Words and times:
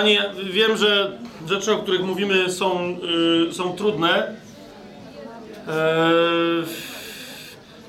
Panie, 0.00 0.30
wiem, 0.42 0.76
że 0.76 1.12
rzeczy, 1.48 1.72
o 1.72 1.78
których 1.78 2.02
mówimy, 2.02 2.50
są, 2.50 2.96
y, 3.50 3.54
są 3.54 3.72
trudne. 3.72 4.34
Eee, 5.68 6.64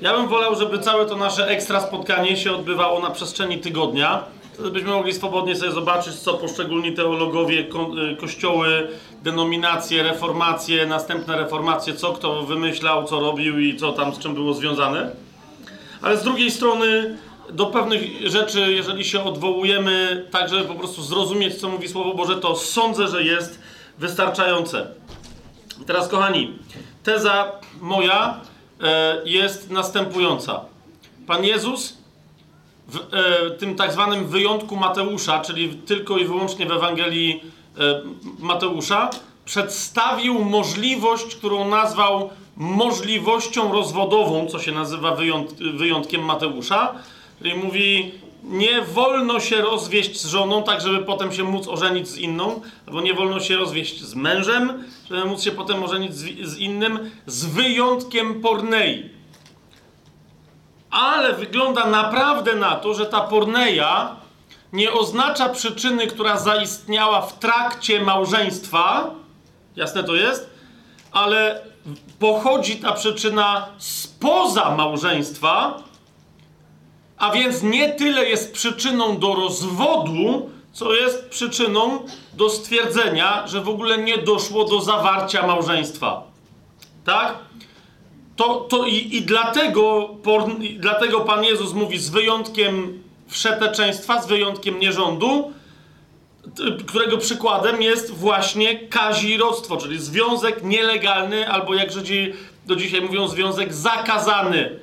ja 0.00 0.16
bym 0.16 0.28
wolał, 0.28 0.56
żeby 0.56 0.78
całe 0.78 1.06
to 1.06 1.16
nasze 1.16 1.48
ekstra 1.48 1.80
spotkanie 1.80 2.36
się 2.36 2.52
odbywało 2.52 3.00
na 3.00 3.10
przestrzeni 3.10 3.58
tygodnia. 3.58 4.24
Wtedy 4.52 4.70
byśmy 4.70 4.90
mogli 4.90 5.12
swobodnie 5.12 5.56
sobie 5.56 5.72
zobaczyć, 5.72 6.14
co 6.14 6.34
poszczególni 6.34 6.92
teologowie, 6.92 7.64
ko 7.64 7.90
y, 8.12 8.16
kościoły, 8.16 8.88
denominacje, 9.22 10.02
reformacje, 10.02 10.86
następne 10.86 11.36
reformacje, 11.36 11.94
co 11.94 12.12
kto 12.12 12.42
wymyślał, 12.42 13.04
co 13.04 13.20
robił 13.20 13.58
i 13.60 13.76
co 13.76 13.92
tam 13.92 14.14
z 14.14 14.18
czym 14.18 14.34
było 14.34 14.54
związane. 14.54 15.10
Ale 16.02 16.16
z 16.16 16.22
drugiej 16.22 16.50
strony 16.50 17.18
do 17.52 17.66
pewnych 17.66 18.30
rzeczy, 18.30 18.72
jeżeli 18.72 19.04
się 19.04 19.24
odwołujemy, 19.24 20.26
tak 20.30 20.48
żeby 20.48 20.64
po 20.64 20.74
prostu 20.74 21.02
zrozumieć, 21.02 21.54
co 21.54 21.68
mówi 21.68 21.88
Słowo 21.88 22.14
Boże, 22.14 22.36
to 22.36 22.56
sądzę, 22.56 23.08
że 23.08 23.22
jest 23.22 23.58
wystarczające. 23.98 24.86
Teraz, 25.86 26.08
kochani, 26.08 26.58
teza 27.02 27.52
moja 27.80 28.40
e, 28.82 29.22
jest 29.24 29.70
następująca. 29.70 30.60
Pan 31.26 31.44
Jezus 31.44 31.96
w 32.88 32.96
e, 32.96 33.50
tym 33.50 33.74
tak 33.74 33.92
zwanym 33.92 34.26
wyjątku 34.26 34.76
Mateusza, 34.76 35.40
czyli 35.40 35.68
tylko 35.68 36.18
i 36.18 36.24
wyłącznie 36.24 36.66
w 36.66 36.72
Ewangelii 36.72 37.44
e, 37.78 38.02
Mateusza, 38.38 39.10
przedstawił 39.44 40.44
możliwość, 40.44 41.34
którą 41.34 41.68
nazwał 41.68 42.30
możliwością 42.56 43.72
rozwodową, 43.72 44.46
co 44.46 44.58
się 44.58 44.72
nazywa 44.72 45.14
wyjąt, 45.14 45.54
wyjątkiem 45.54 46.24
Mateusza, 46.24 46.94
Czyli 47.42 47.54
mówi, 47.54 48.14
nie 48.42 48.82
wolno 48.82 49.40
się 49.40 49.56
rozwieść 49.56 50.20
z 50.20 50.26
żoną, 50.26 50.62
tak 50.62 50.80
żeby 50.80 50.98
potem 50.98 51.32
się 51.32 51.44
móc 51.44 51.68
ożenić 51.68 52.08
z 52.08 52.18
inną, 52.18 52.60
albo 52.86 53.00
nie 53.00 53.14
wolno 53.14 53.40
się 53.40 53.56
rozwieść 53.56 54.00
z 54.00 54.14
mężem, 54.14 54.84
żeby 55.10 55.24
móc 55.24 55.42
się 55.42 55.50
potem 55.50 55.84
ożenić 55.84 56.14
z, 56.14 56.48
z 56.48 56.58
innym, 56.58 57.10
z 57.26 57.44
wyjątkiem 57.46 58.40
pornei. 58.40 59.10
Ale 60.90 61.32
wygląda 61.32 61.86
naprawdę 61.86 62.56
na 62.56 62.76
to, 62.76 62.94
że 62.94 63.06
ta 63.06 63.20
porneia 63.20 64.16
nie 64.72 64.92
oznacza 64.92 65.48
przyczyny, 65.48 66.06
która 66.06 66.36
zaistniała 66.36 67.20
w 67.20 67.38
trakcie 67.38 68.00
małżeństwa, 68.00 69.10
jasne 69.76 70.04
to 70.04 70.14
jest, 70.14 70.50
ale 71.12 71.60
pochodzi 72.18 72.76
ta 72.76 72.92
przyczyna 72.92 73.68
spoza 73.78 74.74
małżeństwa, 74.76 75.82
a 77.22 77.30
więc 77.30 77.62
nie 77.62 77.88
tyle 77.88 78.24
jest 78.24 78.52
przyczyną 78.52 79.18
do 79.18 79.34
rozwodu, 79.34 80.50
co 80.72 80.94
jest 80.94 81.28
przyczyną 81.28 82.06
do 82.34 82.50
stwierdzenia, 82.50 83.46
że 83.46 83.60
w 83.60 83.68
ogóle 83.68 83.98
nie 83.98 84.18
doszło 84.18 84.64
do 84.64 84.80
zawarcia 84.80 85.46
małżeństwa. 85.46 86.22
Tak? 87.04 87.34
To, 88.36 88.54
to 88.54 88.86
i, 88.86 89.16
i 89.16 89.22
dlatego, 89.22 90.10
por, 90.22 90.44
dlatego 90.78 91.20
Pan 91.20 91.44
Jezus 91.44 91.72
mówi 91.72 91.98
z 91.98 92.10
wyjątkiem 92.10 93.02
wszeteczeństwa, 93.28 94.22
z 94.22 94.26
wyjątkiem 94.26 94.80
nierządu, 94.80 95.52
którego 96.86 97.18
przykładem 97.18 97.82
jest 97.82 98.10
właśnie 98.10 98.88
kazirodztwo, 98.88 99.76
czyli 99.76 100.00
związek 100.00 100.62
nielegalny, 100.62 101.48
albo 101.48 101.74
jak 101.74 101.92
Żydzi 101.92 102.32
do 102.66 102.76
dzisiaj 102.76 103.00
mówią, 103.00 103.28
związek 103.28 103.74
zakazany. 103.74 104.78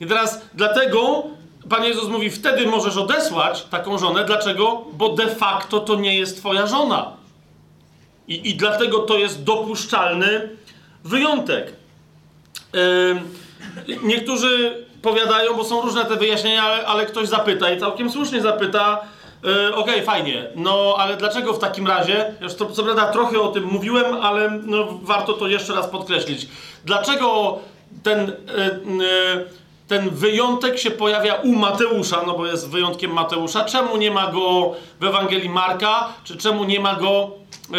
I 0.00 0.06
teraz 0.06 0.40
dlatego 0.54 1.35
Pan 1.68 1.84
Jezus 1.84 2.08
mówi, 2.08 2.30
wtedy 2.30 2.66
możesz 2.66 2.96
odesłać 2.96 3.62
taką 3.62 3.98
żonę. 3.98 4.24
Dlaczego? 4.24 4.84
Bo 4.92 5.08
de 5.08 5.26
facto 5.26 5.80
to 5.80 5.94
nie 5.94 6.18
jest 6.18 6.38
twoja 6.38 6.66
żona. 6.66 7.12
I, 8.28 8.50
i 8.50 8.54
dlatego 8.54 8.98
to 8.98 9.18
jest 9.18 9.44
dopuszczalny 9.44 10.48
wyjątek. 11.04 11.72
Yy, 12.72 13.98
niektórzy 14.02 14.84
powiadają, 15.02 15.54
bo 15.54 15.64
są 15.64 15.82
różne 15.82 16.04
te 16.04 16.16
wyjaśnienia, 16.16 16.62
ale, 16.62 16.86
ale 16.86 17.06
ktoś 17.06 17.28
zapyta 17.28 17.70
i 17.70 17.80
całkiem 17.80 18.10
słusznie 18.10 18.40
zapyta, 18.40 19.00
yy, 19.42 19.74
okej, 19.74 19.94
okay, 19.94 20.02
fajnie, 20.02 20.48
no 20.56 20.94
ale 20.98 21.16
dlaczego 21.16 21.52
w 21.52 21.58
takim 21.58 21.86
razie, 21.86 22.34
już 22.40 22.54
to, 22.54 22.66
co 22.66 22.82
prawda 22.82 23.12
trochę 23.12 23.40
o 23.40 23.48
tym 23.48 23.64
mówiłem, 23.64 24.14
ale 24.22 24.60
no, 24.64 24.88
warto 25.02 25.32
to 25.32 25.48
jeszcze 25.48 25.74
raz 25.74 25.86
podkreślić. 25.86 26.48
Dlaczego 26.84 27.58
ten... 28.02 28.26
Yy, 28.26 29.65
ten 29.88 30.10
wyjątek 30.10 30.78
się 30.78 30.90
pojawia 30.90 31.34
u 31.34 31.52
Mateusza, 31.52 32.22
no 32.26 32.34
bo 32.34 32.46
jest 32.46 32.70
wyjątkiem 32.70 33.12
Mateusza. 33.12 33.64
Czemu 33.64 33.96
nie 33.96 34.10
ma 34.10 34.32
go 34.32 34.74
w 35.00 35.04
Ewangelii 35.04 35.48
Marka, 35.48 36.08
czy 36.24 36.36
czemu 36.36 36.64
nie 36.64 36.80
ma 36.80 36.94
go 36.94 37.30
yy, 37.70 37.78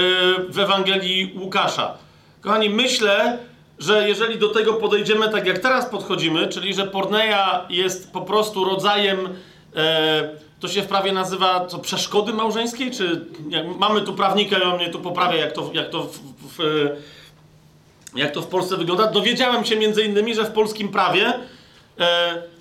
w 0.50 0.60
Ewangelii 0.60 1.34
Łukasza? 1.40 1.94
Kochani, 2.42 2.70
myślę, 2.70 3.38
że 3.80 4.08
jeżeli 4.08 4.40
do 4.40 4.50
tego 4.50 4.74
podejdziemy 4.74 5.30
tak 5.30 5.46
jak 5.48 5.60
teraz 5.60 5.86
podchodzimy, 5.86 6.48
czyli 6.48 6.74
że 6.74 6.88
porneia 6.88 7.66
jest 7.70 8.12
po 8.12 8.22
prostu 8.22 8.64
rodzajem, 8.64 9.20
yy, 9.20 9.82
to 10.60 10.68
się 10.68 10.82
w 10.82 10.88
prawie 10.88 11.12
nazywa 11.12 11.66
co, 11.66 11.80
przeszkody 11.80 12.34
małżeńskiej, 12.34 12.92
czy 12.92 13.26
mamy 13.78 14.02
tu 14.02 14.14
prawnika 14.14 14.58
i 14.58 14.62
on 14.62 14.76
mnie 14.76 14.90
tu 14.90 15.00
poprawia, 15.00 15.36
jak 15.36 15.52
to, 15.52 15.70
jak 15.74 15.90
to 15.90 16.04
w, 16.04 16.20
w, 16.58 16.90
jak 18.16 18.32
to 18.32 18.42
w 18.42 18.48
Polsce 18.48 18.78
wygląda. 18.78 19.12
Dowiedziałem 19.12 19.66
się 19.66 19.76
między 19.76 20.04
innymi, 20.04 20.36
że 20.36 20.46
w 20.46 20.52
polskim 20.52 20.90
prawie 20.90 21.34
E, 21.34 21.57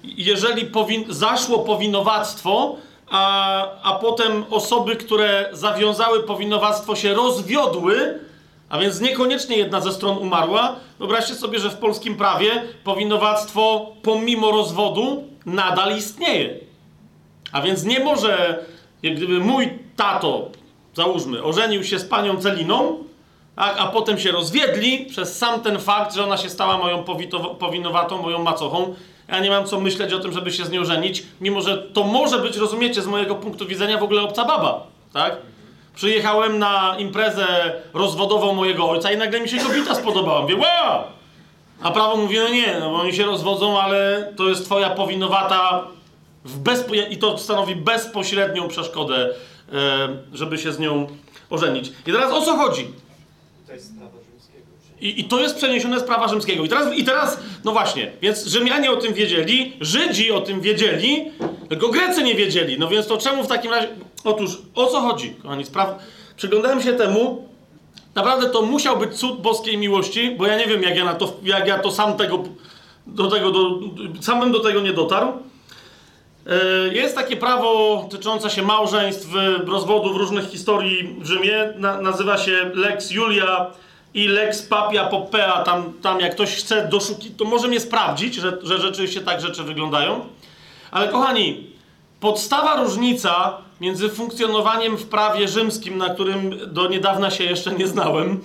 jeżeli 0.02 0.66
powin 0.66 1.04
zaszło 1.08 1.58
powinowactwo, 1.58 2.76
a, 3.10 3.82
a 3.82 3.98
potem 3.98 4.44
osoby, 4.50 4.96
które 4.96 5.48
zawiązały 5.52 6.22
powinowactwo, 6.22 6.96
się 6.96 7.14
rozwiodły, 7.14 8.20
a 8.68 8.78
więc 8.78 9.00
niekoniecznie 9.00 9.56
jedna 9.56 9.80
ze 9.80 9.92
stron 9.92 10.18
umarła, 10.18 10.76
wyobraźcie 10.98 11.34
sobie, 11.34 11.58
że 11.58 11.70
w 11.70 11.76
polskim 11.76 12.16
prawie 12.16 12.62
powinowactwo 12.84 13.92
pomimo 14.02 14.50
rozwodu 14.50 15.24
nadal 15.46 15.96
istnieje. 15.96 16.54
A 17.52 17.62
więc 17.62 17.84
nie 17.84 18.00
może, 18.00 18.64
jak 19.02 19.14
gdyby 19.16 19.38
mój 19.38 19.78
tato, 19.96 20.50
załóżmy, 20.94 21.42
ożenił 21.42 21.84
się 21.84 21.98
z 21.98 22.04
panią 22.04 22.40
Celiną, 22.40 22.98
tak, 23.56 23.76
a 23.78 23.86
potem 23.86 24.18
się 24.18 24.32
rozwiedli 24.32 25.06
przez 25.06 25.38
sam 25.38 25.60
ten 25.60 25.78
fakt, 25.78 26.14
że 26.14 26.24
ona 26.24 26.36
się 26.36 26.50
stała 26.50 26.78
moją 26.78 27.04
powinowatą, 27.58 28.22
moją 28.22 28.42
macochą, 28.42 28.94
ja 29.28 29.40
nie 29.40 29.50
mam 29.50 29.64
co 29.64 29.80
myśleć 29.80 30.12
o 30.12 30.18
tym, 30.18 30.32
żeby 30.32 30.52
się 30.52 30.64
z 30.64 30.70
nią 30.70 30.84
żenić, 30.84 31.22
mimo 31.40 31.60
że 31.60 31.78
to 31.78 32.04
może 32.04 32.38
być, 32.38 32.56
rozumiecie, 32.56 33.02
z 33.02 33.06
mojego 33.06 33.34
punktu 33.34 33.66
widzenia 33.66 33.98
w 33.98 34.02
ogóle 34.02 34.22
obca 34.22 34.44
baba, 34.44 34.86
tak? 35.12 35.36
Przyjechałem 35.94 36.58
na 36.58 36.96
imprezę 36.98 37.46
rozwodową 37.94 38.54
mojego 38.54 38.90
ojca 38.90 39.12
i 39.12 39.16
nagle 39.16 39.40
mi 39.40 39.48
się 39.48 39.58
kobieta 39.58 39.94
spodobała. 39.94 40.42
Mówię, 40.42 40.56
wow! 40.56 41.02
A 41.82 41.90
prawo 41.90 42.16
mówi, 42.16 42.36
no 42.38 42.48
nie, 42.48 42.76
no 42.80 42.90
bo 42.90 42.96
oni 42.96 43.12
się 43.12 43.24
rozwodzą, 43.24 43.80
ale 43.80 44.32
to 44.36 44.48
jest 44.48 44.64
twoja 44.64 44.90
powinowata 44.90 45.84
w 46.44 46.58
bezpo... 46.58 46.94
i 46.94 47.16
to 47.16 47.38
stanowi 47.38 47.76
bezpośrednią 47.76 48.68
przeszkodę, 48.68 49.34
e, 49.72 50.08
żeby 50.32 50.58
się 50.58 50.72
z 50.72 50.78
nią 50.78 51.06
ożenić. 51.50 51.92
I 52.06 52.12
teraz 52.12 52.32
o 52.32 52.42
co 52.42 52.56
chodzi? 52.56 52.88
I, 55.00 55.20
I, 55.20 55.24
to 55.24 55.40
jest 55.40 55.56
przeniesione 55.56 56.00
z 56.00 56.02
prawa 56.02 56.28
rzymskiego. 56.28 56.64
I 56.64 56.68
teraz, 56.68 56.94
I 56.94 57.04
teraz, 57.04 57.40
no 57.64 57.72
właśnie, 57.72 58.12
więc 58.22 58.46
Rzymianie 58.46 58.90
o 58.90 58.96
tym 58.96 59.14
wiedzieli, 59.14 59.72
Żydzi 59.80 60.32
o 60.32 60.40
tym 60.40 60.60
wiedzieli, 60.60 61.30
tylko 61.68 61.88
Grecy 61.88 62.22
nie 62.22 62.34
wiedzieli. 62.34 62.78
No 62.78 62.88
więc 62.88 63.06
to 63.06 63.18
czemu 63.18 63.44
w 63.44 63.48
takim 63.48 63.70
razie. 63.70 63.88
Otóż, 64.24 64.58
o 64.74 64.86
co 64.86 65.00
chodzi, 65.00 65.34
kochani? 65.42 65.64
Spraw... 65.64 65.88
Przyglądałem 66.36 66.82
się 66.82 66.92
temu. 66.92 67.48
Naprawdę 68.14 68.50
to 68.50 68.62
musiał 68.62 68.98
być 68.98 69.14
cud 69.14 69.40
boskiej 69.40 69.78
miłości, 69.78 70.30
bo 70.38 70.46
ja 70.46 70.58
nie 70.58 70.66
wiem, 70.66 70.82
jak 70.82 70.96
ja, 70.96 71.04
na 71.04 71.14
to, 71.14 71.36
jak 71.42 71.66
ja 71.66 71.78
to 71.78 71.90
sam 71.90 72.16
tego. 72.16 72.42
Do 73.06 73.30
tego 73.30 73.50
do, 73.50 73.80
sam 74.20 74.40
bym 74.40 74.52
do 74.52 74.60
tego 74.60 74.80
nie 74.80 74.92
dotarł. 74.92 75.32
E, 76.46 76.94
jest 76.94 77.14
takie 77.14 77.36
prawo 77.36 78.04
tyczące 78.10 78.50
się 78.50 78.62
małżeństw, 78.62 79.28
rozwodów, 79.66 80.16
różnych 80.16 80.50
historii 80.50 81.16
w 81.20 81.26
Rzymie. 81.26 81.72
Na, 81.76 82.00
nazywa 82.00 82.38
się 82.38 82.70
Lex 82.74 83.10
Julia 83.10 83.70
i 84.16 84.28
Lex 84.28 84.62
Papia 84.62 85.04
Popea, 85.04 85.62
tam, 85.62 85.92
tam 86.02 86.20
jak 86.20 86.32
ktoś 86.32 86.56
chce 86.56 86.88
doszukiwać, 86.88 87.38
to 87.38 87.44
może 87.44 87.68
mnie 87.68 87.80
sprawdzić, 87.80 88.34
że, 88.34 88.58
że 88.62 88.78
rzeczywiście 88.78 89.20
tak 89.20 89.40
rzeczy 89.40 89.64
wyglądają. 89.64 90.26
Ale 90.90 91.08
kochani, 91.08 91.70
podstawa 92.20 92.82
różnica 92.82 93.58
między 93.80 94.08
funkcjonowaniem 94.08 94.96
w 94.96 95.06
prawie 95.06 95.48
rzymskim, 95.48 95.98
na 95.98 96.10
którym 96.10 96.54
do 96.66 96.88
niedawna 96.88 97.30
się 97.30 97.44
jeszcze 97.44 97.72
nie 97.72 97.86
znałem, 97.86 98.40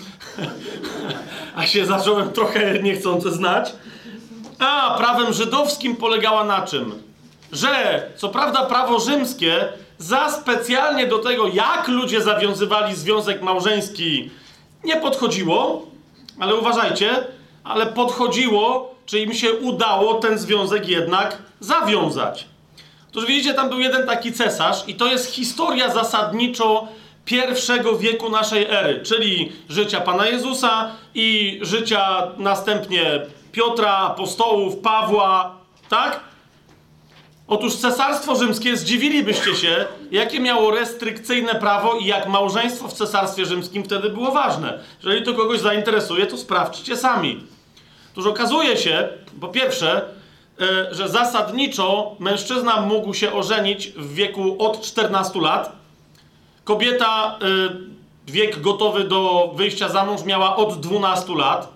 a 1.55 1.65
się 1.65 1.85
zacząłem 1.85 2.31
trochę 2.31 2.79
niechcący 2.79 3.31
znać, 3.31 3.73
a 4.59 4.95
prawem 4.97 5.33
żydowskim 5.33 5.95
polegała 5.95 6.43
na 6.43 6.61
czym? 6.61 6.93
Że, 7.51 8.03
co 8.15 8.29
prawda, 8.29 8.65
prawo 8.65 8.99
rzymskie 8.99 9.67
za 9.97 10.31
specjalnie 10.31 11.07
do 11.07 11.19
tego, 11.19 11.47
jak 11.47 11.87
ludzie 11.87 12.21
zawiązywali 12.21 12.95
związek 12.95 13.41
małżeński 13.41 14.29
nie 14.83 14.95
podchodziło, 14.95 15.87
ale 16.39 16.55
uważajcie, 16.55 17.09
ale 17.63 17.85
podchodziło, 17.85 18.95
czy 19.05 19.19
im 19.19 19.33
się 19.33 19.53
udało 19.53 20.13
ten 20.13 20.37
związek 20.37 20.89
jednak 20.89 21.37
zawiązać. 21.59 22.47
Otóż 23.09 23.25
widzicie, 23.25 23.53
tam 23.53 23.69
był 23.69 23.79
jeden 23.79 24.07
taki 24.07 24.33
cesarz, 24.33 24.83
i 24.87 24.95
to 24.95 25.07
jest 25.07 25.31
historia 25.31 25.89
zasadniczo 25.93 26.87
pierwszego 27.25 27.97
wieku 27.97 28.29
naszej 28.29 28.65
ery, 28.65 29.01
czyli 29.03 29.51
życia 29.69 30.01
Pana 30.01 30.27
Jezusa 30.27 30.91
i 31.15 31.59
życia 31.61 32.27
następnie 32.37 33.21
Piotra, 33.51 33.97
apostołów, 33.97 34.77
Pawła, 34.77 35.55
tak? 35.89 36.30
Otóż 37.51 37.75
Cesarstwo 37.75 38.35
Rzymskie, 38.35 38.77
zdziwilibyście 38.77 39.55
się, 39.55 39.85
jakie 40.11 40.39
miało 40.39 40.71
restrykcyjne 40.71 41.55
prawo 41.55 41.93
i 41.93 42.05
jak 42.05 42.27
małżeństwo 42.27 42.87
w 42.87 42.93
Cesarstwie 42.93 43.45
Rzymskim 43.45 43.83
wtedy 43.83 44.09
było 44.09 44.31
ważne. 44.31 44.79
Jeżeli 45.03 45.25
to 45.25 45.33
kogoś 45.33 45.59
zainteresuje, 45.59 46.25
to 46.25 46.37
sprawdźcie 46.37 46.97
sami. 46.97 47.43
Otóż 48.11 48.25
okazuje 48.25 48.77
się, 48.77 49.09
po 49.41 49.47
pierwsze, 49.47 50.01
e, 50.61 50.95
że 50.95 51.09
zasadniczo 51.09 52.15
mężczyzna 52.19 52.81
mógł 52.81 53.13
się 53.13 53.33
ożenić 53.33 53.87
w 53.87 54.13
wieku 54.13 54.55
od 54.59 54.81
14 54.81 55.41
lat. 55.41 55.71
Kobieta 56.63 57.39
e, 57.41 58.31
wiek 58.31 58.61
gotowy 58.61 59.03
do 59.03 59.51
wyjścia 59.55 59.89
za 59.89 60.05
mąż 60.05 60.23
miała 60.23 60.55
od 60.55 60.79
12 60.79 61.35
lat. 61.35 61.73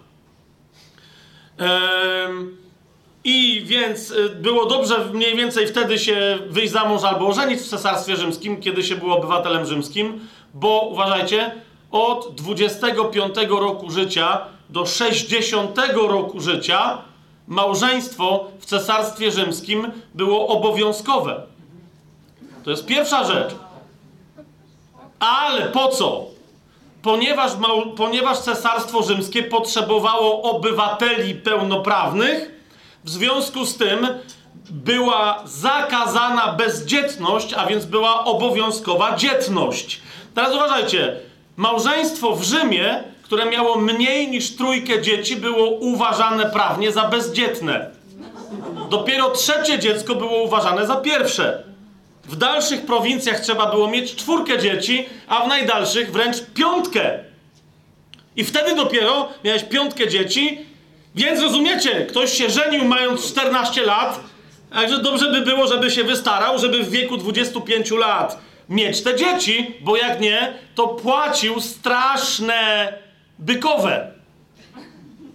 I 3.27 3.63
więc 3.65 4.11
y, 4.11 4.29
było 4.29 4.65
dobrze 4.65 5.05
mniej 5.13 5.35
więcej 5.35 5.67
wtedy 5.67 5.99
się 5.99 6.39
wyjść 6.49 6.73
za 6.73 6.85
mąż 6.85 7.03
albo 7.03 7.27
ożenić 7.27 7.59
w 7.59 7.67
Cesarstwie 7.67 8.15
Rzymskim, 8.15 8.61
kiedy 8.61 8.83
się 8.83 8.95
było 8.95 9.17
obywatelem 9.17 9.65
rzymskim, 9.65 10.27
bo 10.53 10.87
uważajcie, 10.91 11.51
od 11.91 12.35
25 12.35 13.35
roku 13.49 13.91
życia 13.91 14.41
do 14.69 14.85
60 14.85 15.77
roku 15.95 16.39
życia 16.39 16.97
małżeństwo 17.47 18.47
w 18.59 18.65
Cesarstwie 18.65 19.31
Rzymskim 19.31 19.91
było 20.13 20.47
obowiązkowe. 20.47 21.41
To 22.63 22.69
jest 22.69 22.85
pierwsza 22.85 23.23
rzecz. 23.23 23.55
Ale 25.19 25.65
po 25.65 25.87
co? 25.87 26.25
Ponieważ, 27.01 27.51
ponieważ 27.97 28.39
Cesarstwo 28.39 29.03
Rzymskie 29.03 29.43
potrzebowało 29.43 30.41
obywateli 30.41 31.35
pełnoprawnych, 31.35 32.54
w 33.05 33.09
związku 33.09 33.65
z 33.65 33.77
tym 33.77 34.07
była 34.69 35.43
zakazana 35.45 36.53
bezdzietność, 36.53 37.53
a 37.53 37.65
więc 37.65 37.85
była 37.85 38.25
obowiązkowa 38.25 39.15
dzietność. 39.15 40.01
Teraz 40.35 40.55
uważajcie, 40.55 41.19
małżeństwo 41.57 42.35
w 42.35 42.43
Rzymie, 42.43 43.03
które 43.23 43.45
miało 43.45 43.77
mniej 43.77 44.27
niż 44.27 44.55
trójkę 44.55 45.01
dzieci, 45.01 45.35
było 45.35 45.69
uważane 45.69 46.49
prawnie 46.49 46.91
za 46.91 47.07
bezdzietne. 47.07 47.91
Dopiero 48.89 49.29
trzecie 49.29 49.79
dziecko 49.79 50.15
było 50.15 50.43
uważane 50.43 50.87
za 50.87 50.95
pierwsze. 50.95 51.63
W 52.23 52.35
dalszych 52.35 52.85
prowincjach 52.85 53.39
trzeba 53.39 53.71
było 53.71 53.87
mieć 53.87 54.15
czwórkę 54.15 54.59
dzieci, 54.59 55.05
a 55.27 55.45
w 55.45 55.47
najdalszych 55.47 56.11
wręcz 56.11 56.41
piątkę. 56.53 57.19
I 58.35 58.43
wtedy 58.43 58.75
dopiero 58.75 59.29
miałeś 59.43 59.63
piątkę 59.63 60.07
dzieci 60.07 60.65
więc 61.15 61.41
rozumiecie, 61.41 62.05
ktoś 62.05 62.31
się 62.31 62.49
żenił 62.49 62.85
mając 62.85 63.31
14 63.31 63.81
lat, 63.81 64.19
także 64.73 64.97
dobrze 64.97 65.31
by 65.31 65.41
było, 65.41 65.67
żeby 65.67 65.91
się 65.91 66.03
wystarał, 66.03 66.59
żeby 66.59 66.83
w 66.83 66.89
wieku 66.89 67.17
25 67.17 67.91
lat 67.91 68.39
mieć 68.69 69.01
te 69.01 69.15
dzieci, 69.15 69.75
bo 69.81 69.97
jak 69.97 70.21
nie, 70.21 70.53
to 70.75 70.87
płacił 70.87 71.61
straszne 71.61 72.93
bykowe. 73.39 74.15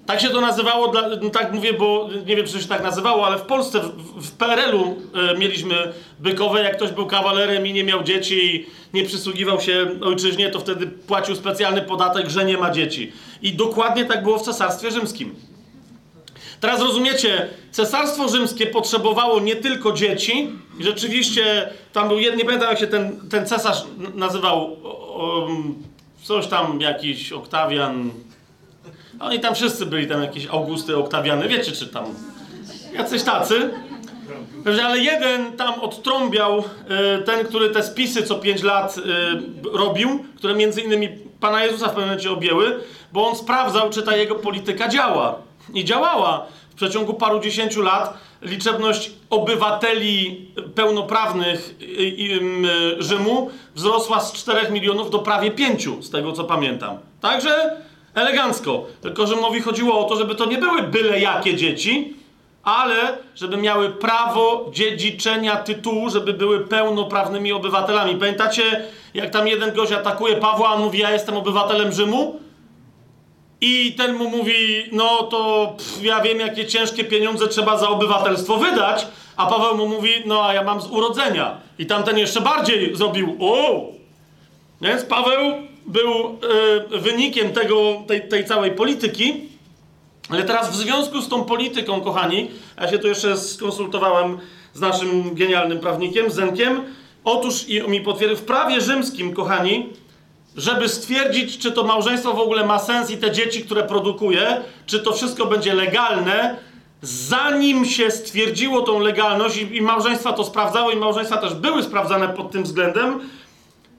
Tak 0.06 0.20
się 0.20 0.30
to 0.30 0.40
nazywało, 0.40 0.88
dla, 0.88 1.08
no 1.22 1.30
tak 1.30 1.52
mówię, 1.52 1.72
bo 1.72 2.08
nie 2.26 2.36
wiem, 2.36 2.46
czy 2.46 2.62
się 2.62 2.68
tak 2.68 2.82
nazywało, 2.82 3.26
ale 3.26 3.38
w 3.38 3.42
Polsce, 3.42 3.80
w, 3.80 4.26
w 4.26 4.32
PRL-u 4.32 4.96
e, 5.14 5.38
mieliśmy 5.38 5.92
bykowe. 6.18 6.62
Jak 6.62 6.76
ktoś 6.76 6.90
był 6.90 7.06
kawalerem 7.06 7.66
i 7.66 7.72
nie 7.72 7.84
miał 7.84 8.02
dzieci 8.02 8.56
i 8.56 8.66
nie 8.94 9.04
przysługiwał 9.04 9.60
się 9.60 9.86
ojczyźnie, 10.02 10.50
to 10.50 10.60
wtedy 10.60 10.86
płacił 10.86 11.36
specjalny 11.36 11.82
podatek, 11.82 12.30
że 12.30 12.44
nie 12.44 12.58
ma 12.58 12.70
dzieci. 12.70 13.12
I 13.42 13.52
dokładnie 13.52 14.04
tak 14.04 14.22
było 14.22 14.38
w 14.38 14.42
Cesarstwie 14.42 14.90
Rzymskim. 14.90 15.34
Teraz 16.60 16.80
rozumiecie, 16.80 17.48
cesarstwo 17.70 18.28
rzymskie 18.28 18.66
potrzebowało 18.66 19.40
nie 19.40 19.56
tylko 19.56 19.92
dzieci, 19.92 20.48
rzeczywiście 20.80 21.70
tam 21.92 22.08
był 22.08 22.18
nie 22.18 22.44
pamiętam 22.44 22.70
jak 22.70 22.78
się 22.78 22.86
ten, 22.86 23.20
ten 23.30 23.46
cesarz 23.46 23.84
nazywał, 24.14 24.76
coś 26.22 26.46
tam 26.46 26.80
jakiś 26.80 27.32
Oktawian, 27.32 28.10
oni 29.20 29.40
tam 29.40 29.54
wszyscy 29.54 29.86
byli 29.86 30.06
tam 30.06 30.22
jakieś 30.22 30.46
Augusty, 30.46 30.96
Oktawiany, 30.96 31.48
wiecie 31.48 31.72
czy 31.72 31.86
tam 31.86 32.04
jacyś 32.92 33.22
tacy. 33.22 33.70
Ale 34.84 34.98
jeden 34.98 35.52
tam 35.52 35.80
odtrąbiał 35.80 36.58
y, 36.58 37.22
ten, 37.22 37.46
który 37.46 37.70
te 37.70 37.82
spisy 37.82 38.22
co 38.22 38.34
pięć 38.34 38.62
lat 38.62 38.98
y, 38.98 39.02
robił, 39.72 40.24
które 40.36 40.54
między 40.54 40.80
innymi 40.80 41.08
Pana 41.40 41.64
Jezusa 41.64 41.86
w 41.86 41.88
pewnym 41.88 42.04
momencie 42.04 42.30
objęły, 42.30 42.80
bo 43.12 43.28
on 43.28 43.36
sprawdzał, 43.36 43.90
czy 43.90 44.02
ta 44.02 44.16
jego 44.16 44.34
polityka 44.34 44.88
działa. 44.88 45.49
I 45.74 45.84
działała. 45.84 46.46
W 46.70 46.74
przeciągu 46.74 47.14
paru 47.14 47.40
dziesięciu 47.40 47.82
lat 47.82 48.14
liczebność 48.42 49.10
obywateli 49.30 50.46
pełnoprawnych 50.74 51.74
Rzymu 52.98 53.50
wzrosła 53.74 54.20
z 54.20 54.32
4 54.32 54.72
milionów 54.72 55.10
do 55.10 55.18
prawie 55.18 55.50
5, 55.50 55.88
z 56.00 56.10
tego 56.10 56.32
co 56.32 56.44
pamiętam. 56.44 56.98
Także 57.20 57.76
elegancko. 58.14 58.86
Tylko 59.00 59.26
Rzymowi 59.26 59.60
chodziło 59.60 60.06
o 60.06 60.08
to, 60.08 60.16
żeby 60.16 60.34
to 60.34 60.44
nie 60.44 60.58
były 60.58 60.82
byle 60.82 61.20
jakie 61.20 61.56
dzieci, 61.56 62.14
ale 62.62 63.18
żeby 63.34 63.56
miały 63.56 63.90
prawo 63.90 64.70
dziedziczenia 64.72 65.56
tytułu, 65.56 66.10
żeby 66.10 66.32
były 66.32 66.60
pełnoprawnymi 66.60 67.52
obywatelami. 67.52 68.16
Pamiętacie, 68.16 68.84
jak 69.14 69.30
tam 69.30 69.48
jeden 69.48 69.74
gość 69.74 69.92
atakuje 69.92 70.36
Pawła, 70.36 70.68
a 70.68 70.76
mówi, 70.76 70.98
ja 70.98 71.10
jestem 71.10 71.36
obywatelem 71.36 71.92
Rzymu? 71.92 72.40
I 73.60 73.92
ten 73.92 74.14
mu 74.14 74.30
mówi, 74.30 74.88
no 74.92 75.22
to 75.22 75.72
pff, 75.78 76.02
ja 76.02 76.20
wiem, 76.20 76.40
jakie 76.40 76.66
ciężkie 76.66 77.04
pieniądze 77.04 77.48
trzeba 77.48 77.78
za 77.78 77.88
obywatelstwo 77.88 78.56
wydać, 78.56 79.06
a 79.36 79.46
Paweł 79.46 79.76
mu 79.76 79.88
mówi, 79.88 80.10
no 80.26 80.44
a 80.44 80.54
ja 80.54 80.64
mam 80.64 80.80
z 80.80 80.86
urodzenia. 80.86 81.60
I 81.78 81.86
tamten 81.86 82.18
jeszcze 82.18 82.40
bardziej 82.40 82.96
zrobił, 82.96 83.36
o! 83.40 83.86
Więc 84.80 85.04
Paweł 85.04 85.54
był 85.86 86.38
y, 86.94 86.98
wynikiem 86.98 87.52
tego, 87.52 88.02
tej, 88.06 88.28
tej 88.28 88.44
całej 88.44 88.70
polityki, 88.70 89.48
ale 90.30 90.42
teraz 90.42 90.70
w 90.70 90.76
związku 90.76 91.20
z 91.20 91.28
tą 91.28 91.44
polityką, 91.44 92.00
kochani, 92.00 92.50
ja 92.80 92.88
się 92.88 92.98
tu 92.98 93.08
jeszcze 93.08 93.36
skonsultowałem 93.36 94.38
z 94.74 94.80
naszym 94.80 95.34
genialnym 95.34 95.78
prawnikiem, 95.78 96.30
Zenkiem, 96.30 96.82
otóż 97.24 97.68
i 97.68 97.82
mi 97.82 98.00
potwierdził, 98.00 98.36
w 98.36 98.42
prawie 98.42 98.80
rzymskim, 98.80 99.34
kochani, 99.34 99.86
żeby 100.56 100.88
stwierdzić, 100.88 101.58
czy 101.58 101.72
to 101.72 101.84
małżeństwo 101.84 102.32
w 102.32 102.40
ogóle 102.40 102.66
ma 102.66 102.78
sens 102.78 103.10
i 103.10 103.16
te 103.16 103.30
dzieci, 103.30 103.64
które 103.64 103.82
produkuje, 103.82 104.60
czy 104.86 105.00
to 105.00 105.12
wszystko 105.12 105.46
będzie 105.46 105.74
legalne, 105.74 106.56
zanim 107.02 107.84
się 107.84 108.10
stwierdziło 108.10 108.82
tą 108.82 108.98
legalność 108.98 109.56
i, 109.56 109.76
i 109.76 109.82
małżeństwa 109.82 110.32
to 110.32 110.44
sprawdzały 110.44 110.92
i 110.92 110.96
małżeństwa 110.96 111.36
też 111.36 111.54
były 111.54 111.82
sprawdzane 111.82 112.28
pod 112.28 112.50
tym 112.50 112.62
względem, 112.62 113.20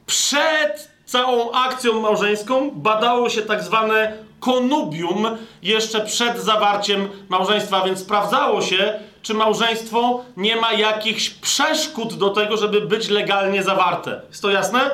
przed 0.06 0.92
całą 1.06 1.52
akcją 1.52 2.02
małżeńską 2.02 2.72
badało 2.72 3.30
się 3.30 3.42
tak 3.42 3.64
zwane 3.64 4.18
konubium 4.40 5.28
jeszcze 5.64 6.02
przed 6.02 6.40
zawarciem 6.40 7.10
małżeństwa, 7.30 7.82
więc 7.82 8.00
sprawdzało 8.00 8.62
się, 8.62 9.00
czy 9.22 9.34
małżeństwo 9.34 10.26
nie 10.38 10.56
ma 10.56 10.74
jakichś 10.74 11.30
przeszkód 11.30 12.14
do 12.14 12.30
tego, 12.30 12.58
żeby 12.58 12.82
być 12.82 13.10
legalnie 13.10 13.64
zawarte. 13.64 14.22
Jest 14.30 14.42
to 14.42 14.50
jasne? 14.50 14.92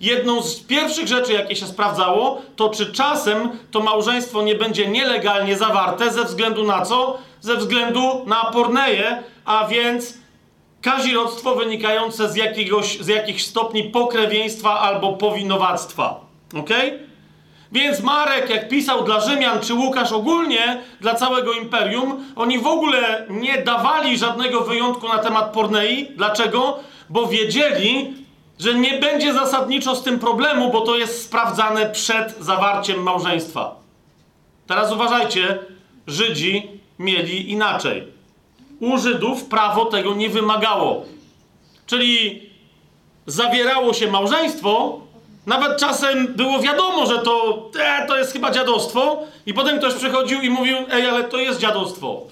Jedną 0.00 0.42
z 0.42 0.60
pierwszych 0.60 1.08
rzeczy, 1.08 1.32
jakie 1.32 1.56
się 1.56 1.66
sprawdzało, 1.66 2.42
to 2.56 2.68
czy 2.68 2.92
czasem 2.92 3.50
to 3.70 3.80
małżeństwo 3.80 4.42
nie 4.42 4.54
będzie 4.54 4.88
nielegalnie 4.88 5.56
zawarte 5.56 6.10
ze 6.10 6.24
względu 6.24 6.64
na 6.64 6.82
co? 6.82 7.18
Ze 7.40 7.56
względu 7.56 8.24
na 8.26 8.44
porneję, 8.44 9.22
a 9.44 9.66
więc 9.66 10.18
kazirodztwo 10.82 11.54
wynikające 11.54 12.28
z, 12.28 12.36
jakiegoś, 12.36 12.98
z 12.98 13.08
jakichś 13.08 13.44
stopni 13.44 13.84
pokrewieństwa 13.84 14.80
albo 14.80 15.12
powinowactwa. 15.12 16.20
Ok? 16.58 16.70
Więc 17.72 18.00
Marek, 18.00 18.50
jak 18.50 18.68
pisał 18.68 19.04
dla 19.04 19.20
Rzymian, 19.20 19.60
czy 19.60 19.74
Łukasz 19.74 20.12
ogólnie 20.12 20.82
dla 21.00 21.14
całego 21.14 21.52
imperium, 21.52 22.24
oni 22.36 22.58
w 22.58 22.66
ogóle 22.66 23.26
nie 23.30 23.62
dawali 23.62 24.18
żadnego 24.18 24.60
wyjątku 24.60 25.08
na 25.08 25.18
temat 25.18 25.52
pornei. 25.52 26.10
Dlaczego? 26.16 26.78
Bo 27.08 27.26
wiedzieli, 27.26 28.14
że 28.58 28.74
nie 28.74 28.98
będzie 28.98 29.32
zasadniczo 29.32 29.94
z 29.94 30.02
tym 30.02 30.18
problemu, 30.18 30.70
bo 30.72 30.80
to 30.80 30.98
jest 30.98 31.22
sprawdzane 31.24 31.86
przed 31.86 32.36
zawarciem 32.40 33.02
małżeństwa. 33.02 33.76
Teraz 34.66 34.92
uważajcie, 34.92 35.58
Żydzi 36.06 36.68
mieli 36.98 37.50
inaczej. 37.50 38.06
U 38.80 38.98
Żydów 38.98 39.44
prawo 39.44 39.84
tego 39.84 40.14
nie 40.14 40.28
wymagało. 40.28 41.04
Czyli 41.86 42.42
zawierało 43.26 43.92
się 43.92 44.10
małżeństwo, 44.10 45.00
nawet 45.46 45.80
czasem 45.80 46.26
było 46.26 46.60
wiadomo, 46.60 47.06
że 47.06 47.18
to, 47.18 47.64
e, 47.80 48.06
to 48.06 48.18
jest 48.18 48.32
chyba 48.32 48.50
dziadostwo, 48.50 49.22
i 49.46 49.54
potem 49.54 49.78
ktoś 49.78 49.94
przychodził 49.94 50.40
i 50.40 50.50
mówił, 50.50 50.76
ej, 50.90 51.06
ale 51.06 51.24
to 51.24 51.36
jest 51.36 51.60
dziadostwo. 51.60 52.22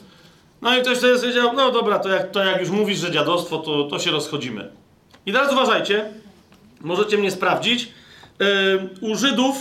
No 0.63 0.77
i 0.77 0.81
ktoś 0.83 0.99
sobie 0.99 1.19
powiedział, 1.19 1.53
no 1.53 1.71
dobra, 1.71 1.99
to 1.99 2.09
jak, 2.09 2.31
to 2.31 2.45
jak 2.45 2.61
już 2.61 2.71
mówisz, 2.71 2.99
że 2.99 3.11
dziadostwo, 3.11 3.59
to, 3.59 3.85
to 3.85 3.99
się 3.99 4.11
rozchodzimy. 4.11 4.71
I 5.27 5.33
teraz 5.33 5.53
uważajcie, 5.53 6.05
możecie 6.81 7.19
mnie 7.19 7.31
sprawdzić. 7.31 7.89
u 9.01 9.17
Żydów, 9.17 9.57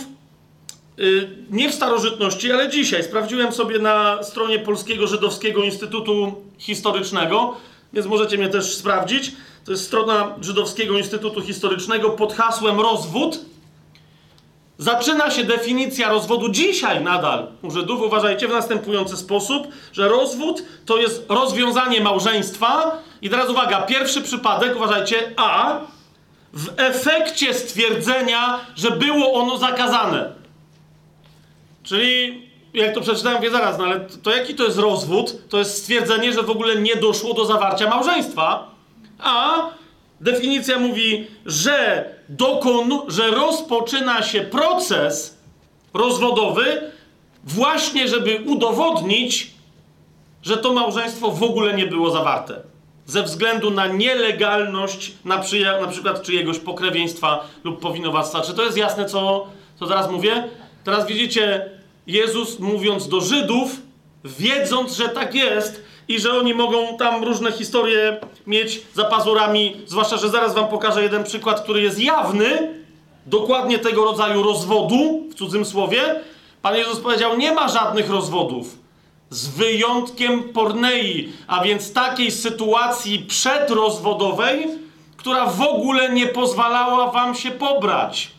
y, 0.98 1.28
nie 1.50 1.70
w 1.70 1.74
starożytności, 1.74 2.52
ale 2.52 2.68
dzisiaj. 2.68 3.04
Sprawdziłem 3.04 3.52
sobie 3.52 3.78
na 3.78 4.22
stronie 4.22 4.58
Polskiego 4.58 5.06
Żydowskiego 5.06 5.62
Instytutu 5.62 6.34
Historycznego, 6.58 7.56
więc 7.92 8.06
możecie 8.06 8.38
mnie 8.38 8.48
też 8.48 8.74
sprawdzić. 8.74 9.32
To 9.64 9.70
jest 9.70 9.84
strona 9.84 10.34
Żydowskiego 10.40 10.98
Instytutu 10.98 11.40
Historycznego 11.40 12.10
pod 12.10 12.32
hasłem 12.32 12.80
rozwód. 12.80 13.40
Zaczyna 14.78 15.30
się 15.30 15.44
definicja 15.44 16.08
rozwodu 16.08 16.48
dzisiaj 16.48 17.04
nadal 17.04 17.46
u 17.62 18.04
uważajcie, 18.04 18.48
w 18.48 18.50
następujący 18.50 19.16
sposób, 19.16 19.68
że 19.92 20.08
rozwód 20.08 20.62
to 20.86 20.98
jest 20.98 21.24
rozwiązanie 21.28 22.00
małżeństwa. 22.00 23.02
I 23.22 23.30
teraz 23.30 23.50
uwaga, 23.50 23.82
pierwszy 23.82 24.22
przypadek, 24.22 24.76
uważajcie, 24.76 25.32
A, 25.36 25.80
w 26.52 26.72
efekcie 26.76 27.54
stwierdzenia, 27.54 28.60
że 28.76 28.90
było 28.90 29.32
ono 29.32 29.58
zakazane. 29.58 30.32
Czyli, 31.82 32.42
jak 32.74 32.94
to 32.94 33.00
przeczytałem, 33.00 33.42
wie 33.42 33.50
zaraz, 33.50 33.78
no 33.78 33.84
ale 33.84 34.00
to 34.00 34.36
jaki 34.36 34.54
to 34.54 34.64
jest 34.64 34.78
rozwód? 34.78 35.48
To 35.48 35.58
jest 35.58 35.78
stwierdzenie, 35.78 36.32
że 36.32 36.42
w 36.42 36.50
ogóle 36.50 36.76
nie 36.76 36.96
doszło 36.96 37.34
do 37.34 37.44
zawarcia 37.44 37.90
małżeństwa. 37.90 38.70
A 39.18 39.66
definicja 40.20 40.78
mówi, 40.78 41.26
że, 41.46 42.04
dokon, 42.28 43.00
że 43.08 43.30
rozpoczyna 43.30 44.22
się 44.22 44.40
proces 44.40 45.38
rozwodowy 45.94 46.90
właśnie, 47.44 48.08
żeby 48.08 48.40
udowodnić, 48.46 49.50
że 50.42 50.56
to 50.56 50.72
małżeństwo 50.72 51.30
w 51.30 51.42
ogóle 51.42 51.74
nie 51.74 51.86
było 51.86 52.10
zawarte 52.10 52.60
ze 53.06 53.22
względu 53.22 53.70
na 53.70 53.86
nielegalność 53.86 55.12
na, 55.24 55.38
przyja- 55.38 55.80
na 55.80 55.86
przykład 55.86 56.22
czyjegoś 56.22 56.58
pokrewieństwa 56.58 57.44
lub 57.64 57.80
powinowactwa. 57.80 58.40
Czy 58.40 58.54
to 58.54 58.64
jest 58.64 58.76
jasne, 58.76 59.04
co, 59.04 59.46
co 59.78 59.86
teraz 59.86 60.10
mówię? 60.10 60.48
Teraz 60.84 61.06
widzicie, 61.06 61.70
Jezus 62.06 62.58
mówiąc 62.58 63.08
do 63.08 63.20
Żydów, 63.20 63.70
wiedząc, 64.24 64.96
że 64.96 65.08
tak 65.08 65.34
jest 65.34 65.82
i 66.08 66.20
że 66.20 66.38
oni 66.38 66.54
mogą 66.54 66.96
tam 66.96 67.24
różne 67.24 67.52
historie 67.52 68.20
mieć 68.46 68.82
za 68.94 69.04
pazurami, 69.04 69.76
zwłaszcza, 69.86 70.16
że 70.16 70.28
zaraz 70.28 70.54
wam 70.54 70.68
pokażę 70.68 71.02
jeden 71.02 71.24
przykład, 71.24 71.60
który 71.60 71.82
jest 71.82 72.00
jawny, 72.00 72.74
dokładnie 73.26 73.78
tego 73.78 74.04
rodzaju 74.04 74.42
rozwodu, 74.42 75.24
w 75.30 75.34
cudzym 75.34 75.64
słowie. 75.64 76.00
Pan 76.62 76.76
Jezus 76.76 77.00
powiedział, 77.00 77.36
nie 77.36 77.52
ma 77.52 77.68
żadnych 77.68 78.10
rozwodów 78.10 78.78
z 79.30 79.48
wyjątkiem 79.48 80.42
pornei, 80.42 81.32
a 81.46 81.64
więc 81.64 81.92
takiej 81.92 82.30
sytuacji 82.30 83.18
przedrozwodowej, 83.18 84.68
która 85.16 85.46
w 85.46 85.60
ogóle 85.60 86.12
nie 86.12 86.26
pozwalała 86.26 87.10
wam 87.10 87.34
się 87.34 87.50
pobrać. 87.50 88.30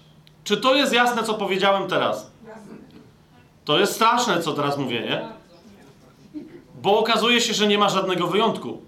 Czy 0.43 0.57
to 0.57 0.75
jest 0.75 0.93
jasne, 0.93 1.23
co 1.23 1.33
powiedziałem 1.33 1.87
teraz? 1.87 2.31
To 3.65 3.79
jest 3.79 3.93
straszne, 3.93 4.41
co 4.41 4.53
teraz 4.53 4.77
mówię, 4.77 5.01
nie? 5.01 5.36
Bo 6.87 6.99
okazuje 6.99 7.41
się, 7.41 7.53
że 7.53 7.67
nie 7.67 7.77
ma 7.77 7.89
żadnego 7.89 8.27
wyjątku. 8.27 8.81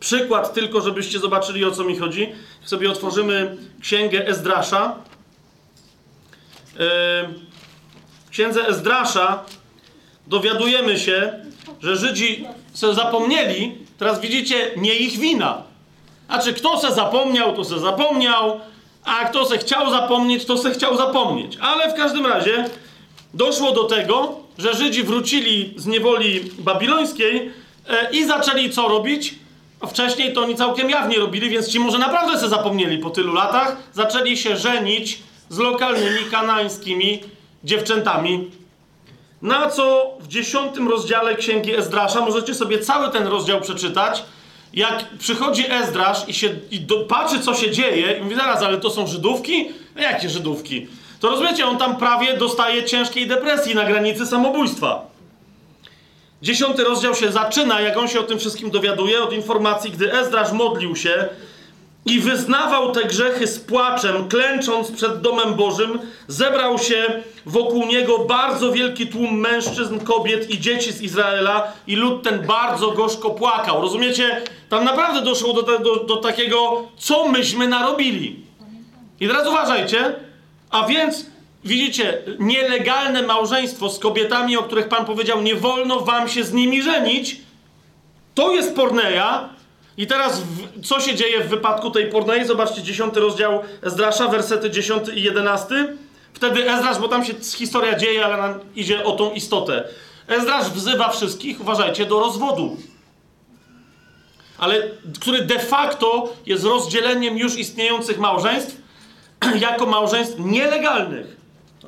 Przykład 0.00 0.54
tylko, 0.54 0.80
żebyście 0.80 1.18
zobaczyli, 1.18 1.64
o 1.64 1.70
co 1.70 1.84
mi 1.84 1.98
chodzi. 1.98 2.32
Sobie 2.64 2.90
otworzymy 2.90 3.56
księgę 3.80 4.26
Ezdrasza. 4.26 4.94
W 8.26 8.30
księdze 8.30 8.68
Ezdrasza 8.68 9.44
dowiadujemy 10.26 10.98
się, 10.98 11.44
że 11.80 11.96
Żydzi 11.96 12.46
se 12.72 12.94
zapomnieli, 12.94 13.78
teraz 13.98 14.20
widzicie, 14.20 14.70
nie 14.76 14.94
ich 14.94 15.18
wina. 15.18 15.62
Znaczy, 16.26 16.54
kto 16.54 16.78
se 16.78 16.94
zapomniał, 16.94 17.56
to 17.56 17.64
se 17.64 17.78
zapomniał, 17.78 18.60
a 19.04 19.24
kto 19.24 19.46
se 19.46 19.58
chciał 19.58 19.90
zapomnieć, 19.90 20.44
to 20.44 20.58
se 20.58 20.70
chciał 20.70 20.96
zapomnieć. 20.96 21.58
Ale 21.60 21.92
w 21.92 21.94
każdym 21.94 22.26
razie 22.26 22.64
doszło 23.34 23.72
do 23.72 23.84
tego, 23.84 24.40
że 24.60 24.74
Żydzi 24.74 25.02
wrócili 25.02 25.74
z 25.76 25.86
niewoli 25.86 26.40
babilońskiej 26.58 27.52
e, 27.88 28.10
i 28.12 28.24
zaczęli 28.24 28.70
co 28.70 28.88
robić? 28.88 29.34
A 29.80 29.86
wcześniej 29.86 30.32
to 30.32 30.42
oni 30.42 30.56
całkiem 30.56 30.90
jawnie 30.90 31.18
robili, 31.18 31.50
więc 31.50 31.68
ci 31.68 31.80
może 31.80 31.98
naprawdę 31.98 32.38
se 32.38 32.48
zapomnieli 32.48 32.98
po 32.98 33.10
tylu 33.10 33.34
latach. 33.34 33.76
Zaczęli 33.92 34.36
się 34.36 34.56
żenić 34.56 35.18
z 35.48 35.58
lokalnymi 35.58 36.30
kanańskimi 36.30 37.20
dziewczętami, 37.64 38.50
na 39.42 39.70
co 39.70 40.16
w 40.20 40.28
dziesiątym 40.28 40.88
rozdziale 40.88 41.36
Księgi 41.36 41.76
Ezdrasza, 41.76 42.20
możecie 42.20 42.54
sobie 42.54 42.78
cały 42.78 43.10
ten 43.10 43.26
rozdział 43.26 43.60
przeczytać, 43.60 44.22
jak 44.74 45.04
przychodzi 45.18 45.64
Ezdrasz 45.70 46.28
i, 46.28 46.34
się, 46.34 46.48
i 46.70 46.80
do, 46.80 47.00
patrzy, 47.00 47.40
co 47.40 47.54
się 47.54 47.70
dzieje, 47.70 48.18
i 48.18 48.22
mówi, 48.22 48.36
zaraz, 48.36 48.62
ale 48.62 48.78
to 48.78 48.90
są 48.90 49.06
Żydówki? 49.06 49.68
Jakie 49.96 50.28
Żydówki? 50.28 50.86
To 51.20 51.30
rozumiecie, 51.30 51.66
on 51.66 51.78
tam 51.78 51.96
prawie 51.96 52.36
dostaje 52.36 52.84
ciężkiej 52.84 53.26
depresji 53.26 53.74
na 53.74 53.84
granicy 53.84 54.26
samobójstwa. 54.26 55.10
Dziesiąty 56.42 56.84
rozdział 56.84 57.14
się 57.14 57.32
zaczyna, 57.32 57.80
jak 57.80 57.96
on 57.96 58.08
się 58.08 58.20
o 58.20 58.22
tym 58.22 58.38
wszystkim 58.38 58.70
dowiaduje, 58.70 59.22
od 59.22 59.32
informacji, 59.32 59.90
gdy 59.90 60.12
Ezdrasz 60.12 60.52
modlił 60.52 60.96
się 60.96 61.28
i 62.06 62.20
wyznawał 62.20 62.92
te 62.92 63.04
grzechy 63.04 63.46
z 63.46 63.58
płaczem, 63.58 64.28
klęcząc 64.28 64.90
przed 64.90 65.20
domem 65.20 65.54
Bożym, 65.54 65.98
zebrał 66.28 66.78
się 66.78 67.22
wokół 67.46 67.86
niego 67.86 68.18
bardzo 68.18 68.72
wielki 68.72 69.06
tłum 69.06 69.38
mężczyzn, 69.38 69.98
kobiet 69.98 70.50
i 70.50 70.60
dzieci 70.60 70.92
z 70.92 71.02
Izraela 71.02 71.72
i 71.86 71.96
lud 71.96 72.22
ten 72.22 72.46
bardzo 72.46 72.90
gorzko 72.90 73.30
płakał. 73.30 73.80
Rozumiecie? 73.82 74.42
Tam 74.68 74.84
naprawdę 74.84 75.22
doszło 75.22 75.52
do, 75.52 75.78
do, 75.78 76.04
do 76.04 76.16
takiego, 76.16 76.88
co 76.96 77.28
myśmy 77.28 77.68
narobili. 77.68 78.36
I 79.20 79.28
teraz 79.28 79.48
uważajcie, 79.48 80.14
a 80.70 80.86
więc 80.86 81.26
widzicie, 81.64 82.22
nielegalne 82.38 83.22
małżeństwo 83.22 83.90
z 83.90 83.98
kobietami, 83.98 84.56
o 84.56 84.62
których 84.62 84.88
Pan 84.88 85.04
powiedział, 85.04 85.42
nie 85.42 85.54
wolno 85.54 86.00
wam 86.00 86.28
się 86.28 86.44
z 86.44 86.52
nimi 86.52 86.82
żenić, 86.82 87.36
to 88.34 88.52
jest 88.52 88.76
porneia, 88.76 89.48
i 90.00 90.06
teraz 90.06 90.40
w, 90.40 90.86
co 90.86 91.00
się 91.00 91.14
dzieje 91.14 91.44
w 91.44 91.48
wypadku 91.48 91.90
tej 91.90 92.06
pornei? 92.06 92.46
Zobaczcie, 92.46 92.82
10 92.82 93.16
rozdział 93.16 93.62
Ezdrasza, 93.82 94.28
wersety 94.28 94.70
10 94.70 95.08
i 95.14 95.22
11. 95.22 95.96
Wtedy 96.32 96.70
Ezdrasz, 96.70 96.98
bo 96.98 97.08
tam 97.08 97.24
się 97.24 97.34
historia 97.54 97.98
dzieje, 97.98 98.24
ale 98.24 98.36
nam 98.36 98.54
idzie 98.76 99.04
o 99.04 99.12
tą 99.12 99.32
istotę. 99.32 99.84
Ezdrasz 100.28 100.70
wzywa 100.70 101.08
wszystkich, 101.08 101.60
uważajcie, 101.60 102.06
do 102.06 102.20
rozwodu. 102.20 102.76
Ale 104.58 104.82
który 105.20 105.44
de 105.44 105.58
facto 105.58 106.32
jest 106.46 106.64
rozdzieleniem 106.64 107.38
już 107.38 107.58
istniejących 107.58 108.18
małżeństw 108.18 108.76
jako 109.68 109.86
małżeństw 109.86 110.36
nielegalnych. 110.38 111.36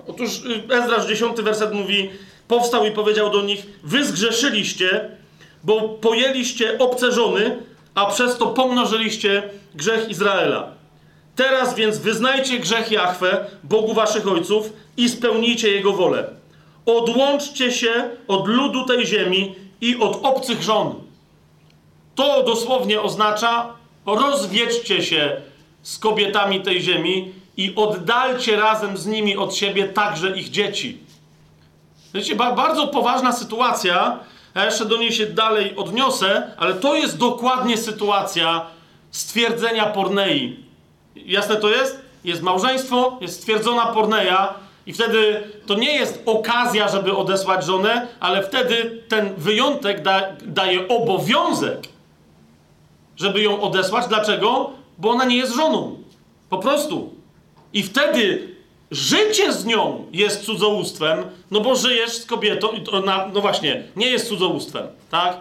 Otóż 0.06 0.44
y, 0.44 0.74
Ezdrasz 0.74 1.06
10 1.06 1.40
werset 1.40 1.72
mówi, 1.72 2.10
powstał 2.48 2.86
i 2.86 2.90
powiedział 2.90 3.30
do 3.30 3.42
nich, 3.42 3.66
wy 3.84 4.04
zgrzeszyliście, 4.04 5.10
bo 5.64 5.80
pojęliście 5.88 6.78
obce 6.78 7.12
żony, 7.12 7.58
a 7.94 8.06
przez 8.06 8.38
to 8.38 8.46
pomnożyliście 8.46 9.42
grzech 9.74 10.08
Izraela. 10.08 10.68
Teraz 11.36 11.74
więc 11.74 11.98
wyznajcie 11.98 12.58
grzech 12.58 12.90
Jahwe, 12.90 13.46
Bogu 13.64 13.94
waszych 13.94 14.28
ojców, 14.28 14.72
i 14.96 15.08
spełnijcie 15.08 15.70
jego 15.70 15.92
wolę. 15.92 16.30
Odłączcie 16.86 17.72
się 17.72 18.10
od 18.28 18.48
ludu 18.48 18.86
tej 18.86 19.06
ziemi 19.06 19.54
i 19.80 19.96
od 19.96 20.20
obcych 20.22 20.62
żon. 20.62 20.94
To 22.14 22.42
dosłownie 22.42 23.00
oznacza 23.00 23.74
rozwiedźcie 24.06 25.02
się 25.02 25.40
z 25.82 25.98
kobietami 25.98 26.60
tej 26.60 26.82
ziemi 26.82 27.32
i 27.56 27.74
oddalcie 27.76 28.56
razem 28.56 28.96
z 28.96 29.06
nimi 29.06 29.36
od 29.36 29.54
siebie 29.54 29.88
także 29.88 30.36
ich 30.38 30.50
dzieci. 30.50 30.98
Wiecie, 32.14 32.36
bardzo 32.36 32.86
poważna 32.86 33.32
sytuacja, 33.32 34.18
ja 34.54 34.64
jeszcze 34.64 34.84
do 34.84 34.96
niej 34.96 35.12
się 35.12 35.26
dalej 35.26 35.76
odniosę, 35.76 36.52
ale 36.56 36.74
to 36.74 36.94
jest 36.94 37.18
dokładnie 37.18 37.76
sytuacja 37.76 38.66
stwierdzenia 39.10 39.86
pornei. 39.86 40.56
Jasne 41.16 41.56
to 41.56 41.70
jest? 41.70 42.02
Jest 42.24 42.42
małżeństwo, 42.42 43.18
jest 43.20 43.40
stwierdzona 43.40 43.86
porneia 43.86 44.54
i 44.86 44.92
wtedy 44.92 45.42
to 45.66 45.74
nie 45.74 45.92
jest 45.92 46.22
okazja, 46.26 46.88
żeby 46.88 47.16
odesłać 47.16 47.64
żonę, 47.64 48.06
ale 48.20 48.42
wtedy 48.42 49.02
ten 49.08 49.34
wyjątek 49.34 50.02
da, 50.02 50.22
daje 50.42 50.88
obowiązek, 50.88 51.80
żeby 53.16 53.42
ją 53.42 53.60
odesłać. 53.60 54.06
Dlaczego? 54.08 54.70
Bo 54.98 55.10
ona 55.10 55.24
nie 55.24 55.36
jest 55.36 55.54
żoną. 55.54 55.98
Po 56.48 56.58
prostu. 56.58 57.14
I 57.72 57.82
wtedy 57.82 58.52
Życie 58.92 59.52
z 59.52 59.64
nią 59.64 60.06
jest 60.12 60.44
cudzołóstwem, 60.44 61.24
no 61.50 61.60
bo 61.60 61.76
żyjesz 61.76 62.12
z 62.12 62.26
kobietą, 62.26 62.68
no 63.32 63.40
właśnie, 63.40 63.82
nie 63.96 64.10
jest 64.10 64.28
cudzołóstwem, 64.28 64.86
tak? 65.10 65.40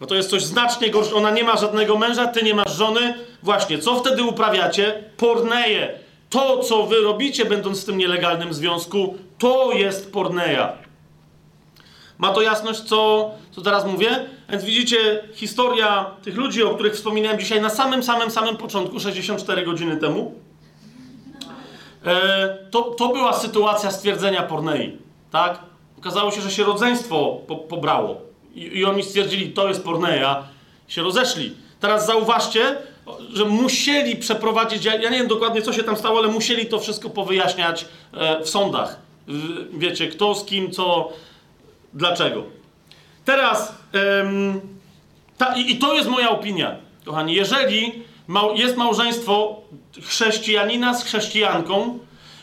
No 0.00 0.06
to 0.06 0.14
jest 0.14 0.30
coś 0.30 0.42
znacznie 0.42 0.90
gorszego. 0.90 1.16
Ona 1.16 1.30
nie 1.30 1.44
ma 1.44 1.56
żadnego 1.56 1.98
męża, 1.98 2.26
ty 2.26 2.42
nie 2.42 2.54
masz 2.54 2.76
żony. 2.76 3.14
Właśnie, 3.42 3.78
co 3.78 3.96
wtedy 3.96 4.22
uprawiacie? 4.22 5.04
Porneje. 5.16 5.98
To, 6.30 6.58
co 6.58 6.82
wy 6.82 7.00
robicie, 7.00 7.44
będąc 7.44 7.82
w 7.82 7.84
tym 7.84 7.98
nielegalnym 7.98 8.54
związku, 8.54 9.14
to 9.38 9.72
jest 9.72 10.12
porneja. 10.12 10.72
Ma 12.18 12.32
to 12.32 12.42
jasność, 12.42 12.80
co, 12.80 13.30
co 13.50 13.62
teraz 13.62 13.86
mówię? 13.86 14.26
Więc 14.48 14.64
widzicie, 14.64 15.28
historia 15.32 16.10
tych 16.22 16.36
ludzi, 16.36 16.62
o 16.62 16.74
których 16.74 16.94
wspominałem 16.94 17.38
dzisiaj 17.38 17.60
na 17.60 17.70
samym, 17.70 18.02
samym, 18.02 18.30
samym 18.30 18.56
początku, 18.56 19.00
64 19.00 19.64
godziny 19.64 19.96
temu, 19.96 20.34
to, 22.70 22.82
to 22.82 23.08
była 23.08 23.32
sytuacja 23.32 23.90
stwierdzenia 23.90 24.42
pornei, 24.42 24.98
tak? 25.30 25.58
Okazało 25.98 26.30
się, 26.30 26.40
że 26.40 26.50
się 26.50 26.64
rodzeństwo 26.64 27.38
po, 27.46 27.56
pobrało. 27.56 28.20
I, 28.54 28.78
I 28.78 28.84
oni 28.84 29.02
stwierdzili, 29.02 29.52
to 29.52 29.68
jest 29.68 29.84
porneia, 29.84 30.44
się 30.88 31.02
rozeszli. 31.02 31.54
Teraz 31.80 32.06
zauważcie, 32.06 32.76
że 33.32 33.44
musieli 33.44 34.16
przeprowadzić, 34.16 34.84
ja, 34.84 34.94
ja 34.94 35.10
nie 35.10 35.18
wiem 35.18 35.28
dokładnie 35.28 35.62
co 35.62 35.72
się 35.72 35.82
tam 35.82 35.96
stało, 35.96 36.18
ale 36.18 36.28
musieli 36.28 36.66
to 36.66 36.80
wszystko 36.80 37.10
powyjaśniać 37.10 37.86
e, 38.12 38.40
w 38.44 38.48
sądach. 38.48 38.98
Wiecie, 39.72 40.08
kto 40.08 40.34
z 40.34 40.44
kim, 40.44 40.70
co, 40.70 41.12
dlaczego. 41.94 42.44
Teraz, 43.24 43.74
em, 43.92 44.60
ta, 45.38 45.56
i, 45.56 45.72
i 45.72 45.78
to 45.78 45.94
jest 45.94 46.08
moja 46.08 46.30
opinia, 46.30 46.76
kochani. 47.04 47.34
Jeżeli 47.34 47.92
mał, 48.26 48.54
jest 48.54 48.76
małżeństwo 48.76 49.60
chrześcijanina 50.02 50.94
z 50.94 51.04
chrześcijanką 51.04 51.98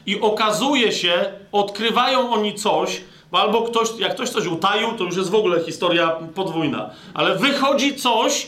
i 0.06 0.22
okazuje 0.22 0.92
się, 0.92 1.34
odkrywają 1.52 2.34
oni 2.34 2.56
coś, 2.56 3.02
bo 3.32 3.42
albo 3.42 3.62
ktoś, 3.62 3.90
jak 4.00 4.14
ktoś 4.14 4.30
coś 4.30 4.46
utaił, 4.46 4.92
to 4.92 5.04
już 5.04 5.18
jest 5.18 5.30
w 5.30 5.36
ogóle 5.36 5.64
historia 5.64 6.08
podwójna, 6.36 6.90
ale 7.14 7.36
wychodzi 7.36 7.96
coś 7.96 8.48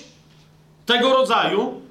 tego 0.85 1.13
rodzaju, 1.13 1.81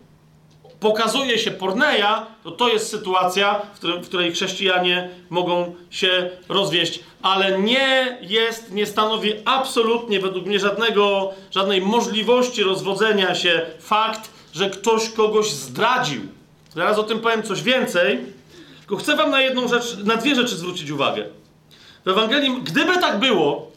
pokazuje 0.80 1.38
się 1.38 1.50
porneia, 1.50 2.26
to 2.44 2.50
to 2.50 2.68
jest 2.68 2.90
sytuacja, 2.90 3.60
w, 3.74 3.78
którym, 3.78 4.02
w 4.02 4.08
której 4.08 4.32
chrześcijanie 4.32 5.10
mogą 5.30 5.74
się 5.90 6.30
rozwieść, 6.48 7.00
ale 7.22 7.58
nie 7.58 8.18
jest, 8.20 8.72
nie 8.72 8.86
stanowi 8.86 9.32
absolutnie 9.44 10.20
według 10.20 10.46
mnie 10.46 10.58
żadnego, 10.58 11.32
żadnej 11.50 11.80
możliwości 11.80 12.62
rozwodzenia 12.62 13.34
się 13.34 13.66
fakt, 13.80 14.30
że 14.52 14.70
ktoś 14.70 15.10
kogoś 15.10 15.50
zdradził. 15.50 16.20
Zaraz 16.74 16.98
o 16.98 17.02
tym 17.02 17.20
powiem 17.20 17.42
coś 17.42 17.62
więcej, 17.62 18.18
tylko 18.78 18.96
chcę 18.96 19.16
wam 19.16 19.30
na 19.30 19.40
jedną 19.40 19.68
rzecz, 19.68 19.96
na 20.04 20.16
dwie 20.16 20.34
rzeczy 20.34 20.56
zwrócić 20.56 20.90
uwagę. 20.90 21.24
W 22.04 22.08
Ewangelii, 22.08 22.62
gdyby 22.62 22.98
tak 22.98 23.18
było, 23.18 23.70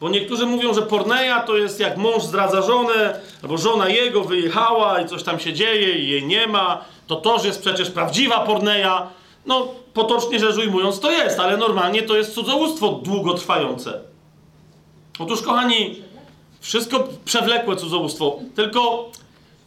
bo 0.00 0.08
niektórzy 0.08 0.46
mówią, 0.46 0.74
że 0.74 0.82
porneia 0.82 1.40
to 1.40 1.56
jest 1.56 1.80
jak 1.80 1.96
mąż 1.96 2.22
zdradza 2.22 2.62
żonę, 2.62 3.20
albo 3.42 3.58
żona 3.58 3.88
jego 3.88 4.24
wyjechała 4.24 5.00
i 5.00 5.08
coś 5.08 5.22
tam 5.22 5.40
się 5.40 5.52
dzieje 5.52 5.98
i 5.98 6.08
jej 6.08 6.26
nie 6.26 6.46
ma, 6.46 6.84
to 7.06 7.16
to 7.16 7.44
jest 7.44 7.60
przecież 7.60 7.90
prawdziwa 7.90 8.40
porneia. 8.40 9.06
No, 9.46 9.68
potocznie 9.94 10.40
rzecz 10.40 10.56
ujmując, 10.56 11.00
to 11.00 11.10
jest, 11.10 11.40
ale 11.40 11.56
normalnie 11.56 12.02
to 12.02 12.16
jest 12.16 12.34
cudzołóstwo 12.34 12.88
długotrwające. 12.88 14.00
Otóż, 15.18 15.42
kochani, 15.42 16.02
wszystko 16.60 17.08
przewlekłe 17.24 17.76
cudzołóstwo, 17.76 18.38
tylko 18.54 19.10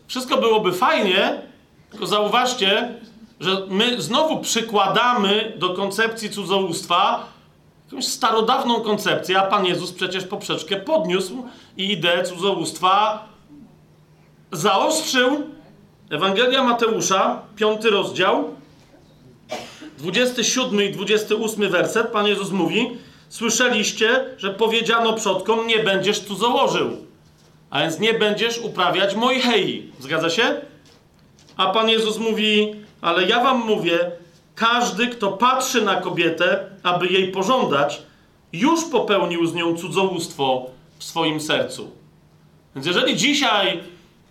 wszystko 0.08 0.38
byłoby 0.38 0.74
fajnie, 0.74 1.49
tylko 1.92 2.08
zauważcie, 2.08 2.94
że 3.40 3.62
my 3.68 4.02
znowu 4.02 4.40
przykładamy 4.40 5.54
do 5.58 5.70
koncepcji 5.70 6.30
cudzołóstwa 6.30 7.26
jakąś 7.86 8.08
starodawną 8.08 8.82
koncepcję, 8.82 9.40
a 9.40 9.48
Pan 9.48 9.66
Jezus 9.66 9.92
przecież 9.92 10.24
poprzeczkę 10.24 10.76
podniósł 10.76 11.44
i 11.78 11.92
ideę 11.92 12.24
cudzołóstwa 12.24 13.28
zaostrzył. 14.52 15.44
Ewangelia 16.10 16.64
Mateusza, 16.64 17.42
piąty 17.56 17.90
rozdział, 17.90 18.56
27 19.98 20.82
i 20.82 20.92
28 20.92 21.70
werset, 21.70 22.08
Pan 22.08 22.28
Jezus 22.28 22.52
mówi, 22.52 22.90
słyszeliście, 23.30 24.26
że 24.38 24.54
powiedziano 24.54 25.14
przodkom, 25.14 25.68
nie 25.68 25.80
będziesz 25.84 26.20
cudzołożył, 26.20 26.98
a 27.70 27.82
więc 27.82 28.00
nie 28.00 28.14
będziesz 28.14 28.58
uprawiać 28.58 29.16
moihei. 29.16 29.92
Zgadza 30.00 30.30
się? 30.30 30.62
A 31.60 31.68
Pan 31.68 31.90
Jezus 31.90 32.18
mówi, 32.18 32.76
ale 33.02 33.24
ja 33.24 33.44
wam 33.44 33.66
mówię, 33.66 34.12
każdy, 34.56 35.08
kto 35.08 35.32
patrzy 35.32 35.82
na 35.82 35.96
kobietę, 35.96 36.66
aby 36.84 37.08
jej 37.08 37.32
pożądać, 37.32 38.02
już 38.54 38.86
popełnił 38.92 39.46
z 39.46 39.54
nią 39.54 39.78
cudzołóstwo 39.78 40.66
w 41.00 41.04
swoim 41.04 41.42
sercu. 41.42 41.92
Więc 42.76 42.88
jeżeli 42.88 43.16
dzisiaj 43.16 43.80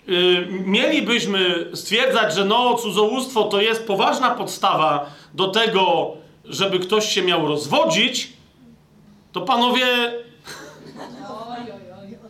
yy, 0.07 0.47
mielibyśmy 0.51 1.71
stwierdzać, 1.75 2.35
że 2.35 2.45
no, 2.45 2.75
cudzołóstwo 2.75 3.45
to 3.45 3.61
jest 3.61 3.87
poważna 3.87 4.31
podstawa 4.31 5.11
do 5.35 5.49
tego, 5.49 6.13
żeby 6.45 6.79
ktoś 6.79 7.09
się 7.09 7.23
miał 7.23 7.49
rozwodzić, 7.49 8.33
to 9.33 9.41
panowie. 9.41 9.87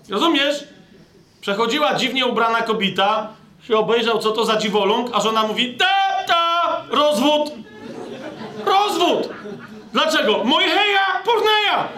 Rozumiesz? 0.08 0.64
Przechodziła 1.40 1.94
dziwnie 1.94 2.26
ubrana 2.26 2.62
kobieta, 2.62 3.37
się 3.68 3.78
obejrzał, 3.78 4.18
co 4.18 4.30
to 4.30 4.44
za 4.44 4.56
dziwoląg, 4.56 5.10
a 5.12 5.20
żona 5.20 5.46
mówi: 5.46 5.74
Ta, 5.74 6.24
ta, 6.26 6.82
rozwód! 6.90 7.52
Rozwód! 8.64 9.28
Dlaczego? 9.92 10.44
Mojheja, 10.44 11.22
porneja! 11.24 11.88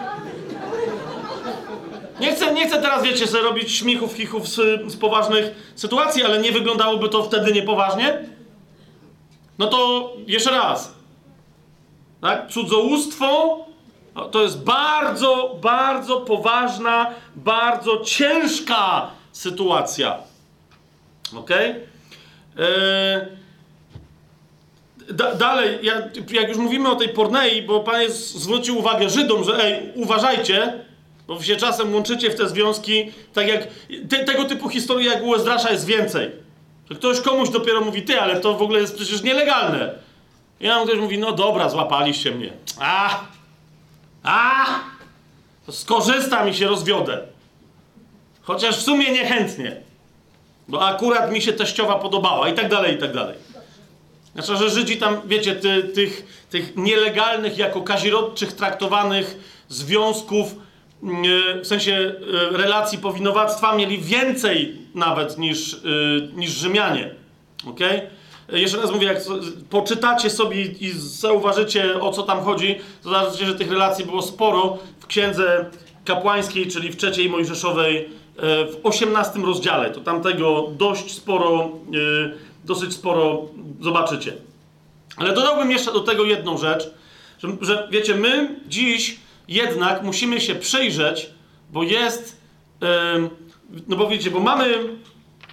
Nie 2.19 2.35
chcę, 2.35 2.53
nie 2.53 2.67
chcę 2.67 2.81
teraz, 2.81 3.03
wiecie, 3.03 3.27
sobie 3.27 3.43
robić 3.43 3.71
śmichów, 3.71 4.13
chichów 4.13 4.47
z, 4.47 4.55
z 4.91 4.97
poważnych 4.97 5.73
sytuacji, 5.75 6.23
ale 6.23 6.39
nie 6.39 6.51
wyglądałoby 6.51 7.09
to 7.09 7.23
wtedy 7.23 7.51
niepoważnie? 7.51 8.19
No 9.57 9.67
to 9.67 10.09
jeszcze 10.27 10.51
raz. 10.51 10.93
Tak? 12.21 12.51
Cudzołóstwo 12.51 13.57
to 14.31 14.41
jest 14.41 14.63
bardzo, 14.63 15.55
bardzo 15.61 16.17
poważna, 16.17 17.11
bardzo 17.35 17.97
ciężka 17.97 19.07
sytuacja. 19.31 20.30
Ok? 21.33 21.49
Yy, 21.49 23.41
Da, 25.13 25.35
dalej, 25.35 25.79
ja, 25.81 25.93
jak 26.31 26.49
już 26.49 26.57
mówimy 26.57 26.89
o 26.89 26.95
tej 26.95 27.09
pornei, 27.09 27.61
bo 27.61 27.79
Pan 27.79 27.95
zwrócił 28.09 28.77
uwagę 28.77 29.09
Żydom, 29.09 29.43
że 29.43 29.63
ej, 29.63 29.91
uważajcie, 29.95 30.73
bo 31.27 31.43
się 31.43 31.55
czasem 31.55 31.93
łączycie 31.93 32.29
w 32.29 32.35
te 32.35 32.49
związki, 32.49 33.11
tak 33.33 33.47
jak 33.47 33.67
te, 34.09 34.23
tego 34.23 34.45
typu 34.45 34.69
historii 34.69 35.07
jak 35.07 35.23
u 35.23 35.35
Ezdrasza 35.35 35.71
jest 35.71 35.85
więcej. 35.85 36.31
Że 36.89 36.95
ktoś 36.95 37.21
komuś 37.21 37.49
dopiero 37.49 37.81
mówi, 37.81 38.01
ty, 38.01 38.21
ale 38.21 38.39
to 38.39 38.53
w 38.53 38.61
ogóle 38.61 38.79
jest 38.79 38.95
przecież 38.95 39.23
nielegalne. 39.23 39.93
I 40.59 40.67
nam 40.67 40.87
ktoś 40.87 40.99
mówi, 40.99 41.17
no 41.17 41.31
dobra, 41.31 41.69
złapaliście 41.69 42.31
mnie. 42.31 42.53
A, 42.79 43.19
a, 44.23 44.65
skorzystam 45.71 46.49
i 46.49 46.53
się 46.53 46.67
rozwiodę. 46.67 47.21
Chociaż 48.41 48.77
w 48.77 48.81
sumie 48.81 49.11
niechętnie. 49.11 49.81
Bo 50.71 50.87
akurat 50.87 51.31
mi 51.31 51.41
się 51.41 51.53
teściowa 51.53 51.95
podobała 51.95 52.49
i 52.49 52.53
tak 52.53 52.69
dalej, 52.69 52.95
i 52.95 52.97
tak 52.97 53.13
dalej. 53.13 53.35
Znaczy, 54.33 54.57
że 54.57 54.69
Żydzi 54.69 54.97
tam, 54.97 55.21
wiecie, 55.25 55.55
ty, 55.55 55.83
tych, 55.83 56.45
tych 56.49 56.75
nielegalnych, 56.75 57.57
jako 57.57 57.81
kazirodczych 57.81 58.53
traktowanych 58.53 59.37
związków, 59.69 60.55
mm, 61.03 61.23
w 61.63 61.67
sensie 61.67 62.15
e, 62.53 62.57
relacji 62.57 62.97
powinowactwa, 62.97 63.75
mieli 63.75 63.97
więcej 63.97 64.77
nawet 64.95 65.37
niż, 65.37 65.73
e, 65.73 65.77
niż 66.35 66.51
Rzymianie. 66.51 67.15
ok? 67.67 67.79
Jeszcze 68.51 68.77
raz 68.77 68.91
mówię, 68.91 69.07
jak 69.07 69.17
poczytacie 69.69 70.29
sobie 70.29 70.61
i 70.61 70.91
zauważycie, 70.95 72.01
o 72.01 72.11
co 72.11 72.23
tam 72.23 72.43
chodzi, 72.43 72.75
to 73.03 73.09
zobaczycie, 73.09 73.45
że 73.45 73.55
tych 73.55 73.71
relacji 73.71 74.05
było 74.05 74.21
sporo 74.21 74.77
w 74.99 75.07
księdze 75.07 75.65
kapłańskiej, 76.05 76.67
czyli 76.67 76.91
w 76.91 76.97
trzeciej 76.97 77.29
Mojżeszowej, 77.29 77.97
e, 77.97 78.20
w 78.37 78.79
18 78.83 79.39
rozdziale. 79.39 79.89
To 79.89 80.01
tamtego 80.01 80.67
dość 80.77 81.11
sporo 81.11 81.69
dosyć 82.65 82.93
sporo 82.93 83.41
zobaczycie. 83.81 84.33
Ale 85.17 85.33
dodałbym 85.33 85.71
jeszcze 85.71 85.93
do 85.93 85.99
tego 85.99 86.23
jedną 86.23 86.57
rzecz, 86.57 86.91
że, 87.39 87.47
że 87.61 87.87
wiecie, 87.91 88.15
my 88.15 88.59
dziś 88.67 89.19
jednak 89.47 90.03
musimy 90.03 90.41
się 90.41 90.55
przyjrzeć, 90.55 91.29
bo 91.71 91.83
jest, 91.83 92.41
no 93.87 93.95
bo 93.95 94.07
wiecie, 94.07 94.31
bo 94.31 94.39
mamy, 94.39 94.77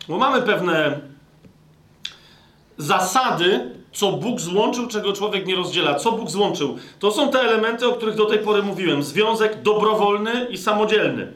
bo 0.09 0.19
mamy 0.19 0.43
pewne 0.43 1.01
zasady, 2.79 3.75
co 3.93 4.13
Bóg 4.13 4.41
złączył, 4.41 4.87
czego 4.87 5.13
człowiek 5.13 5.47
nie 5.47 5.57
rozdziela. 5.57 5.95
Co 5.95 6.13
Bóg 6.13 6.31
złączył? 6.31 6.79
To 6.99 7.13
są 7.13 7.31
te 7.31 7.41
elementy, 7.41 7.89
o 7.89 7.93
których 7.93 8.15
do 8.15 8.27
tej 8.27 8.39
pory 8.39 8.63
mówiłem. 8.63 9.03
Związek 9.03 9.63
dobrowolny 9.63 10.47
i 10.51 10.59
samodzielny. 10.59 11.33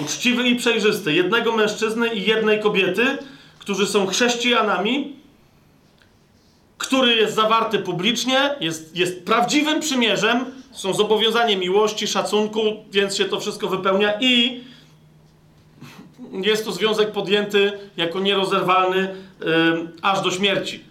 Uczciwy 0.00 0.48
i 0.48 0.56
przejrzysty. 0.56 1.12
Jednego 1.12 1.52
mężczyzny 1.52 2.14
i 2.14 2.26
jednej 2.26 2.60
kobiety, 2.60 3.18
którzy 3.58 3.86
są 3.86 4.06
chrześcijanami, 4.06 5.16
który 6.78 7.16
jest 7.16 7.34
zawarty 7.34 7.78
publicznie, 7.78 8.54
jest, 8.60 8.96
jest 8.96 9.24
prawdziwym 9.24 9.80
przymierzem, 9.80 10.44
są 10.72 10.94
zobowiązanie 10.94 11.56
miłości, 11.56 12.06
szacunku, 12.06 12.60
więc 12.90 13.16
się 13.16 13.24
to 13.24 13.40
wszystko 13.40 13.68
wypełnia 13.68 14.12
i 14.20 14.64
jest 16.32 16.64
to 16.64 16.72
związek 16.72 17.12
podjęty 17.12 17.72
jako 17.96 18.20
nierozerwalny 18.20 19.14
yy, 19.40 19.88
aż 20.02 20.20
do 20.20 20.30
śmierci. 20.30 20.84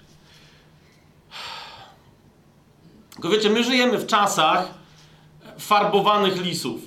Tylko 3.13 3.29
wiecie, 3.29 3.49
my 3.49 3.63
żyjemy 3.63 3.97
w 3.97 4.07
czasach 4.07 4.73
farbowanych 5.59 6.41
lisów. 6.41 6.81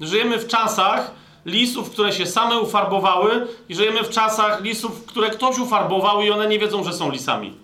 Żyjemy 0.00 0.38
w 0.38 0.46
czasach, 0.46 1.10
lisów, 1.46 1.90
które 1.90 2.12
się 2.12 2.26
same 2.26 2.60
ufarbowały 2.60 3.46
i 3.68 3.74
żyjemy 3.74 4.02
w 4.04 4.10
czasach 4.10 4.62
lisów, 4.62 5.04
które 5.06 5.30
ktoś 5.30 5.58
ufarbował 5.58 6.22
i 6.22 6.30
one 6.30 6.48
nie 6.48 6.58
wiedzą, 6.58 6.84
że 6.84 6.92
są 6.92 7.10
lisami. 7.10 7.54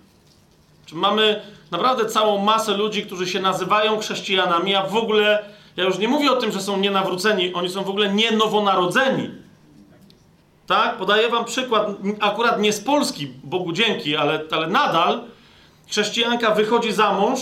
Mamy 0.92 1.42
naprawdę 1.70 2.06
całą 2.06 2.38
masę 2.38 2.76
ludzi, 2.76 3.02
którzy 3.02 3.26
się 3.26 3.40
nazywają 3.40 3.98
chrześcijanami, 3.98 4.74
a 4.74 4.86
w 4.86 4.96
ogóle, 4.96 5.44
ja 5.76 5.84
już 5.84 5.98
nie 5.98 6.08
mówię 6.08 6.32
o 6.32 6.36
tym, 6.36 6.52
że 6.52 6.60
są 6.60 6.76
nienawróceni, 6.76 7.54
oni 7.54 7.68
są 7.68 7.84
w 7.84 7.88
ogóle 7.88 8.14
nie 8.14 8.30
nowonarodzeni. 8.30 9.30
Tak? 10.66 10.96
Podaję 10.96 11.28
wam 11.28 11.44
przykład, 11.44 11.88
akurat 12.20 12.60
nie 12.60 12.72
z 12.72 12.80
Polski, 12.80 13.26
Bogu 13.44 13.72
dzięki, 13.72 14.16
ale, 14.16 14.44
ale 14.50 14.66
nadal 14.66 15.20
chrześcijanka 15.88 16.50
wychodzi 16.50 16.92
za 16.92 17.12
mąż, 17.12 17.40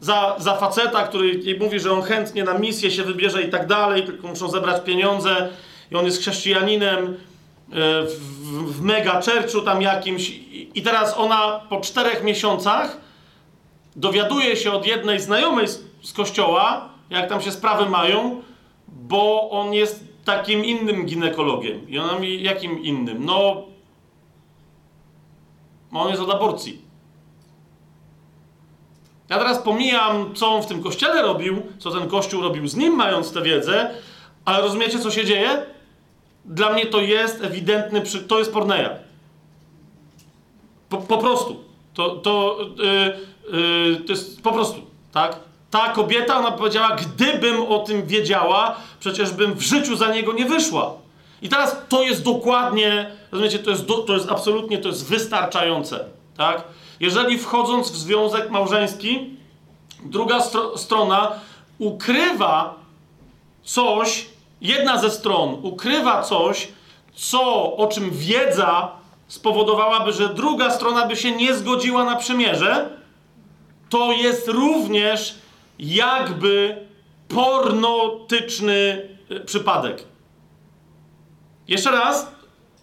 za, 0.00 0.36
za 0.38 0.56
faceta, 0.56 1.06
który 1.06 1.34
jej 1.34 1.58
mówi, 1.58 1.80
że 1.80 1.92
on 1.92 2.02
chętnie 2.02 2.44
na 2.44 2.58
misję 2.58 2.90
się 2.90 3.02
wybierze 3.02 3.42
i 3.42 3.50
tak 3.50 3.66
dalej, 3.66 4.02
tylko 4.02 4.28
muszą 4.28 4.48
zebrać 4.48 4.84
pieniądze 4.84 5.48
i 5.90 5.94
on 5.94 6.04
jest 6.04 6.20
chrześcijaninem 6.20 7.04
e, 7.06 7.16
w, 8.02 8.20
w 8.66 8.82
mega 8.82 9.20
churchu 9.20 9.60
tam 9.60 9.82
jakimś 9.82 10.30
i 10.74 10.82
teraz 10.82 11.14
ona 11.18 11.60
po 11.68 11.80
czterech 11.80 12.24
miesiącach 12.24 12.96
dowiaduje 13.96 14.56
się 14.56 14.72
od 14.72 14.86
jednej 14.86 15.20
znajomej 15.20 15.68
z, 15.68 15.82
z 16.02 16.12
kościoła, 16.12 16.88
jak 17.10 17.28
tam 17.28 17.40
się 17.40 17.52
sprawy 17.52 17.90
mają, 17.90 18.42
bo 18.88 19.50
on 19.50 19.74
jest 19.74 20.04
takim 20.24 20.64
innym 20.64 21.06
ginekologiem. 21.06 21.88
I 21.88 21.98
ona 21.98 22.18
mi, 22.18 22.42
jakim 22.42 22.82
innym? 22.82 23.24
No, 23.24 23.64
on 25.92 26.08
jest 26.08 26.22
od 26.22 26.30
aborcji. 26.30 26.83
Ja 29.34 29.40
teraz 29.40 29.58
pomijam, 29.58 30.34
co 30.34 30.48
on 30.48 30.62
w 30.62 30.66
tym 30.66 30.82
kościele 30.82 31.22
robił, 31.22 31.62
co 31.78 31.90
ten 31.90 32.08
kościół 32.08 32.42
robił 32.42 32.68
z 32.68 32.76
nim, 32.76 32.96
mając 32.96 33.32
tę 33.32 33.42
wiedzę, 33.42 33.90
ale 34.44 34.60
rozumiecie, 34.60 34.98
co 34.98 35.10
się 35.10 35.24
dzieje? 35.24 35.62
Dla 36.44 36.72
mnie 36.72 36.86
to 36.86 37.00
jest 37.00 37.44
ewidentny, 37.44 38.00
przy... 38.00 38.20
to 38.20 38.38
jest 38.38 38.52
porneia. 38.52 38.90
Po, 40.88 40.96
po 40.96 41.18
prostu. 41.18 41.64
To, 41.94 42.10
to, 42.16 42.58
yy, 42.76 43.58
yy, 43.58 43.96
to 43.96 44.12
jest 44.12 44.42
po 44.42 44.52
prostu, 44.52 44.80
tak? 45.12 45.36
Ta 45.70 45.88
kobieta, 45.88 46.38
ona 46.38 46.50
powiedziała, 46.52 46.96
gdybym 46.96 47.62
o 47.62 47.78
tym 47.78 48.06
wiedziała, 48.06 48.76
przecież 49.00 49.32
bym 49.32 49.54
w 49.54 49.62
życiu 49.62 49.96
za 49.96 50.14
niego 50.14 50.32
nie 50.32 50.44
wyszła. 50.44 50.94
I 51.42 51.48
teraz 51.48 51.76
to 51.88 52.02
jest 52.02 52.22
dokładnie, 52.22 53.10
rozumiecie, 53.32 53.58
to 53.58 53.70
jest, 53.70 53.86
do, 53.86 53.94
to 53.94 54.14
jest 54.14 54.30
absolutnie, 54.30 54.78
to 54.78 54.88
jest 54.88 55.08
wystarczające, 55.08 56.04
tak? 56.36 56.64
Jeżeli 57.00 57.38
wchodząc 57.38 57.90
w 57.90 57.96
związek 57.96 58.50
małżeński, 58.50 59.36
druga 60.04 60.40
stro 60.40 60.78
strona 60.78 61.32
ukrywa 61.78 62.74
coś, 63.62 64.26
jedna 64.60 64.98
ze 64.98 65.10
stron 65.10 65.58
ukrywa 65.62 66.22
coś, 66.22 66.68
co, 67.14 67.76
o 67.76 67.86
czym 67.86 68.10
wiedza 68.10 68.90
spowodowałaby, 69.28 70.12
że 70.12 70.34
druga 70.34 70.70
strona 70.70 71.06
by 71.06 71.16
się 71.16 71.32
nie 71.32 71.54
zgodziła 71.54 72.04
na 72.04 72.16
przymierze, 72.16 72.90
to 73.88 74.12
jest 74.12 74.48
również 74.48 75.34
jakby 75.78 76.76
pornotyczny 77.28 79.08
y, 79.30 79.40
przypadek. 79.40 80.04
Jeszcze 81.68 81.90
raz, 81.90 82.32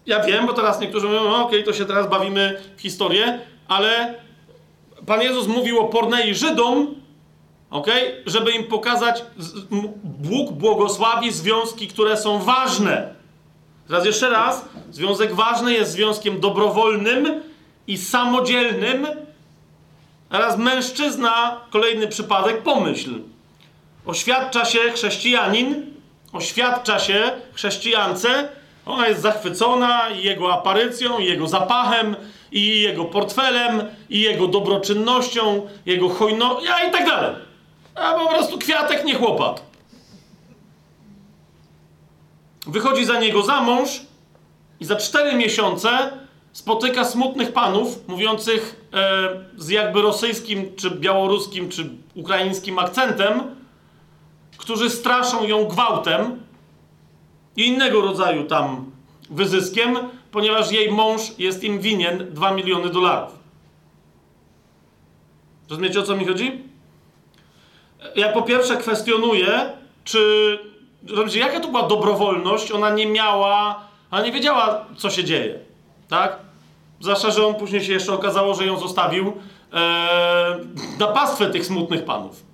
ja 0.06 0.24
wiem, 0.24 0.46
bo 0.46 0.52
teraz 0.52 0.80
niektórzy 0.80 1.06
mówią, 1.06 1.24
no 1.24 1.46
okej, 1.46 1.60
okay, 1.60 1.62
to 1.62 1.78
się 1.78 1.84
teraz 1.84 2.08
bawimy 2.10 2.60
w 2.76 2.80
historię, 2.80 3.38
ale 3.68 4.14
Pan 5.06 5.22
Jezus 5.22 5.46
mówił 5.46 5.80
o 5.80 5.84
pornei 5.84 6.34
Żydom, 6.34 6.94
ok, 7.70 7.86
żeby 8.26 8.52
im 8.52 8.64
pokazać, 8.64 9.24
Bóg 10.02 10.52
błogosławi 10.52 11.32
związki, 11.32 11.88
które 11.88 12.16
są 12.16 12.38
ważne. 12.38 13.14
Teraz 13.86 14.06
jeszcze 14.06 14.30
raz, 14.30 14.64
związek 14.90 15.34
ważny 15.34 15.72
jest 15.72 15.92
związkiem 15.92 16.40
dobrowolnym 16.40 17.42
i 17.86 17.98
samodzielnym. 17.98 19.06
Teraz 20.28 20.58
mężczyzna, 20.58 21.60
kolejny 21.70 22.08
przypadek, 22.08 22.62
pomyśl. 22.62 23.20
Oświadcza 24.06 24.64
się 24.64 24.78
chrześcijanin, 24.78 25.86
oświadcza 26.32 26.98
się 26.98 27.30
chrześcijance, 27.52 28.48
ona 28.86 29.08
jest 29.08 29.22
zachwycona 29.22 30.08
jego 30.08 30.52
aparycją, 30.52 31.18
jego 31.18 31.48
zapachem, 31.48 32.16
i 32.52 32.80
jego 32.80 33.04
portfelem, 33.04 33.82
i 34.10 34.20
jego 34.20 34.46
dobroczynnością, 34.46 35.68
jego 35.86 36.08
hojno... 36.08 36.60
Ja 36.60 36.88
i 36.88 36.92
tak 36.92 37.06
dalej. 37.06 37.34
A 37.94 38.12
po 38.12 38.28
prostu 38.28 38.58
kwiatek, 38.58 39.04
nie 39.04 39.14
chłopak. 39.14 39.60
Wychodzi 42.66 43.04
za 43.04 43.20
niego 43.20 43.42
za 43.42 43.60
mąż 43.60 44.00
i 44.80 44.84
za 44.84 44.96
cztery 44.96 45.36
miesiące 45.36 45.88
spotyka 46.52 47.04
smutnych 47.04 47.52
panów 47.52 48.08
mówiących 48.08 48.86
e, 48.92 49.28
z 49.56 49.68
jakby 49.68 50.02
rosyjskim, 50.02 50.76
czy 50.76 50.90
białoruskim, 50.90 51.68
czy 51.68 51.90
ukraińskim 52.14 52.78
akcentem, 52.78 53.40
którzy 54.56 54.90
straszą 54.90 55.44
ją 55.44 55.64
gwałtem 55.64 56.40
i 57.56 57.66
innego 57.66 58.00
rodzaju 58.00 58.44
tam 58.44 58.90
wyzyskiem, 59.30 59.98
ponieważ 60.32 60.72
jej 60.72 60.90
mąż 60.90 61.38
jest 61.38 61.64
im 61.64 61.80
winien 61.80 62.26
2 62.30 62.50
miliony 62.50 62.90
dolarów. 62.90 63.38
Rozumiecie 65.70 66.00
o 66.00 66.02
co 66.02 66.16
mi 66.16 66.26
chodzi? 66.26 66.62
Ja 68.16 68.32
po 68.32 68.42
pierwsze 68.42 68.76
kwestionuję, 68.76 69.72
czy. 70.04 70.58
Rozumiecie, 71.08 71.38
jaka 71.38 71.60
to 71.60 71.68
była 71.68 71.82
dobrowolność? 71.82 72.72
Ona 72.72 72.90
nie 72.90 73.06
miała. 73.06 73.88
Ona 74.10 74.22
nie 74.22 74.32
wiedziała, 74.32 74.86
co 74.96 75.10
się 75.10 75.24
dzieje. 75.24 75.58
Tak? 76.08 76.38
Zwłaszcza, 77.00 77.30
że 77.30 77.46
on 77.46 77.54
później 77.54 77.84
się 77.84 77.92
jeszcze 77.92 78.12
okazało, 78.12 78.54
że 78.54 78.66
ją 78.66 78.78
zostawił 78.78 79.32
e, 79.72 80.58
na 80.98 81.06
pastwę 81.06 81.50
tych 81.50 81.66
smutnych 81.66 82.04
panów. 82.04 82.51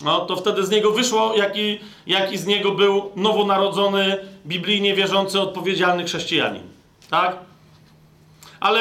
No, 0.00 0.20
to 0.20 0.36
wtedy 0.36 0.66
z 0.66 0.70
niego 0.70 0.90
wyszło, 0.90 1.34
jaki, 1.36 1.78
jaki 2.06 2.38
z 2.38 2.46
niego 2.46 2.72
był 2.72 3.10
nowonarodzony, 3.16 4.18
biblijnie 4.46 4.94
wierzący, 4.94 5.40
odpowiedzialny 5.40 6.04
chrześcijanin. 6.04 6.62
Tak? 7.10 7.36
Ale 8.60 8.80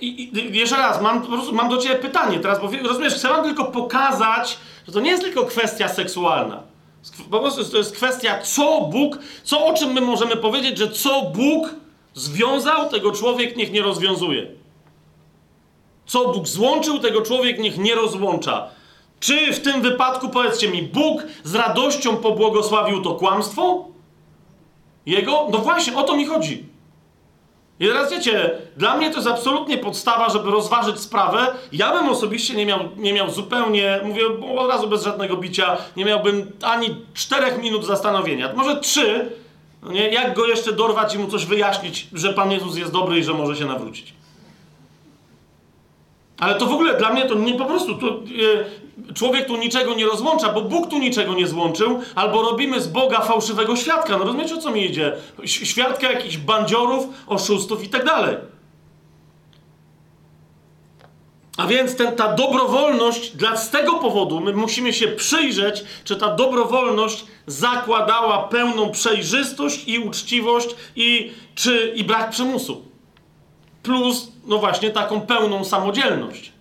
i, 0.00 0.38
i, 0.38 0.58
jeszcze 0.58 0.76
raz, 0.76 1.02
mam, 1.02 1.26
mam 1.52 1.68
do 1.68 1.76
Ciebie 1.76 1.94
pytanie 1.94 2.38
teraz, 2.40 2.60
bo 2.60 2.88
rozumiesz, 2.88 3.14
chcę 3.14 3.28
Wam 3.28 3.44
tylko 3.44 3.64
pokazać, 3.64 4.58
że 4.86 4.92
to 4.92 5.00
nie 5.00 5.10
jest 5.10 5.22
tylko 5.22 5.44
kwestia 5.44 5.88
seksualna. 5.88 6.62
Po 7.30 7.40
prostu 7.40 7.64
to 7.64 7.78
jest 7.78 7.96
kwestia, 7.96 8.42
co 8.42 8.80
Bóg, 8.80 9.18
co 9.44 9.66
o 9.66 9.74
czym 9.74 9.92
my 9.92 10.00
możemy 10.00 10.36
powiedzieć, 10.36 10.78
że 10.78 10.90
co 10.90 11.22
Bóg 11.22 11.74
związał, 12.14 12.88
tego 12.88 13.12
człowiek 13.12 13.56
niech 13.56 13.72
nie 13.72 13.82
rozwiązuje. 13.82 14.46
Co 16.06 16.28
Bóg 16.28 16.48
złączył, 16.48 16.98
tego 16.98 17.22
człowiek 17.22 17.58
niech 17.58 17.78
nie 17.78 17.94
rozłącza. 17.94 18.68
Czy 19.20 19.52
w 19.52 19.60
tym 19.60 19.82
wypadku, 19.82 20.28
powiedzcie 20.28 20.68
mi, 20.68 20.82
Bóg 20.82 21.22
z 21.44 21.54
radością 21.54 22.16
pobłogosławił 22.16 23.02
to 23.02 23.14
kłamstwo? 23.14 23.84
Jego? 25.06 25.48
No 25.52 25.58
właśnie, 25.58 25.96
o 25.96 26.02
to 26.02 26.16
mi 26.16 26.26
chodzi. 26.26 26.70
I 27.80 27.86
teraz 27.86 28.10
wiecie, 28.10 28.50
dla 28.76 28.96
mnie 28.96 29.10
to 29.10 29.16
jest 29.16 29.28
absolutnie 29.28 29.78
podstawa, 29.78 30.30
żeby 30.30 30.50
rozważyć 30.50 31.00
sprawę. 31.00 31.46
Ja 31.72 31.92
bym 31.92 32.08
osobiście 32.08 32.54
nie 32.54 32.66
miał, 32.66 32.80
nie 32.96 33.12
miał 33.12 33.30
zupełnie, 33.30 34.00
mówię 34.04 34.22
od 34.58 34.70
razu 34.70 34.88
bez 34.88 35.04
żadnego 35.04 35.36
bicia, 35.36 35.76
nie 35.96 36.04
miałbym 36.04 36.52
ani 36.62 36.96
czterech 37.14 37.62
minut 37.62 37.86
zastanowienia. 37.86 38.52
Może 38.56 38.80
trzy, 38.80 39.30
no 39.82 39.92
nie? 39.92 40.08
jak 40.08 40.36
go 40.36 40.46
jeszcze 40.46 40.72
dorwać 40.72 41.14
i 41.14 41.18
mu 41.18 41.28
coś 41.28 41.46
wyjaśnić, 41.46 42.08
że 42.12 42.32
Pan 42.32 42.50
Jezus 42.50 42.76
jest 42.76 42.92
dobry 42.92 43.18
i 43.18 43.24
że 43.24 43.34
może 43.34 43.56
się 43.56 43.64
nawrócić. 43.64 44.14
Ale 46.38 46.54
to 46.54 46.66
w 46.66 46.72
ogóle 46.72 46.98
dla 46.98 47.12
mnie 47.12 47.24
to 47.24 47.34
nie 47.34 47.54
po 47.54 47.64
prostu. 47.64 47.94
To, 47.94 48.08
e, 48.08 48.79
człowiek 49.14 49.46
tu 49.46 49.56
niczego 49.56 49.94
nie 49.94 50.06
rozłącza, 50.06 50.52
bo 50.52 50.60
Bóg 50.60 50.90
tu 50.90 50.98
niczego 50.98 51.34
nie 51.34 51.46
złączył, 51.46 52.00
albo 52.14 52.42
robimy 52.42 52.80
z 52.80 52.88
Boga 52.88 53.20
fałszywego 53.20 53.76
świadka. 53.76 54.18
No 54.18 54.24
rozumiecie 54.24 54.54
o 54.54 54.58
co 54.58 54.70
mi 54.70 54.84
idzie? 54.84 55.12
Świadka 55.44 56.12
jakichś 56.12 56.36
bandziorów, 56.36 57.06
oszustów 57.26 57.84
i 57.84 57.88
tak 57.88 58.04
dalej. 58.04 58.36
A 61.56 61.66
więc 61.66 61.96
ten, 61.96 62.16
ta 62.16 62.32
dobrowolność, 62.32 63.30
dla, 63.30 63.56
z 63.56 63.70
tego 63.70 63.94
powodu 63.94 64.40
my 64.40 64.52
musimy 64.52 64.92
się 64.92 65.08
przyjrzeć, 65.08 65.84
czy 66.04 66.16
ta 66.16 66.34
dobrowolność 66.34 67.24
zakładała 67.46 68.38
pełną 68.38 68.90
przejrzystość 68.90 69.88
i 69.88 69.98
uczciwość 69.98 70.68
i, 70.96 71.32
czy, 71.54 71.92
i 71.96 72.04
brak 72.04 72.30
przymusu 72.30 72.90
plus, 73.82 74.32
no 74.46 74.58
właśnie, 74.58 74.90
taką 74.90 75.20
pełną 75.20 75.64
samodzielność. 75.64 76.52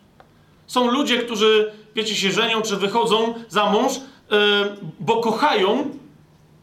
Są 0.67 0.91
ludzie, 0.91 1.17
którzy, 1.17 1.71
wiecie, 1.95 2.15
się 2.15 2.31
żenią 2.31 2.61
czy 2.61 2.75
wychodzą 2.75 3.33
za 3.49 3.65
mąż, 3.71 3.93
yy, 3.95 4.37
bo 4.99 5.17
kochają 5.17 5.89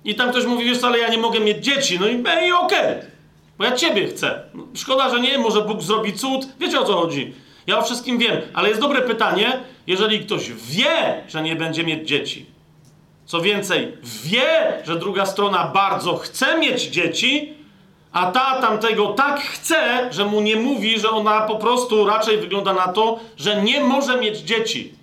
i 0.05 0.15
tam 0.15 0.31
ktoś 0.31 0.45
mówi, 0.45 0.65
wiesz 0.65 0.85
ale 0.85 0.99
ja 0.99 1.09
nie 1.09 1.19
mogę 1.19 1.41
mieć 1.41 1.65
dzieci. 1.65 1.99
No 2.01 2.09
i, 2.09 2.13
i 2.13 2.21
okej, 2.21 2.53
okay, 2.53 3.11
bo 3.59 3.65
ja 3.65 3.73
ciebie 3.73 4.07
chcę. 4.07 4.43
Szkoda, 4.75 5.11
że 5.11 5.21
nie, 5.21 5.39
może 5.39 5.63
Bóg 5.63 5.83
zrobi 5.83 6.13
cud. 6.13 6.49
Wiecie 6.61 6.81
o 6.81 6.85
co 6.85 6.93
chodzi. 6.93 7.35
Ja 7.67 7.79
o 7.79 7.83
wszystkim 7.83 8.19
wiem, 8.19 8.37
ale 8.55 8.69
jest 8.69 8.81
dobre 8.81 9.03
pytanie, 9.03 9.61
jeżeli 9.87 10.21
ktoś 10.21 10.53
wie, 10.53 11.25
że 11.29 11.43
nie 11.43 11.57
będzie 11.57 11.85
mieć 11.85 12.09
dzieci, 12.09 12.47
co 13.25 13.41
więcej, 13.41 13.97
wie, 14.25 14.83
że 14.85 14.99
druga 14.99 15.27
strona 15.27 15.71
bardzo 15.75 16.17
chce 16.17 16.59
mieć 16.59 16.83
dzieci, 16.83 17.55
a 18.13 18.31
ta 18.31 18.61
tamtego 18.61 19.07
tak 19.07 19.41
chce, 19.41 20.09
że 20.13 20.25
mu 20.25 20.41
nie 20.41 20.57
mówi, 20.57 21.01
że 21.01 21.11
ona 21.11 21.41
po 21.41 21.57
prostu 21.57 22.07
raczej 22.07 22.39
wygląda 22.39 22.73
na 22.73 22.89
to, 22.89 23.19
że 23.37 23.63
nie 23.63 23.81
może 23.81 24.21
mieć 24.21 24.39
dzieci. 24.39 24.95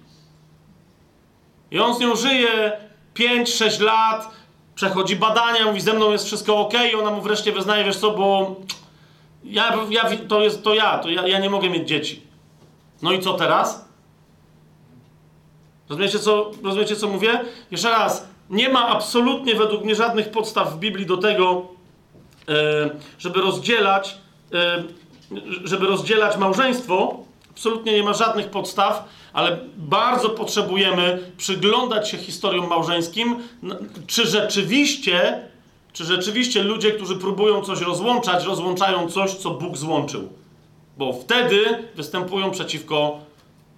I 1.73 1.79
on 1.79 1.95
z 1.95 1.99
nią 1.99 2.15
żyje 2.15 2.71
5-6 3.15 3.81
lat, 3.81 4.29
przechodzi 4.75 5.15
badania, 5.15 5.65
mówi 5.65 5.81
ze 5.81 5.93
mną 5.93 6.11
jest 6.11 6.25
wszystko 6.25 6.57
ok, 6.57 6.73
i 6.91 6.95
ona 6.95 7.11
mu 7.11 7.21
wreszcie 7.21 7.51
wyznaje, 7.51 7.83
wiesz 7.83 7.97
co, 7.97 8.11
bo 8.11 8.55
ja, 9.43 9.77
ja, 9.89 10.09
to 10.27 10.41
jest 10.41 10.63
to 10.63 10.73
ja, 10.73 10.97
to 10.97 11.09
ja, 11.09 11.27
ja 11.27 11.39
nie 11.39 11.49
mogę 11.49 11.69
mieć 11.69 11.87
dzieci. 11.87 12.21
No 13.01 13.11
i 13.11 13.19
co 13.19 13.33
teraz? 13.33 13.85
Rozumiecie 15.89 16.19
co, 16.19 16.51
rozumiecie, 16.63 16.95
co 16.95 17.07
mówię? 17.07 17.41
Jeszcze 17.71 17.89
raz, 17.89 18.27
nie 18.49 18.69
ma 18.69 18.87
absolutnie 18.87 19.55
według 19.55 19.83
mnie 19.83 19.95
żadnych 19.95 20.31
podstaw 20.31 20.73
w 20.73 20.77
Biblii 20.77 21.05
do 21.05 21.17
tego, 21.17 21.65
e, 22.49 22.53
żeby 23.19 23.41
rozdzielać, 23.41 24.17
e, 24.53 24.83
żeby 25.63 25.87
rozdzielać 25.87 26.37
małżeństwo. 26.37 27.17
Absolutnie 27.53 27.91
nie 27.91 28.03
ma 28.03 28.13
żadnych 28.13 28.49
podstaw, 28.49 29.09
ale 29.33 29.59
bardzo 29.77 30.29
potrzebujemy 30.29 31.31
przyglądać 31.37 32.09
się 32.09 32.17
historiom 32.17 32.67
małżeńskim, 32.67 33.35
czy 34.07 34.27
rzeczywiście, 34.27 35.47
czy 35.93 36.05
rzeczywiście 36.05 36.63
ludzie, 36.63 36.91
którzy 36.91 37.15
próbują 37.15 37.61
coś 37.61 37.81
rozłączać, 37.81 38.45
rozłączają 38.45 39.09
coś, 39.09 39.31
co 39.31 39.51
Bóg 39.51 39.77
złączył. 39.77 40.29
Bo 40.97 41.13
wtedy 41.13 41.65
występują 41.95 42.51
przeciwko 42.51 43.19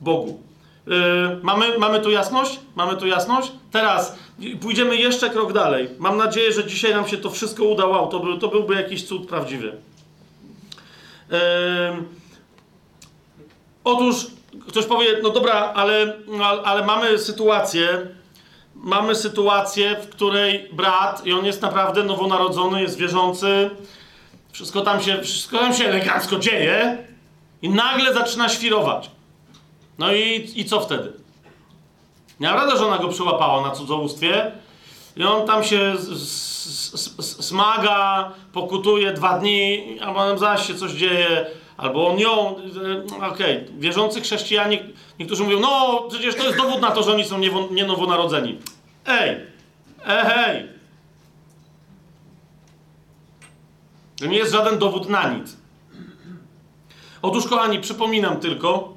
Bogu. 0.01 0.39
Yy, 0.87 0.95
mamy, 1.41 1.77
mamy 1.77 2.01
tu 2.01 2.11
jasność? 2.11 2.59
Mamy 2.75 2.97
tu 2.97 3.07
jasność? 3.07 3.51
Teraz 3.71 4.15
pójdziemy 4.61 4.95
jeszcze 4.97 5.29
krok 5.29 5.53
dalej. 5.53 5.89
Mam 5.99 6.17
nadzieję, 6.17 6.53
że 6.53 6.65
dzisiaj 6.65 6.93
nam 6.93 7.07
się 7.07 7.17
to 7.17 7.29
wszystko 7.29 7.63
udało. 7.63 8.07
To, 8.07 8.19
by, 8.19 8.39
to 8.39 8.47
byłby 8.47 8.75
jakiś 8.75 9.03
cud 9.03 9.27
prawdziwy. 9.27 9.77
Yy, 11.31 11.37
otóż 13.85 14.27
ktoś 14.67 14.85
powie, 14.85 15.07
no 15.23 15.29
dobra, 15.29 15.53
ale, 15.53 16.13
ale 16.63 16.85
mamy 16.85 17.19
sytuację, 17.19 18.07
mamy 18.75 19.15
sytuację, 19.15 19.95
w 19.95 20.09
której 20.09 20.69
brat, 20.73 21.25
i 21.25 21.33
on 21.33 21.45
jest 21.45 21.61
naprawdę 21.61 22.03
nowonarodzony, 22.03 22.81
jest 22.81 22.97
wierzący, 22.97 23.69
wszystko 24.51 24.81
tam 24.81 25.01
się, 25.01 25.21
wszystko 25.21 25.57
tam 25.57 25.73
się 25.73 25.85
elegancko 25.85 26.39
dzieje 26.39 27.07
i 27.61 27.69
nagle 27.69 28.13
zaczyna 28.13 28.49
świrować. 28.49 29.11
No 29.97 30.13
i, 30.13 30.51
i 30.55 30.65
co 30.65 30.81
wtedy? 30.81 31.13
Nie 32.39 32.47
rada, 32.47 32.77
że 32.77 32.85
ona 32.85 32.97
go 32.97 33.07
przyłapała 33.07 33.67
na 33.67 33.71
cudzołóstwie 33.71 34.51
i 35.17 35.23
on 35.23 35.47
tam 35.47 35.63
się 35.63 35.95
smaga, 37.21 38.31
pokutuje 38.53 39.13
dwa 39.13 39.39
dni, 39.39 39.97
a 40.01 40.13
potem 40.13 40.37
zaś 40.37 40.67
się 40.67 40.75
coś 40.75 40.91
dzieje, 40.91 41.45
albo 41.77 42.07
on 42.07 42.19
ją, 42.19 42.55
e, 42.55 43.27
okej, 43.27 43.57
okay. 43.57 43.67
wierzący 43.77 44.21
chrześcijanie, 44.21 44.83
niektórzy 45.19 45.43
mówią, 45.43 45.59
no 45.59 46.03
przecież 46.09 46.35
to 46.35 46.43
jest 46.43 46.57
dowód 46.57 46.81
na 46.81 46.91
to, 46.91 47.03
że 47.03 47.11
oni 47.11 47.25
są 47.25 47.39
nienowonarodzeni. 47.71 48.57
Ej, 49.05 49.29
e, 50.05 50.25
hej. 50.25 50.75
To 54.19 54.25
nie 54.25 54.37
jest 54.37 54.51
żaden 54.51 54.79
dowód 54.79 55.09
na 55.09 55.29
nic. 55.29 55.57
Otóż, 57.21 57.47
kochani, 57.47 57.79
przypominam 57.79 58.39
tylko, 58.39 58.93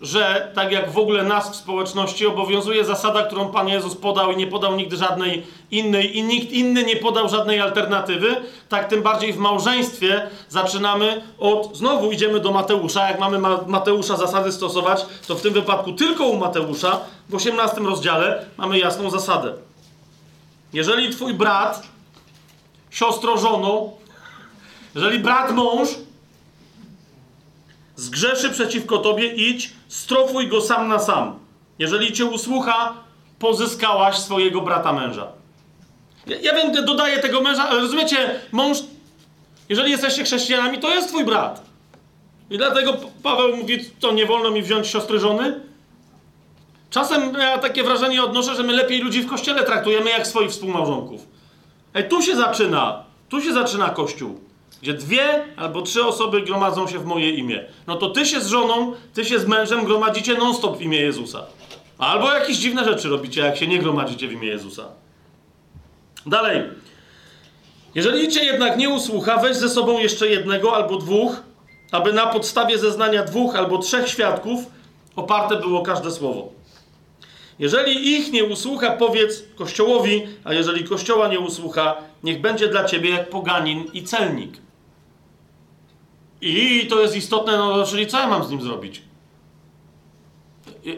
że 0.00 0.52
tak 0.54 0.72
jak 0.72 0.90
w 0.90 0.98
ogóle 0.98 1.22
nas 1.22 1.50
w 1.52 1.56
społeczności 1.56 2.26
obowiązuje 2.26 2.84
zasada, 2.84 3.22
którą 3.22 3.48
Pan 3.48 3.68
Jezus 3.68 3.96
podał 3.96 4.32
i 4.32 4.36
nie 4.36 4.46
podał 4.46 4.76
nigdy 4.76 4.96
żadnej 4.96 5.46
innej 5.72 6.16
i 6.16 6.22
nikt 6.22 6.52
inny 6.52 6.84
nie 6.84 6.96
podał 6.96 7.28
żadnej 7.28 7.60
alternatywy, 7.60 8.36
tak 8.68 8.88
tym 8.88 9.02
bardziej 9.02 9.32
w 9.32 9.36
małżeństwie 9.36 10.30
zaczynamy 10.48 11.22
od, 11.38 11.76
znowu 11.76 12.12
idziemy 12.12 12.40
do 12.40 12.52
Mateusza, 12.52 13.08
jak 13.08 13.20
mamy 13.20 13.38
Mateusza 13.66 14.16
zasady 14.16 14.52
stosować, 14.52 15.06
to 15.26 15.34
w 15.34 15.42
tym 15.42 15.52
wypadku 15.52 15.92
tylko 15.92 16.26
u 16.26 16.36
Mateusza, 16.36 17.00
w 17.28 17.34
18 17.34 17.80
rozdziale 17.80 18.46
mamy 18.56 18.78
jasną 18.78 19.10
zasadę. 19.10 19.52
Jeżeli 20.72 21.10
twój 21.10 21.34
brat, 21.34 21.82
siostro 22.90 23.38
żono, 23.38 23.90
jeżeli 24.94 25.18
brat 25.18 25.52
mąż 25.52 25.88
zgrzeszy 27.96 28.50
przeciwko 28.50 28.98
tobie, 28.98 29.26
idź, 29.26 29.72
strofuj 29.88 30.48
go 30.48 30.60
sam 30.60 30.88
na 30.88 30.98
sam. 30.98 31.38
Jeżeli 31.78 32.12
cię 32.12 32.24
usłucha, 32.24 32.94
pozyskałaś 33.38 34.18
swojego 34.18 34.60
brata 34.60 34.92
męża. 34.92 35.41
Ja, 36.26 36.36
ja 36.42 36.54
wiem, 36.54 36.84
dodaję 36.84 37.18
tego 37.18 37.40
męża, 37.40 37.68
ale 37.68 37.80
rozumiecie, 37.80 38.40
mąż, 38.52 38.78
jeżeli 39.68 39.90
jesteście 39.90 40.24
chrześcijanami, 40.24 40.78
to 40.78 40.94
jest 40.94 41.08
twój 41.08 41.24
brat. 41.24 41.62
I 42.50 42.58
dlatego 42.58 42.96
Paweł 43.22 43.56
mówi, 43.56 43.78
to 44.00 44.12
nie 44.12 44.26
wolno 44.26 44.50
mi 44.50 44.62
wziąć 44.62 44.86
siostry 44.86 45.20
żony. 45.20 45.60
Czasem 46.90 47.34
ja 47.38 47.58
takie 47.58 47.82
wrażenie 47.82 48.22
odnoszę, 48.22 48.54
że 48.54 48.62
my 48.62 48.72
lepiej 48.72 49.00
ludzi 49.00 49.22
w 49.22 49.28
kościele 49.30 49.62
traktujemy 49.62 50.10
jak 50.10 50.26
swoich 50.26 50.50
współmałżonków. 50.50 51.26
Ej, 51.94 52.08
tu 52.08 52.22
się 52.22 52.36
zaczyna, 52.36 53.04
tu 53.28 53.40
się 53.40 53.52
zaczyna 53.52 53.90
kościół 53.90 54.40
gdzie 54.82 54.94
dwie 54.94 55.44
albo 55.56 55.82
trzy 55.82 56.04
osoby 56.04 56.42
gromadzą 56.42 56.88
się 56.88 56.98
w 56.98 57.04
moje 57.04 57.30
imię. 57.30 57.64
No 57.86 57.96
to 57.96 58.10
ty 58.10 58.26
się 58.26 58.40
z 58.40 58.46
żoną, 58.46 58.92
ty 59.14 59.24
się 59.24 59.38
z 59.38 59.46
mężem 59.46 59.84
gromadzicie 59.84 60.34
non-stop 60.34 60.78
w 60.78 60.82
imię 60.82 61.00
Jezusa. 61.00 61.44
Albo 61.98 62.32
jakieś 62.32 62.56
dziwne 62.56 62.84
rzeczy 62.84 63.08
robicie, 63.08 63.40
jak 63.40 63.56
się 63.56 63.66
nie 63.66 63.78
gromadzicie 63.78 64.28
w 64.28 64.32
imię 64.32 64.48
Jezusa. 64.48 64.84
Dalej. 66.26 66.62
Jeżeli 67.94 68.28
cię 68.28 68.44
jednak 68.44 68.78
nie 68.78 68.88
usłucha, 68.88 69.36
weź 69.36 69.56
ze 69.56 69.68
sobą 69.68 69.98
jeszcze 69.98 70.28
jednego 70.28 70.76
albo 70.76 70.96
dwóch, 70.96 71.42
aby 71.90 72.12
na 72.12 72.26
podstawie 72.26 72.78
zeznania 72.78 73.24
dwóch 73.24 73.56
albo 73.56 73.78
trzech 73.78 74.08
świadków 74.08 74.60
oparte 75.16 75.56
było 75.56 75.82
każde 75.82 76.10
słowo. 76.10 76.52
Jeżeli 77.58 78.12
ich 78.12 78.32
nie 78.32 78.44
usłucha, 78.44 78.90
powiedz 78.90 79.44
Kościołowi, 79.56 80.26
a 80.44 80.54
jeżeli 80.54 80.84
Kościoła 80.84 81.28
nie 81.28 81.40
usłucha, 81.40 81.96
niech 82.22 82.40
będzie 82.40 82.68
dla 82.68 82.84
ciebie 82.84 83.10
jak 83.10 83.30
poganin 83.30 83.84
i 83.92 84.02
celnik. 84.02 84.56
I 86.40 86.86
to 86.90 87.00
jest 87.00 87.16
istotne, 87.16 87.56
no 87.56 87.86
czyli 87.86 88.06
co 88.06 88.18
ja 88.18 88.26
mam 88.26 88.44
z 88.44 88.50
nim 88.50 88.62
zrobić? 88.62 89.02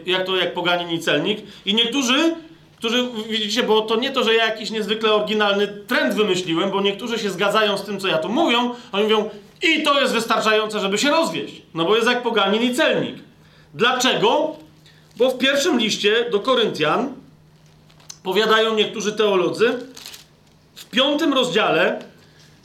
Jak 0.05 0.25
to, 0.25 0.35
jak 0.35 0.53
poganin 0.53 0.89
i 0.89 0.99
celnik? 0.99 1.39
I 1.65 1.73
niektórzy, 1.73 2.35
którzy, 2.77 3.07
widzicie, 3.29 3.63
bo 3.63 3.81
to 3.81 3.95
nie 3.95 4.11
to, 4.11 4.23
że 4.23 4.33
ja 4.33 4.45
jakiś 4.45 4.71
niezwykle 4.71 5.13
oryginalny 5.13 5.67
trend 5.67 6.13
wymyśliłem, 6.13 6.71
bo 6.71 6.81
niektórzy 6.81 7.19
się 7.19 7.29
zgadzają 7.29 7.77
z 7.77 7.83
tym, 7.83 7.99
co 7.99 8.07
ja 8.07 8.17
tu 8.17 8.29
mówią, 8.29 8.75
oni 8.91 9.03
mówią, 9.03 9.29
i 9.61 9.83
to 9.83 10.01
jest 10.01 10.13
wystarczające, 10.13 10.79
żeby 10.79 10.97
się 10.97 11.09
rozwieść. 11.09 11.61
No 11.73 11.85
bo 11.85 11.95
jest 11.95 12.07
jak 12.07 12.23
poganin 12.23 12.61
i 12.61 12.75
celnik. 12.75 13.15
Dlaczego? 13.73 14.55
Bo 15.17 15.29
w 15.29 15.37
pierwszym 15.37 15.79
liście 15.79 16.29
do 16.31 16.39
Koryntian, 16.39 17.13
powiadają 18.23 18.75
niektórzy 18.75 19.13
teolodzy, 19.13 19.79
w 20.75 20.85
piątym 20.85 21.33
rozdziale 21.33 21.99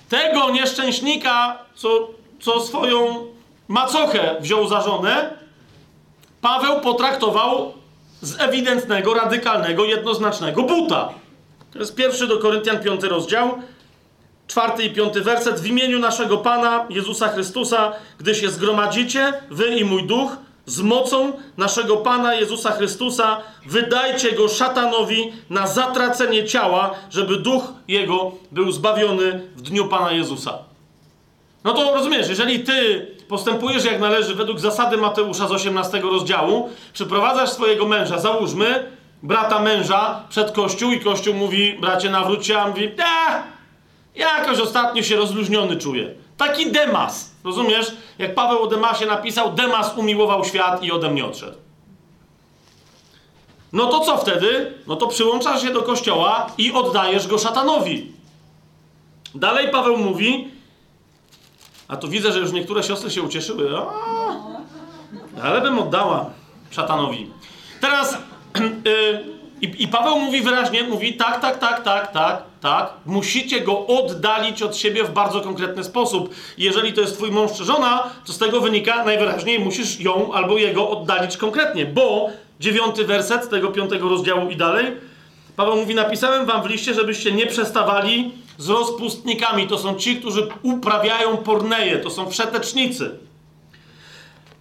tego 0.08 0.50
nieszczęśnika, 0.50 1.58
co 1.74 2.08
co 2.40 2.60
swoją 2.60 3.26
macochę 3.68 4.36
wziął 4.40 4.68
za 4.68 4.80
żonę, 4.80 5.30
Paweł 6.40 6.80
potraktował 6.80 7.72
z 8.22 8.40
ewidentnego, 8.40 9.14
radykalnego, 9.14 9.84
jednoznacznego 9.84 10.62
buta. 10.62 11.08
To 11.72 11.78
jest 11.78 11.94
pierwszy 11.94 12.26
do 12.26 12.38
Koryntian, 12.38 12.82
piąty 12.82 13.08
rozdział, 13.08 13.58
czwarty 14.46 14.84
i 14.84 14.90
piąty 14.90 15.20
werset. 15.20 15.60
W 15.60 15.66
imieniu 15.66 15.98
naszego 15.98 16.38
Pana 16.38 16.86
Jezusa 16.90 17.28
Chrystusa, 17.28 17.92
gdy 18.18 18.34
się 18.34 18.50
zgromadzicie, 18.50 19.32
wy 19.50 19.66
i 19.66 19.84
mój 19.84 20.06
duch, 20.06 20.36
z 20.66 20.80
mocą 20.80 21.32
naszego 21.56 21.96
Pana 21.96 22.34
Jezusa 22.34 22.70
Chrystusa, 22.70 23.40
wydajcie 23.66 24.32
go 24.32 24.48
szatanowi 24.48 25.32
na 25.50 25.66
zatracenie 25.66 26.44
ciała, 26.44 26.94
żeby 27.10 27.36
duch 27.36 27.62
jego 27.88 28.32
był 28.52 28.72
zbawiony 28.72 29.48
w 29.56 29.62
dniu 29.62 29.88
Pana 29.88 30.12
Jezusa. 30.12 30.69
No 31.64 31.72
to 31.72 31.94
rozumiesz, 31.94 32.28
jeżeli 32.28 32.60
ty 32.60 33.06
postępujesz 33.28 33.84
jak 33.84 34.00
należy 34.00 34.34
według 34.34 34.60
zasady 34.60 34.96
Mateusza 34.96 35.48
z 35.48 35.52
18 35.52 36.00
rozdziału, 36.00 36.70
przyprowadzasz 36.92 37.50
swojego 37.50 37.86
męża, 37.86 38.18
załóżmy, 38.18 38.90
brata 39.22 39.58
męża 39.62 40.24
przed 40.28 40.52
kościół 40.52 40.92
i 40.92 41.00
kościół 41.00 41.34
mówi, 41.34 41.78
bracie 41.80 42.10
nawróć 42.10 42.46
się, 42.46 42.58
a 42.58 42.68
mówi, 42.68 42.84
eee, 42.84 43.42
jakoś 44.14 44.58
ostatnio 44.60 45.02
się 45.02 45.16
rozluźniony 45.16 45.76
czuję. 45.76 46.14
Taki 46.36 46.72
Demas, 46.72 47.30
rozumiesz? 47.44 47.92
Jak 48.18 48.34
Paweł 48.34 48.62
o 48.62 48.66
Demasie 48.66 49.06
napisał, 49.06 49.52
Demas 49.52 49.96
umiłował 49.96 50.44
świat 50.44 50.82
i 50.82 50.92
ode 50.92 51.10
mnie 51.10 51.24
odszedł. 51.24 51.56
No 53.72 53.86
to 53.86 54.00
co 54.00 54.16
wtedy? 54.16 54.74
No 54.86 54.96
to 54.96 55.06
przyłączasz 55.06 55.62
się 55.62 55.70
do 55.70 55.82
kościoła 55.82 56.46
i 56.58 56.72
oddajesz 56.72 57.26
go 57.26 57.38
szatanowi. 57.38 58.12
Dalej 59.34 59.68
Paweł 59.70 59.96
mówi, 59.96 60.48
a 61.90 61.96
tu 61.96 62.08
widzę, 62.08 62.32
że 62.32 62.38
już 62.38 62.52
niektóre 62.52 62.82
siostry 62.82 63.10
się 63.10 63.22
ucieszyły. 63.22 63.78
O, 63.78 63.92
ale 65.42 65.60
bym 65.60 65.78
oddała 65.78 66.30
szatanowi. 66.70 67.30
Teraz, 67.80 68.18
yy, 69.60 69.70
I, 69.78 69.88
Paweł 69.88 70.18
mówi 70.18 70.42
wyraźnie, 70.42 70.82
mówi 70.82 71.14
tak, 71.14 71.40
tak, 71.40 71.58
tak, 71.58 71.84
tak, 71.84 72.12
tak, 72.12 72.42
tak. 72.60 72.92
Musicie 73.06 73.60
go 73.60 73.86
oddalić 73.86 74.62
od 74.62 74.76
siebie 74.76 75.04
w 75.04 75.10
bardzo 75.10 75.40
konkretny 75.40 75.84
sposób. 75.84 76.34
Jeżeli 76.58 76.92
to 76.92 77.00
jest 77.00 77.16
twój 77.16 77.30
mąż 77.30 77.52
czy 77.52 77.64
żona, 77.64 78.10
to 78.26 78.32
z 78.32 78.38
tego 78.38 78.60
wynika 78.60 79.04
najwyraźniej 79.04 79.58
musisz 79.58 80.00
ją 80.00 80.32
albo 80.32 80.58
jego 80.58 80.90
oddalić 80.90 81.36
konkretnie, 81.36 81.86
bo 81.86 82.28
dziewiąty 82.60 83.04
werset 83.04 83.50
tego 83.50 83.68
piątego 83.68 84.08
rozdziału 84.08 84.50
i 84.50 84.56
dalej, 84.56 84.96
Paweł 85.56 85.76
mówi, 85.76 85.94
napisałem 85.94 86.46
wam 86.46 86.62
w 86.62 86.66
liście, 86.66 86.94
żebyście 86.94 87.32
nie 87.32 87.46
przestawali 87.46 88.32
z 88.60 88.68
rozpustnikami. 88.68 89.66
To 89.66 89.78
są 89.78 89.94
ci, 89.94 90.16
którzy 90.16 90.48
uprawiają 90.62 91.36
porneje, 91.36 91.98
to 91.98 92.10
są 92.10 92.30
wszetecznicy. 92.30 93.10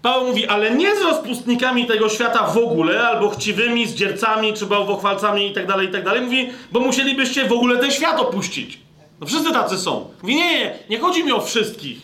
Paweł 0.01 0.27
mówi, 0.27 0.47
ale 0.47 0.75
nie 0.75 0.95
z 0.95 1.01
rozpustnikami 1.01 1.85
tego 1.85 2.09
świata 2.09 2.47
w 2.47 2.57
ogóle, 2.57 3.07
albo 3.07 3.29
chciwymi, 3.29 3.87
zdziercami, 3.87 4.53
czy 4.53 4.65
bałwochwalcami 4.65 5.47
i 5.47 5.53
tak 5.53 5.67
dalej, 5.67 5.89
i 5.89 5.91
tak. 5.91 6.21
Mówi, 6.21 6.49
bo 6.71 6.79
musielibyście 6.79 7.45
w 7.45 7.51
ogóle 7.51 7.77
ten 7.77 7.91
świat 7.91 8.19
opuścić. 8.19 8.79
No 9.19 9.27
wszyscy 9.27 9.51
tacy 9.51 9.77
są. 9.77 10.09
Mówi, 10.21 10.35
nie, 10.35 10.59
nie, 10.59 10.75
nie 10.89 10.99
chodzi 10.99 11.23
mi 11.23 11.31
o 11.31 11.41
wszystkich. 11.41 12.01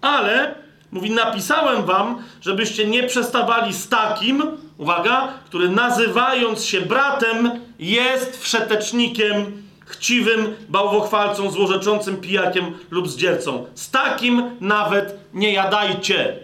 Ale, 0.00 0.54
mówi, 0.92 1.10
napisałem 1.10 1.84
wam, 1.84 2.22
żebyście 2.40 2.86
nie 2.86 3.02
przestawali 3.02 3.72
z 3.72 3.88
takim, 3.88 4.42
uwaga, 4.78 5.32
który 5.46 5.68
nazywając 5.68 6.64
się 6.64 6.80
bratem, 6.80 7.50
jest 7.78 8.42
wszetecznikiem, 8.42 9.63
chciwym, 9.84 10.56
bałwochwalcą, 10.68 11.50
złorzeczącym 11.50 12.16
pijakiem 12.16 12.78
lub 12.90 13.08
zdziercą. 13.08 13.66
Z 13.74 13.90
takim 13.90 14.50
nawet 14.60 15.18
nie 15.34 15.52
jadajcie. 15.52 16.38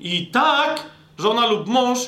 I 0.00 0.26
tak 0.26 0.82
żona 1.18 1.46
lub 1.46 1.66
mąż, 1.66 1.98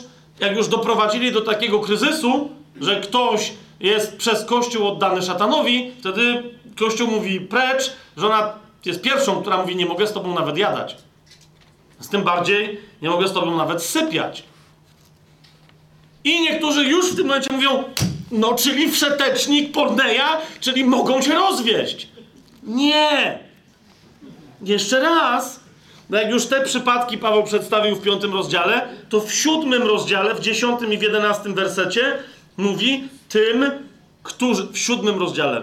jak 0.40 0.56
już 0.56 0.68
doprowadzili 0.68 1.32
do 1.32 1.40
takiego 1.40 1.80
kryzysu, 1.80 2.50
że 2.80 3.00
ktoś 3.00 3.52
jest 3.80 4.16
przez 4.16 4.44
Kościół 4.44 4.88
oddany 4.88 5.22
szatanowi, 5.22 5.92
wtedy 6.00 6.42
Kościół 6.78 7.08
mówi 7.08 7.40
precz, 7.40 7.92
żona 8.16 8.52
jest 8.84 9.02
pierwszą, 9.02 9.40
która 9.40 9.56
mówi 9.56 9.76
nie 9.76 9.86
mogę 9.86 10.06
z 10.06 10.12
tobą 10.12 10.34
nawet 10.34 10.58
jadać. 10.58 10.96
Z 12.00 12.08
tym 12.08 12.22
bardziej 12.22 12.80
nie 13.02 13.10
mogę 13.10 13.28
z 13.28 13.32
tobą 13.32 13.56
nawet 13.56 13.82
sypiać. 13.82 14.42
I 16.24 16.40
niektórzy 16.40 16.84
już 16.84 17.12
w 17.12 17.16
tym 17.16 17.26
momencie 17.26 17.52
mówią, 17.52 17.84
no 18.30 18.54
czyli 18.54 18.92
wszetecznik 18.92 19.72
Porneja, 19.72 20.38
czyli 20.60 20.84
mogą 20.84 21.22
się 21.22 21.34
rozwieść. 21.34 22.08
Nie! 22.62 23.38
Jeszcze 24.62 25.00
raz, 25.00 25.60
no 26.10 26.18
jak 26.18 26.30
już 26.30 26.46
te 26.46 26.64
przypadki 26.64 27.18
Paweł 27.18 27.42
przedstawił 27.42 27.96
w 27.96 28.02
piątym 28.02 28.32
rozdziale, 28.32 28.88
to 29.08 29.20
w 29.20 29.32
siódmym 29.32 29.82
rozdziale, 29.82 30.34
w 30.34 30.40
dziesiątym 30.40 30.92
i 30.92 30.98
w 30.98 31.02
jedenastym 31.02 31.54
wersecie 31.54 32.18
mówi 32.56 33.08
tym, 33.28 33.70
którzy... 34.22 34.66
W 34.72 34.78
siódmym 34.78 35.18
rozdziale. 35.18 35.62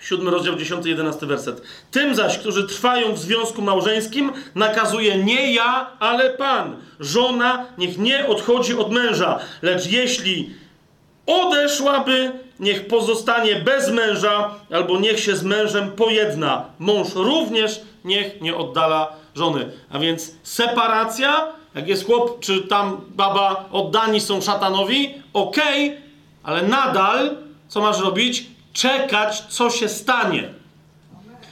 Siódmy 0.00 0.30
rozdział, 0.30 0.56
dziesiąty, 0.56 0.88
jedenasty 0.88 1.26
werset. 1.26 1.62
Tym 1.90 2.14
zaś, 2.14 2.38
którzy 2.38 2.68
trwają 2.68 3.14
w 3.14 3.18
związku 3.18 3.62
małżeńskim, 3.62 4.32
nakazuje 4.54 5.24
nie 5.24 5.52
ja, 5.52 5.90
ale 6.00 6.30
Pan. 6.30 6.76
Żona 7.00 7.66
niech 7.78 7.98
nie 7.98 8.26
odchodzi 8.26 8.74
od 8.74 8.92
męża, 8.92 9.38
lecz 9.62 9.86
jeśli 9.86 10.50
odeszłaby, 11.26 12.32
niech 12.60 12.86
pozostanie 12.86 13.56
bez 13.56 13.90
męża, 13.90 14.54
albo 14.72 15.00
niech 15.00 15.20
się 15.20 15.36
z 15.36 15.42
mężem 15.42 15.92
pojedna. 15.92 16.64
Mąż 16.78 17.14
również 17.14 17.80
niech 18.04 18.40
nie 18.40 18.56
oddala 18.56 19.12
żony. 19.34 19.70
A 19.90 19.98
więc 19.98 20.30
separacja, 20.42 21.46
jak 21.74 21.88
jest 21.88 22.06
chłop 22.06 22.40
czy 22.40 22.60
tam 22.60 23.00
baba 23.08 23.64
oddani 23.72 24.20
są 24.20 24.40
szatanowi, 24.40 25.14
okej, 25.32 25.88
okay, 25.88 26.02
ale 26.42 26.62
nadal 26.62 27.44
co 27.74 27.80
masz 27.80 28.00
robić? 28.00 28.46
Czekać, 28.72 29.40
co 29.40 29.70
się 29.70 29.88
stanie. 29.88 30.48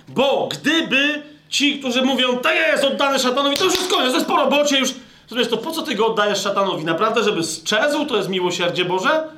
Bo 0.08 0.48
gdyby 0.50 1.22
ci, 1.48 1.78
którzy 1.78 2.02
mówią, 2.02 2.36
to 2.36 2.52
jest 2.52 2.84
oddany 2.84 3.18
szatanowi, 3.18 3.56
to 3.56 3.64
już 3.64 3.74
jest 3.74 3.90
koniec, 3.90 4.10
to 4.10 4.14
jest 4.14 4.26
po 4.26 4.36
robocie, 4.36 4.78
już. 4.78 4.94
Rozumiesz, 5.30 5.48
to 5.48 5.56
po 5.56 5.70
co 5.70 5.82
ty 5.82 5.94
go 5.94 6.06
oddajesz 6.06 6.42
szatanowi? 6.42 6.84
Naprawdę, 6.84 7.22
żeby 7.22 7.44
sczezł? 7.44 8.06
To 8.06 8.16
jest 8.16 8.28
miłosierdzie 8.28 8.84
Boże? 8.84 9.28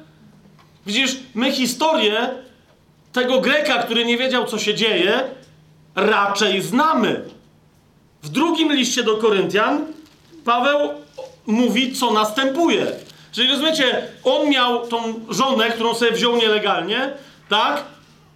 Widzisz, 0.87 1.17
my 1.35 1.53
historię 1.53 2.29
tego 3.13 3.41
Greka, 3.41 3.83
który 3.83 4.05
nie 4.05 4.19
wiedział, 4.19 4.47
co 4.47 4.59
się 4.59 4.75
dzieje, 4.75 5.25
raczej 5.95 6.63
znamy. 6.63 7.25
W 8.23 8.29
drugim 8.29 8.73
liście 8.73 9.03
do 9.03 9.17
Koryntian 9.17 9.87
Paweł 10.45 10.91
mówi, 11.47 11.93
co 11.93 12.13
następuje. 12.13 12.87
Czyli 13.33 13.51
rozumiecie, 13.51 14.09
on 14.25 14.49
miał 14.49 14.87
tą 14.87 15.21
żonę, 15.29 15.71
którą 15.71 15.95
sobie 15.95 16.13
wziął 16.13 16.37
nielegalnie, 16.37 17.11
tak? 17.49 17.85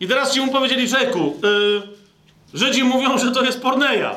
I 0.01 0.09
teraz 0.09 0.35
ci 0.35 0.41
mu 0.41 0.53
powiedzieli, 0.53 0.89
rzeku, 0.89 1.37
yy, 1.43 1.99
Żydzi 2.55 2.85
mówią, 2.85 3.19
że 3.19 3.31
to 3.31 3.45
jest 3.45 3.63
porneja. 3.63 4.15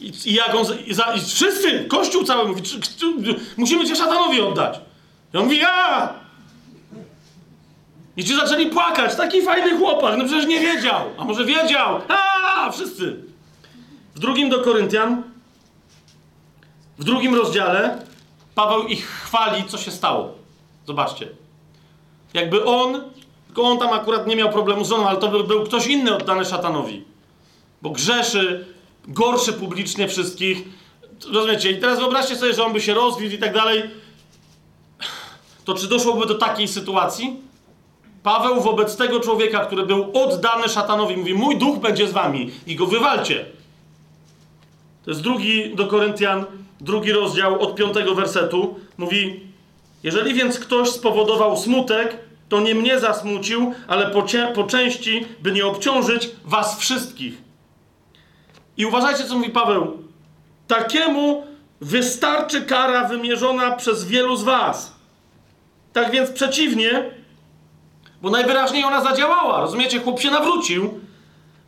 I, 0.00 0.12
i 0.24 0.34
jak 0.34 0.54
on, 0.54 0.66
i, 0.86 0.94
za, 0.94 1.14
i 1.14 1.20
wszyscy, 1.20 1.84
Kościół 1.84 2.24
cały 2.24 2.48
mówi, 2.48 2.62
musimy 3.56 3.86
cię 3.86 3.96
szatanowi 3.96 4.40
oddać. 4.40 4.80
I 5.34 5.36
on 5.36 5.44
mówi, 5.44 5.58
ja! 5.58 6.14
I 8.16 8.24
ci 8.24 8.36
zaczęli 8.36 8.66
płakać, 8.66 9.16
taki 9.16 9.42
fajny 9.42 9.78
chłopak, 9.78 10.18
no 10.18 10.24
przecież 10.24 10.46
nie 10.46 10.60
wiedział, 10.60 11.00
a 11.18 11.24
może 11.24 11.44
wiedział, 11.44 12.00
a 12.56 12.70
wszyscy. 12.70 13.24
W 14.14 14.18
drugim 14.18 14.48
do 14.50 14.60
Koryntian, 14.60 15.22
w 16.98 17.04
drugim 17.04 17.34
rozdziale, 17.34 17.98
Paweł 18.54 18.86
ich 18.86 19.06
chwali, 19.06 19.64
co 19.64 19.78
się 19.78 19.90
stało. 19.90 20.34
Zobaczcie. 20.86 21.28
Jakby 22.34 22.64
on, 22.64 23.02
tylko 23.46 23.62
on 23.62 23.78
tam 23.78 23.92
akurat 23.92 24.26
nie 24.26 24.36
miał 24.36 24.50
problemu 24.50 24.84
z 24.84 24.88
żoną, 24.88 25.08
ale 25.08 25.18
to 25.18 25.28
by 25.28 25.44
był 25.44 25.64
ktoś 25.64 25.86
inny 25.86 26.16
oddany 26.16 26.44
szatanowi. 26.44 27.04
Bo 27.82 27.90
grzeszy, 27.90 28.66
gorszy 29.08 29.52
publicznie 29.52 30.08
wszystkich. 30.08 30.64
Rozumiecie? 31.32 31.70
I 31.70 31.80
teraz 31.80 31.98
wyobraźcie 31.98 32.36
sobie, 32.36 32.54
że 32.54 32.64
on 32.64 32.72
by 32.72 32.80
się 32.80 32.94
rozwiódł 32.94 33.34
i 33.34 33.38
tak 33.38 33.54
dalej. 33.54 33.82
To 35.64 35.74
czy 35.74 35.88
doszłoby 35.88 36.26
do 36.26 36.34
takiej 36.34 36.68
sytuacji? 36.68 37.49
Paweł 38.22 38.60
wobec 38.60 38.96
tego 38.96 39.20
człowieka, 39.20 39.66
który 39.66 39.86
był 39.86 40.10
oddany 40.14 40.68
szatanowi, 40.68 41.16
mówi: 41.16 41.34
Mój 41.34 41.58
duch 41.58 41.78
będzie 41.78 42.08
z 42.08 42.12
wami 42.12 42.50
i 42.66 42.76
go 42.76 42.86
wywalcie. 42.86 43.44
To 45.04 45.10
jest 45.10 45.22
drugi 45.22 45.74
do 45.74 45.86
Koryntian, 45.86 46.44
drugi 46.80 47.12
rozdział 47.12 47.60
od 47.60 47.74
piątego 47.74 48.14
wersetu. 48.14 48.80
Mówi: 48.98 49.40
Jeżeli 50.02 50.34
więc 50.34 50.58
ktoś 50.58 50.88
spowodował 50.88 51.56
smutek, 51.56 52.16
to 52.48 52.60
nie 52.60 52.74
mnie 52.74 53.00
zasmucił, 53.00 53.74
ale 53.88 54.10
po, 54.10 54.24
po 54.54 54.64
części, 54.64 55.26
by 55.42 55.52
nie 55.52 55.66
obciążyć 55.66 56.30
was 56.44 56.78
wszystkich. 56.78 57.34
I 58.76 58.86
uważajcie, 58.86 59.24
co 59.24 59.34
mówi 59.34 59.50
Paweł. 59.50 59.98
Takiemu 60.66 61.46
wystarczy 61.80 62.62
kara 62.62 63.08
wymierzona 63.08 63.70
przez 63.70 64.04
wielu 64.04 64.36
z 64.36 64.42
was. 64.42 64.92
Tak 65.92 66.10
więc 66.10 66.30
przeciwnie, 66.30 67.10
bo 68.22 68.30
najwyraźniej 68.30 68.84
ona 68.84 69.00
zadziałała. 69.00 69.60
Rozumiecie? 69.60 70.00
Chłop 70.00 70.20
się 70.20 70.30
nawrócił. 70.30 71.00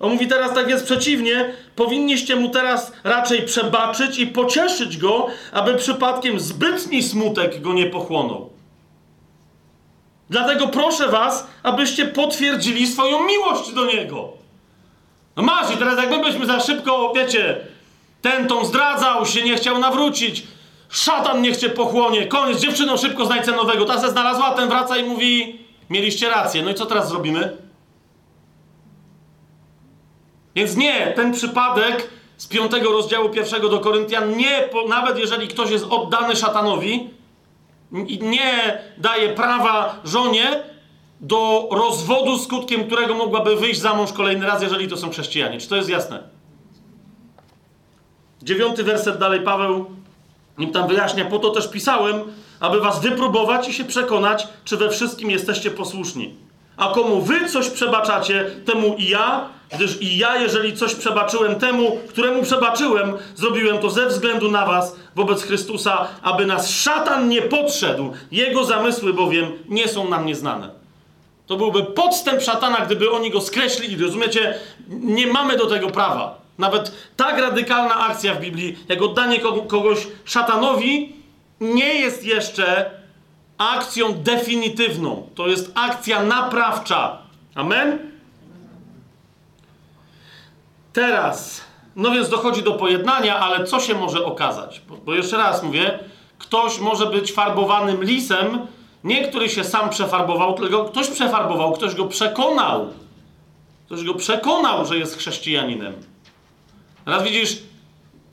On 0.01 0.13
mówi 0.13 0.29
teraz 0.29 0.55
tak 0.55 0.69
jest 0.69 0.85
przeciwnie, 0.85 1.55
powinniście 1.77 2.37
mu 2.37 2.49
teraz 2.49 2.93
raczej 3.05 3.43
przebaczyć 3.43 4.19
i 4.19 4.27
pocieszyć 4.27 4.99
go, 4.99 5.27
aby 5.53 5.75
przypadkiem 5.75 6.41
zbytni 6.41 7.03
smutek 7.03 7.61
go 7.61 7.73
nie 7.73 7.87
pochłonął. 7.87 8.51
Dlatego 10.31 10.69
proszę 10.69 11.09
was, 11.09 11.47
abyście 11.63 12.07
potwierdzili 12.07 12.87
swoją 12.87 13.27
miłość 13.27 13.73
do 13.73 13.85
niego. 13.85 14.29
No 15.37 15.43
masz 15.43 15.75
i 15.75 15.77
teraz 15.77 15.97
jak 15.97 16.11
my 16.11 16.19
byśmy 16.19 16.47
za 16.47 16.61
szybko, 16.61 17.13
wiecie, 17.17 17.67
ten 18.23 18.47
tą 18.47 18.65
zdradzał, 18.65 19.27
się 19.27 19.43
nie 19.43 19.57
chciał 19.57 19.79
nawrócić, 19.79 20.43
szatan 20.89 21.43
niech 21.43 21.57
cię 21.57 21.71
pochłonie, 21.71 22.27
koniec, 22.27 22.61
dziewczyną 22.61 22.97
szybko 22.97 23.27
znajdź 23.27 23.47
nowego, 23.47 23.85
ta 23.85 24.01
se 24.01 24.11
znalazła, 24.11 24.51
ten 24.51 24.69
wraca 24.69 24.97
i 24.97 25.05
mówi, 25.05 25.62
mieliście 25.91 26.31
rację, 26.31 26.63
no 26.63 26.71
i 26.71 26.75
co 26.75 26.87
teraz 26.87 27.09
zrobimy? 27.09 27.57
Więc 30.55 30.77
nie, 30.77 31.13
ten 31.17 31.33
przypadek 31.33 32.09
z 32.37 32.47
piątego 32.47 32.93
rozdziału 32.93 33.29
pierwszego 33.29 33.69
do 33.69 33.81
Koryntian, 33.81 34.37
nie, 34.37 34.69
nawet 34.89 35.19
jeżeli 35.19 35.49
ktoś 35.49 35.71
jest 35.71 35.85
oddany 35.85 36.37
szatanowi, 36.37 37.11
nie 38.21 38.83
daje 38.99 39.29
prawa 39.29 40.01
żonie 40.05 40.63
do 41.21 41.69
rozwodu, 41.71 42.39
skutkiem 42.39 42.87
którego 42.87 43.15
mogłaby 43.15 43.57
wyjść 43.57 43.81
za 43.81 43.95
mąż 43.95 44.13
kolejny 44.13 44.47
raz, 44.47 44.63
jeżeli 44.63 44.89
to 44.89 44.97
są 44.97 45.11
chrześcijanie. 45.11 45.59
Czy 45.59 45.69
to 45.69 45.77
jest 45.77 45.89
jasne? 45.89 46.23
Dziewiąty 48.43 48.85
werset 48.85 49.19
dalej 49.19 49.41
Paweł 49.41 49.87
im 50.59 50.73
tam 50.73 50.89
wyjaśnia, 50.89 51.25
po 51.25 51.39
to 51.39 51.51
też 51.51 51.71
pisałem, 51.71 52.23
aby 52.63 52.81
was 52.81 53.01
wypróbować 53.01 53.69
i 53.69 53.73
się 53.73 53.85
przekonać, 53.85 54.49
czy 54.65 54.77
we 54.77 54.91
wszystkim 54.91 55.31
jesteście 55.31 55.71
posłuszni. 55.71 56.35
A 56.77 56.89
komu 56.89 57.21
wy 57.21 57.49
coś 57.49 57.71
przebaczacie, 57.71 58.51
temu 58.65 58.95
i 58.99 59.09
ja 59.09 59.49
Gdyż 59.73 60.03
i 60.03 60.19
ja, 60.19 60.37
jeżeli 60.37 60.77
coś 60.77 60.95
przebaczyłem 60.95 61.55
temu, 61.55 61.99
któremu 62.09 62.43
przebaczyłem, 62.43 63.13
zrobiłem 63.35 63.79
to 63.79 63.91
ze 63.91 64.07
względu 64.07 64.51
na 64.51 64.67
was, 64.67 64.97
wobec 65.17 65.43
Chrystusa, 65.43 66.09
aby 66.23 66.47
nas 66.47 66.71
szatan 66.71 67.29
nie 67.29 67.43
podszedł. 67.43 68.13
Jego 68.33 68.65
zamysły 68.65 69.15
bowiem 69.15 69.47
nie 69.69 69.89
są 69.89 70.09
nam 70.09 70.27
nieznane. 70.27 70.71
To 71.47 71.57
byłby 71.57 71.83
podstęp 71.83 72.43
szatana, 72.43 72.77
gdyby 72.77 73.11
oni 73.11 73.31
go 73.31 73.41
skreślili. 73.41 74.05
Rozumiecie? 74.05 74.55
Nie 74.89 75.27
mamy 75.27 75.57
do 75.57 75.67
tego 75.67 75.91
prawa. 75.91 76.39
Nawet 76.59 76.93
tak 77.17 77.39
radykalna 77.39 77.95
akcja 77.95 78.35
w 78.35 78.41
Biblii, 78.41 78.79
jak 78.89 79.03
oddanie 79.03 79.41
kogoś 79.69 80.07
szatanowi, 80.25 81.22
nie 81.63 81.95
jest 81.95 82.25
jeszcze 82.25 82.91
akcją 83.59 84.13
definitywną. 84.13 85.29
To 85.35 85.49
jest 85.49 85.73
akcja 85.75 86.23
naprawcza. 86.23 87.19
Amen? 87.55 87.99
Teraz, 90.93 91.61
no 91.97 92.11
więc 92.11 92.29
dochodzi 92.29 92.63
do 92.63 92.73
pojednania, 92.73 93.39
ale 93.39 93.65
co 93.65 93.81
się 93.81 93.95
może 93.95 94.25
okazać? 94.25 94.83
Bo, 94.89 94.97
bo 94.97 95.15
jeszcze 95.15 95.37
raz 95.37 95.63
mówię, 95.63 95.99
ktoś 96.39 96.79
może 96.79 97.07
być 97.07 97.33
farbowanym 97.33 98.05
lisem, 98.05 98.67
nie 99.05 99.29
który 99.29 99.49
się 99.49 99.65
sam 99.65 99.91
przefarbował, 99.91 100.55
tylko 100.55 100.85
ktoś 100.85 101.11
przefarbował, 101.11 101.73
ktoś 101.73 101.95
go 101.95 102.05
przekonał. 102.05 102.93
Ktoś 103.87 104.05
go 104.05 104.15
przekonał, 104.15 104.87
że 104.87 104.99
jest 104.99 105.19
chrześcijaninem. 105.19 105.95
Teraz 107.05 107.23
widzisz, 107.23 107.59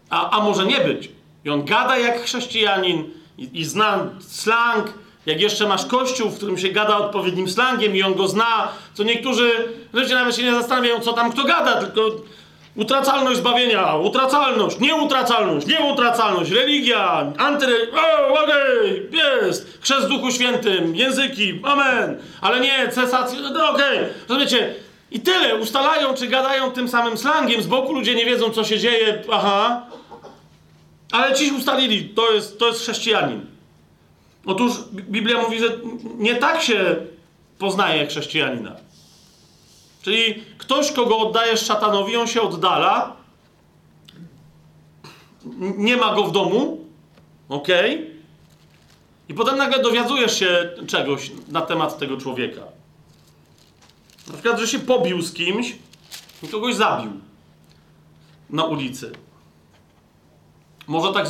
a, 0.10 0.30
a 0.30 0.44
może 0.44 0.66
nie 0.66 0.80
być. 0.80 1.12
I 1.46 1.50
on 1.50 1.66
gada 1.66 1.98
jak 1.98 2.22
chrześcijanin 2.22 3.19
i, 3.40 3.60
i 3.60 3.66
zna 3.66 4.06
slang, 4.28 4.94
jak 5.26 5.42
jeszcze 5.42 5.68
masz 5.68 5.86
kościół, 5.86 6.30
w 6.30 6.38
którym 6.38 6.58
się 6.58 6.70
gada 6.70 6.98
odpowiednim 6.98 7.50
slangiem 7.50 7.96
i 7.96 8.04
on 8.04 8.14
go 8.14 8.28
zna, 8.28 8.68
co 8.94 9.04
niektórzy 9.04 9.52
ludzie 9.94 10.16
nawet 10.16 10.36
się 10.36 10.44
nie 10.44 10.52
zastanawiają, 10.52 11.00
co 11.00 11.14
tam 11.14 11.32
kto 11.32 11.44
gada, 11.44 11.74
tylko 11.74 12.02
utracalność 12.76 13.38
zbawienia, 13.38 13.96
utracalność, 13.96 14.80
nieutracalność, 14.80 15.68
nieutracalność, 15.68 16.52
religia, 16.52 17.34
anty... 17.38 17.66
O, 17.94 18.44
okej, 18.44 19.08
okay, 19.08 19.48
jest, 19.48 19.78
chrzest 19.82 20.06
w 20.06 20.10
Duchu 20.10 20.32
Świętym, 20.32 20.96
języki, 20.96 21.60
amen, 21.64 22.18
ale 22.42 22.60
nie, 22.60 22.90
cesacja, 22.92 23.40
no 23.40 23.70
okej, 23.70 23.98
okay. 23.98 24.10
rozumiecie, 24.30 24.76
i 25.12 25.20
tyle, 25.20 25.56
ustalają 25.56 26.14
czy 26.14 26.28
gadają 26.28 26.72
tym 26.72 26.90
samym 26.90 27.18
slangiem, 27.18 27.62
z 27.62 27.68
boku 27.68 27.94
ludzie 27.94 28.16
nie 28.16 28.26
wiedzą, 28.26 28.50
co 28.50 28.64
się 28.64 28.80
dzieje, 28.80 29.24
aha, 29.32 29.86
ale 31.12 31.36
ci 31.36 31.52
ustalili, 31.52 32.10
to 32.10 32.32
jest, 32.32 32.60
to 32.60 32.68
jest 32.68 32.82
chrześcijanin. 32.82 33.46
Otóż 34.46 34.72
Biblia 34.92 35.42
mówi, 35.42 35.60
że 35.60 35.78
nie 36.18 36.36
tak 36.36 36.62
się 36.62 36.96
poznaje 37.58 38.08
chrześcijanina. 38.08 38.76
Czyli 40.02 40.44
ktoś, 40.58 40.92
kogo 40.92 41.18
oddajesz 41.18 41.66
szatanowi, 41.66 42.16
on 42.16 42.28
się 42.28 42.42
oddala, 42.42 43.16
nie 45.60 45.98
ma 45.98 46.16
go 46.16 46.24
w 46.24 46.32
domu, 46.32 46.86
ok? 47.50 47.68
I 49.30 49.34
potem 49.34 49.58
nagle 49.58 49.84
dowiadujesz 49.84 50.40
się 50.40 50.70
czegoś 50.88 51.32
na 51.48 51.62
temat 51.62 52.00
tego 52.00 52.18
człowieka. 52.18 52.62
Na 54.28 54.34
przykład, 54.34 54.60
że 54.60 54.68
się 54.68 54.80
pobił 54.80 55.22
z 55.22 55.34
kimś 55.34 55.76
i 56.44 56.48
kogoś 56.48 56.76
zabił 56.76 57.12
na 58.50 58.64
ulicy. 58.64 59.12
Może 60.90 61.14
tak 61.14 61.28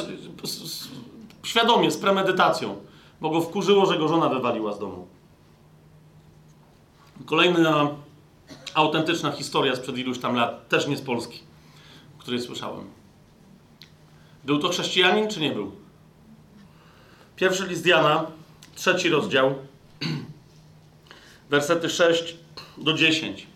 świadomie, 1.43 1.91
z 1.91 1.97
premedytacją, 1.97 2.77
bo 3.21 3.29
go 3.29 3.41
wkurzyło, 3.41 3.85
że 3.85 3.97
go 3.97 4.07
żona 4.07 4.29
wywaliła 4.29 4.73
z 4.73 4.79
domu. 4.79 5.07
Kolejna 7.25 7.89
autentyczna 8.73 9.31
historia 9.31 9.75
sprzed 9.75 9.97
iluś 9.97 10.19
tam 10.19 10.35
lat, 10.35 10.69
też 10.69 10.87
nie 10.87 10.97
z 10.97 11.01
Polski, 11.01 11.39
o 12.17 12.21
której 12.21 12.41
słyszałem. 12.41 12.85
Był 14.43 14.59
to 14.59 14.69
chrześcijanin, 14.69 15.27
czy 15.27 15.39
nie 15.39 15.51
był? 15.51 15.71
Pierwszy 17.35 17.67
list 17.67 17.85
Jana, 17.85 18.25
trzeci 18.75 19.09
rozdział, 19.09 19.55
wersety 21.49 21.89
6 21.89 22.35
do 22.77 22.93
10. 22.93 23.47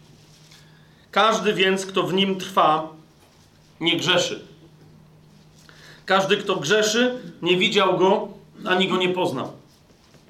Każdy 1.12 1.54
więc, 1.54 1.86
kto 1.86 2.04
w 2.04 2.14
nim 2.14 2.40
trwa, 2.40 2.88
nie 3.80 3.98
grzeszy. 3.98 4.53
Każdy, 6.06 6.38
kto 6.38 6.56
grzeszy, 6.56 7.20
nie 7.42 7.58
widział 7.58 7.98
go, 7.98 8.28
ani 8.66 8.88
go 8.88 8.98
nie 8.98 9.10
poznał. 9.10 9.52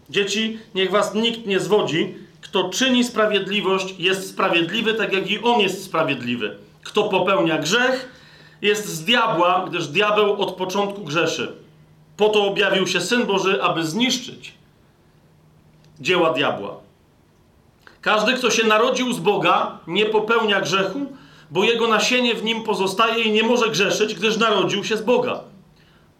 Dzieci, 0.09 0.59
niech 0.75 0.91
was 0.91 1.13
nikt 1.13 1.45
nie 1.45 1.59
zwodzi. 1.59 2.15
Kto 2.41 2.69
czyni 2.69 3.03
sprawiedliwość, 3.03 3.95
jest 3.99 4.29
sprawiedliwy, 4.29 4.93
tak 4.93 5.13
jak 5.13 5.31
i 5.31 5.39
on 5.39 5.59
jest 5.59 5.83
sprawiedliwy. 5.83 6.55
Kto 6.83 7.03
popełnia 7.03 7.57
grzech, 7.57 8.09
jest 8.61 8.87
z 8.87 9.03
diabła, 9.03 9.65
gdyż 9.69 9.87
diabeł 9.87 10.41
od 10.41 10.55
początku 10.55 11.01
grzeszy. 11.01 11.53
Po 12.17 12.29
to 12.29 12.47
objawił 12.47 12.87
się 12.87 13.01
Syn 13.01 13.25
Boży, 13.25 13.63
aby 13.63 13.85
zniszczyć 13.85 14.53
dzieła 15.99 16.33
diabła. 16.33 16.75
Każdy, 18.01 18.33
kto 18.33 18.51
się 18.51 18.67
narodził 18.67 19.13
z 19.13 19.19
Boga, 19.19 19.77
nie 19.87 20.05
popełnia 20.05 20.61
grzechu, 20.61 20.99
bo 21.51 21.63
jego 21.63 21.87
nasienie 21.87 22.35
w 22.35 22.43
nim 22.43 22.63
pozostaje 22.63 23.23
i 23.23 23.31
nie 23.31 23.43
może 23.43 23.69
grzeszyć, 23.69 24.15
gdyż 24.15 24.37
narodził 24.37 24.83
się 24.83 24.97
z 24.97 25.01
Boga. 25.01 25.52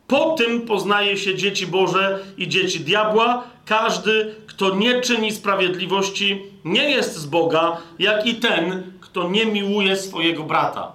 Po 0.08 0.36
tym 0.36 0.62
poznaje 0.62 1.18
się 1.18 1.36
dzieci 1.36 1.68
Boże 1.68 2.20
i 2.38 2.48
dzieci 2.48 2.80
diabła. 2.80 3.44
Każdy, 3.66 4.36
kto 4.48 4.76
nie 4.76 5.02
czyni 5.02 5.32
sprawiedliwości, 5.32 6.42
nie 6.66 6.90
jest 6.90 7.16
z 7.16 7.26
Boga, 7.26 7.78
jak 8.00 8.26
i 8.26 8.36
ten, 8.36 8.94
kto 9.02 9.30
nie 9.30 9.46
miłuje 9.46 9.96
swojego 9.96 10.44
brata. 10.44 10.92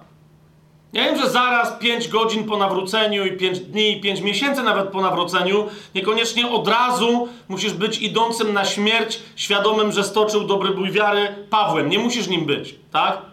Ja 0.93 1.03
wiem, 1.03 1.21
że 1.21 1.29
zaraz 1.29 1.79
5 1.79 2.07
godzin 2.07 2.43
po 2.43 2.57
nawróceniu 2.57 3.25
i 3.25 3.37
5 3.37 3.59
dni 3.59 3.97
i 3.97 4.01
5 4.01 4.21
miesięcy 4.21 4.63
nawet 4.63 4.89
po 4.89 5.01
nawróceniu, 5.01 5.67
niekoniecznie 5.95 6.49
od 6.49 6.67
razu 6.67 7.27
musisz 7.47 7.73
być 7.73 8.01
idącym 8.01 8.53
na 8.53 8.65
śmierć, 8.65 9.19
świadomym, 9.35 9.91
że 9.91 10.03
stoczył 10.03 10.43
dobry 10.43 10.73
bój 10.73 10.91
wiary 10.91 11.35
Pawłem. 11.49 11.89
Nie 11.89 11.99
musisz 11.99 12.27
nim 12.27 12.45
być, 12.45 12.75
tak? 12.91 13.28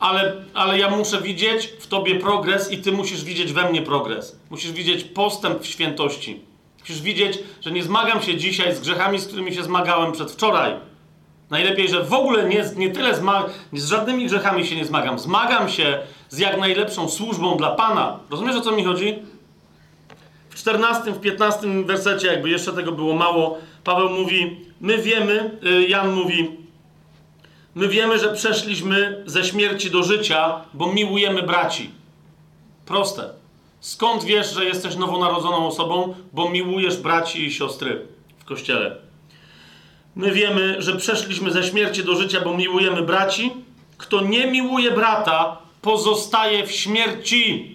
Ale, 0.00 0.32
ale 0.54 0.78
ja 0.78 0.90
muszę 0.90 1.22
widzieć 1.22 1.66
w 1.66 1.86
tobie 1.86 2.14
progres 2.14 2.72
i 2.72 2.78
ty 2.78 2.92
musisz 2.92 3.24
widzieć 3.24 3.52
we 3.52 3.70
mnie 3.70 3.82
progres. 3.82 4.40
Musisz 4.50 4.72
widzieć 4.72 5.04
postęp 5.04 5.62
w 5.62 5.66
świętości. 5.66 6.40
Musisz 6.80 7.02
widzieć, 7.02 7.38
że 7.60 7.72
nie 7.72 7.82
zmagam 7.82 8.22
się 8.22 8.36
dzisiaj 8.36 8.74
z 8.74 8.80
grzechami, 8.80 9.18
z 9.18 9.26
którymi 9.26 9.54
się 9.54 9.62
zmagałem 9.62 10.12
przedwczoraj. 10.12 10.74
Najlepiej, 11.50 11.88
że 11.88 12.04
w 12.04 12.12
ogóle 12.12 12.48
nie, 12.48 12.64
nie 12.76 12.90
tyle 12.90 13.14
z 13.72 13.88
żadnymi 13.88 14.26
grzechami 14.26 14.66
się 14.66 14.76
nie 14.76 14.84
zmagam. 14.84 15.18
Zmagam 15.18 15.68
się 15.68 15.98
z 16.28 16.38
jak 16.38 16.58
najlepszą 16.58 17.08
służbą 17.08 17.56
dla 17.56 17.70
Pana. 17.70 18.18
Rozumiesz, 18.30 18.56
o 18.56 18.60
co 18.60 18.72
mi 18.72 18.84
chodzi? 18.84 19.18
W 20.50 20.54
14, 20.54 21.12
w 21.12 21.20
15 21.20 21.84
wersecie, 21.84 22.26
jakby 22.26 22.50
jeszcze 22.50 22.72
tego 22.72 22.92
było 22.92 23.14
mało, 23.14 23.58
Paweł 23.84 24.08
mówi, 24.08 24.56
my 24.80 24.98
wiemy, 24.98 25.58
y, 25.66 25.88
Jan 25.88 26.12
mówi, 26.12 26.59
My 27.74 27.88
wiemy, 27.88 28.18
że 28.18 28.34
przeszliśmy 28.34 29.22
ze 29.26 29.44
śmierci 29.44 29.90
do 29.90 30.02
życia, 30.02 30.60
bo 30.74 30.92
miłujemy 30.92 31.42
braci. 31.42 31.90
Proste. 32.86 33.30
Skąd 33.80 34.24
wiesz, 34.24 34.54
że 34.54 34.64
jesteś 34.64 34.96
nowonarodzoną 34.96 35.66
osobą? 35.66 36.14
Bo 36.32 36.50
miłujesz 36.50 36.96
braci 36.96 37.44
i 37.44 37.52
siostry 37.52 38.06
w 38.38 38.44
kościele. 38.44 38.96
My 40.16 40.32
wiemy, 40.32 40.82
że 40.82 40.96
przeszliśmy 40.96 41.50
ze 41.50 41.62
śmierci 41.62 42.04
do 42.04 42.16
życia, 42.16 42.40
bo 42.40 42.56
miłujemy 42.56 43.02
braci. 43.02 43.50
Kto 43.98 44.20
nie 44.20 44.46
miłuje 44.46 44.90
brata, 44.90 45.58
pozostaje 45.82 46.66
w 46.66 46.72
śmierci. 46.72 47.69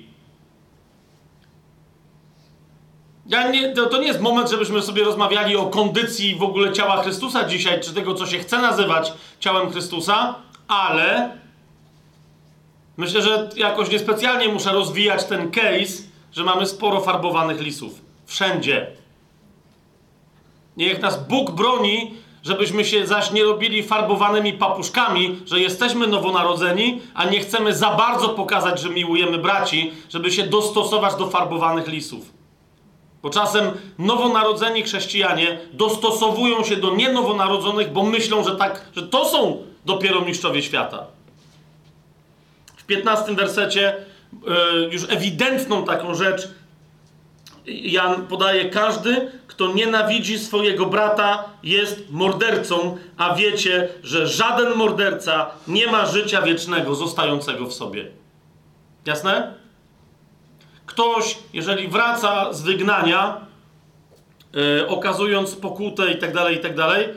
Ja 3.27 3.51
nie, 3.51 3.73
to, 3.73 3.85
to 3.85 3.97
nie 3.97 4.07
jest 4.07 4.21
moment, 4.21 4.49
żebyśmy 4.49 4.81
sobie 4.81 5.03
rozmawiali 5.03 5.55
o 5.55 5.65
kondycji 5.65 6.35
w 6.35 6.43
ogóle 6.43 6.73
ciała 6.73 7.03
Chrystusa 7.03 7.43
dzisiaj, 7.43 7.81
czy 7.81 7.93
tego, 7.93 8.13
co 8.13 8.25
się 8.25 8.39
chce 8.39 8.61
nazywać 8.61 9.13
ciałem 9.39 9.71
Chrystusa, 9.71 10.35
ale 10.67 11.37
myślę, 12.97 13.21
że 13.21 13.49
jakoś 13.55 13.89
niespecjalnie 13.89 14.47
muszę 14.47 14.71
rozwijać 14.71 15.25
ten 15.25 15.51
case, 15.51 16.03
że 16.31 16.43
mamy 16.43 16.65
sporo 16.65 17.01
farbowanych 17.01 17.61
lisów. 17.61 18.01
Wszędzie. 18.25 18.87
Niech 20.77 21.01
nas 21.01 21.27
Bóg 21.27 21.51
broni, 21.51 22.13
żebyśmy 22.43 22.85
się 22.85 23.07
zaś 23.07 23.31
nie 23.31 23.43
robili 23.43 23.83
farbowanymi 23.83 24.53
papuszkami, 24.53 25.39
że 25.45 25.59
jesteśmy 25.59 26.07
nowonarodzeni, 26.07 27.01
a 27.13 27.25
nie 27.25 27.39
chcemy 27.39 27.75
za 27.75 27.91
bardzo 27.91 28.29
pokazać, 28.29 28.81
że 28.81 28.89
miłujemy 28.89 29.37
braci, 29.37 29.91
żeby 30.09 30.31
się 30.31 30.43
dostosować 30.43 31.15
do 31.15 31.27
farbowanych 31.27 31.87
lisów. 31.87 32.34
Bo 33.25 33.31
czasem 33.31 33.71
nowonarodzeni 33.99 34.83
chrześcijanie 34.83 35.59
dostosowują 35.73 36.63
się 36.63 36.75
do 36.75 36.95
nienowonarodzonych, 36.95 37.91
bo 37.91 38.03
myślą, 38.03 38.43
że 38.43 38.55
tak, 38.55 38.81
że 38.95 39.07
to 39.07 39.25
są 39.25 39.63
dopiero 39.85 40.21
mistrzowie 40.21 40.63
świata. 40.63 41.05
W 42.75 42.83
15 42.83 43.35
wersecie 43.35 43.95
yy, 44.31 44.89
już 44.91 45.03
ewidentną 45.09 45.85
taką 45.85 46.15
rzecz 46.15 46.47
Jan 47.65 48.27
podaje, 48.27 48.69
każdy, 48.69 49.31
kto 49.47 49.73
nienawidzi 49.73 50.39
swojego 50.39 50.85
brata, 50.85 51.43
jest 51.63 52.11
mordercą, 52.11 52.97
a 53.17 53.35
wiecie, 53.35 53.89
że 54.03 54.27
żaden 54.27 54.73
morderca 54.73 55.49
nie 55.67 55.87
ma 55.87 56.05
życia 56.05 56.41
wiecznego 56.41 56.95
zostającego 56.95 57.67
w 57.67 57.73
sobie. 57.73 58.07
Jasne? 59.05 59.64
Ktoś, 60.85 61.37
jeżeli 61.53 61.87
wraca 61.87 62.53
z 62.53 62.61
wygnania, 62.61 63.41
yy, 64.53 64.87
okazując 64.87 65.55
pokutę 65.55 66.11
i 66.11 66.17
tak 66.17 66.33
dalej, 66.33 66.55
i 66.55 66.59
tak 66.59 66.75
dalej, 66.75 67.07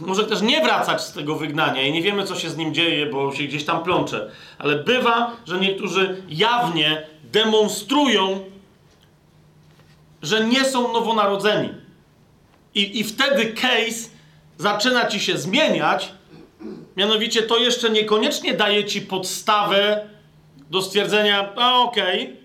może 0.00 0.24
też 0.24 0.42
nie 0.42 0.64
wracać 0.64 1.02
z 1.02 1.12
tego 1.12 1.34
wygnania 1.34 1.82
i 1.82 1.92
nie 1.92 2.02
wiemy, 2.02 2.24
co 2.24 2.34
się 2.34 2.50
z 2.50 2.56
nim 2.56 2.74
dzieje, 2.74 3.06
bo 3.06 3.34
się 3.34 3.44
gdzieś 3.44 3.64
tam 3.64 3.82
plącze. 3.82 4.30
Ale 4.58 4.76
bywa, 4.76 5.36
że 5.46 5.60
niektórzy 5.60 6.22
jawnie 6.28 7.06
demonstrują, 7.24 8.44
że 10.22 10.44
nie 10.44 10.64
są 10.64 10.92
nowonarodzeni. 10.92 11.68
I, 12.74 13.00
I 13.00 13.04
wtedy 13.04 13.46
case 13.46 14.10
zaczyna 14.58 15.06
ci 15.06 15.20
się 15.20 15.38
zmieniać. 15.38 16.12
Mianowicie 16.96 17.42
to 17.42 17.58
jeszcze 17.58 17.90
niekoniecznie 17.90 18.54
daje 18.54 18.84
ci 18.84 19.02
podstawę 19.02 20.06
do 20.70 20.82
stwierdzenia, 20.82 21.52
a 21.56 21.78
okej. 21.78 22.22
Okay. 22.22 22.36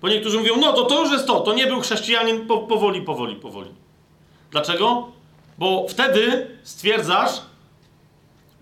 Bo 0.00 0.08
niektórzy 0.08 0.38
mówią, 0.38 0.56
no 0.56 0.72
to 0.72 0.84
to 0.84 1.02
już 1.02 1.12
jest 1.12 1.26
to, 1.26 1.40
to 1.40 1.54
nie 1.54 1.66
był 1.66 1.80
chrześcijanin, 1.80 2.46
po, 2.46 2.58
powoli, 2.58 3.02
powoli, 3.02 3.36
powoli. 3.36 3.70
Dlaczego? 4.50 5.08
Bo 5.58 5.86
wtedy 5.88 6.46
stwierdzasz, 6.62 7.30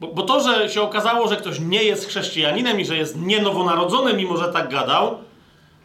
bo, 0.01 0.09
bo, 0.09 0.22
to, 0.22 0.41
że 0.41 0.68
się 0.68 0.82
okazało, 0.82 1.28
że 1.28 1.37
ktoś 1.37 1.61
nie 1.61 1.82
jest 1.82 2.09
chrześcijaninem 2.09 2.80
i 2.80 2.84
że 2.84 2.97
jest 2.97 3.20
nienowonarodzony, 3.20 4.14
mimo 4.14 4.37
że 4.37 4.53
tak 4.53 4.70
gadał, 4.70 5.18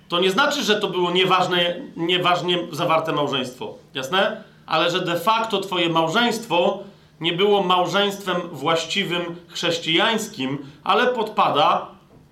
to 0.10 0.20
nie 0.20 0.32
znaczy, 0.32 0.64
że 0.64 0.76
to 0.76 0.88
było 0.88 1.12
nieważne, 1.12 1.76
nieważnie 1.96 2.58
zawarte 2.72 3.12
małżeństwo. 3.12 3.74
Jasne? 3.94 4.44
Ale 4.66 4.92
że 4.92 5.02
de 5.02 5.20
facto 5.20 5.60
twoje 5.60 5.90
małżeństwo 5.90 6.80
nie 7.22 7.34
było 7.34 7.64
małżeństwem 7.64 8.42
właściwym 8.52 9.36
chrześcijańskim, 9.48 10.66
ale 10.84 11.08
podpada 11.08 11.88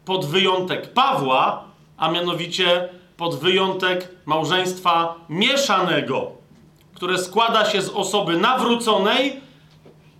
pod 0.05 0.25
wyjątek 0.25 0.93
Pawła, 0.93 1.63
a 1.97 2.11
mianowicie 2.11 2.89
pod 3.19 3.39
wyjątek 3.39 4.09
małżeństwa 4.25 5.15
mieszanego 5.29 6.39
które 6.99 7.17
składa 7.17 7.65
się 7.65 7.81
z 7.81 7.89
osoby 7.89 8.37
nawróconej, 8.37 9.41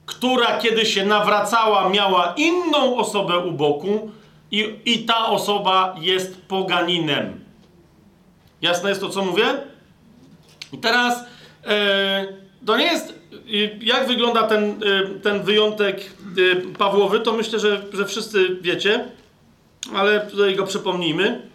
która 0.06 0.58
kiedy 0.58 0.86
się 0.86 1.06
nawracała, 1.06 1.89
miała 1.89 2.34
inną 2.38 2.97
osobę 2.97 3.39
u 3.39 3.52
boku, 3.52 4.12
i, 4.52 4.76
i 4.86 5.00
ta 5.00 5.26
osoba 5.26 5.95
jest 6.02 6.41
poganinem. 6.41 7.39
Jasne 8.62 8.89
jest 8.89 9.02
to, 9.02 9.10
co 9.10 9.26
mówię? 9.26 9.45
I 10.74 10.78
teraz 10.78 11.24
e, 11.66 12.28
to 12.66 12.78
nie 12.78 12.86
jest. 12.86 13.20
Jak 13.82 14.08
wygląda 14.08 14.43
ten, 14.43 14.64
e, 14.64 15.20
ten 15.20 15.43
wyjątek 15.43 16.12
e, 16.54 16.56
Pawłowy, 16.78 17.20
to 17.20 17.34
myślę, 17.34 17.60
że, 17.60 17.82
że 17.93 18.06
wszyscy 18.06 18.58
wiecie, 18.62 19.06
ale 19.95 20.20
tutaj 20.20 20.56
go 20.56 20.64
przypomnijmy. 20.64 21.49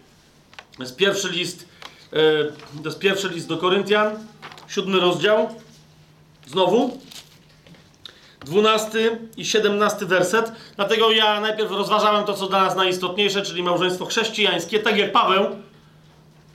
To 0.77 0.83
jest 0.83 0.95
pierwszy 0.95 1.29
list, 1.29 1.67
e, 2.13 2.43
to 2.83 2.89
jest 2.89 2.99
pierwszy 2.99 3.29
list 3.29 3.47
do 3.47 3.57
Koryntian, 3.57 4.27
siódmy 4.67 4.99
rozdział, 4.99 5.49
znowu, 6.47 6.99
dwunasty 8.45 9.17
i 9.37 9.45
siedemnasty 9.45 10.05
werset. 10.05 10.51
Dlatego 10.75 11.11
ja 11.11 11.41
najpierw 11.41 11.71
rozważałem 11.71 12.25
to, 12.25 12.33
co 12.33 12.47
dla 12.47 12.63
nas 12.63 12.75
najistotniejsze, 12.75 13.41
czyli 13.41 13.63
małżeństwo 13.63 14.05
chrześcijańskie, 14.05 14.79
tak 14.79 14.97
jak 14.97 15.11
Paweł. 15.11 15.45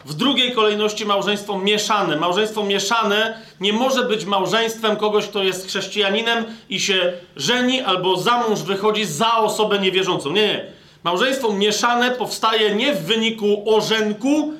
W 0.05 0.15
drugiej 0.15 0.53
kolejności 0.53 1.07
małżeństwo 1.07 1.59
mieszane. 1.59 2.17
Małżeństwo 2.17 2.65
mieszane 2.65 3.39
nie 3.61 3.73
może 3.73 4.03
być 4.03 4.25
małżeństwem 4.25 4.97
kogoś, 4.97 5.27
kto 5.27 5.43
jest 5.43 5.67
chrześcijaninem 5.67 6.45
i 6.69 6.81
się 6.81 7.13
żeni 7.37 7.81
albo 7.81 8.17
za 8.17 8.39
mąż 8.39 8.63
wychodzi 8.63 9.05
za 9.05 9.37
osobę 9.37 9.79
niewierzącą. 9.79 10.33
Nie, 10.33 10.43
nie. 10.43 10.80
Małżeństwo 11.05 11.53
mieszane 11.53 12.11
powstaje 12.11 12.75
nie 12.75 12.95
w 12.95 13.03
wyniku 13.05 13.75
orzenku, 13.75 14.53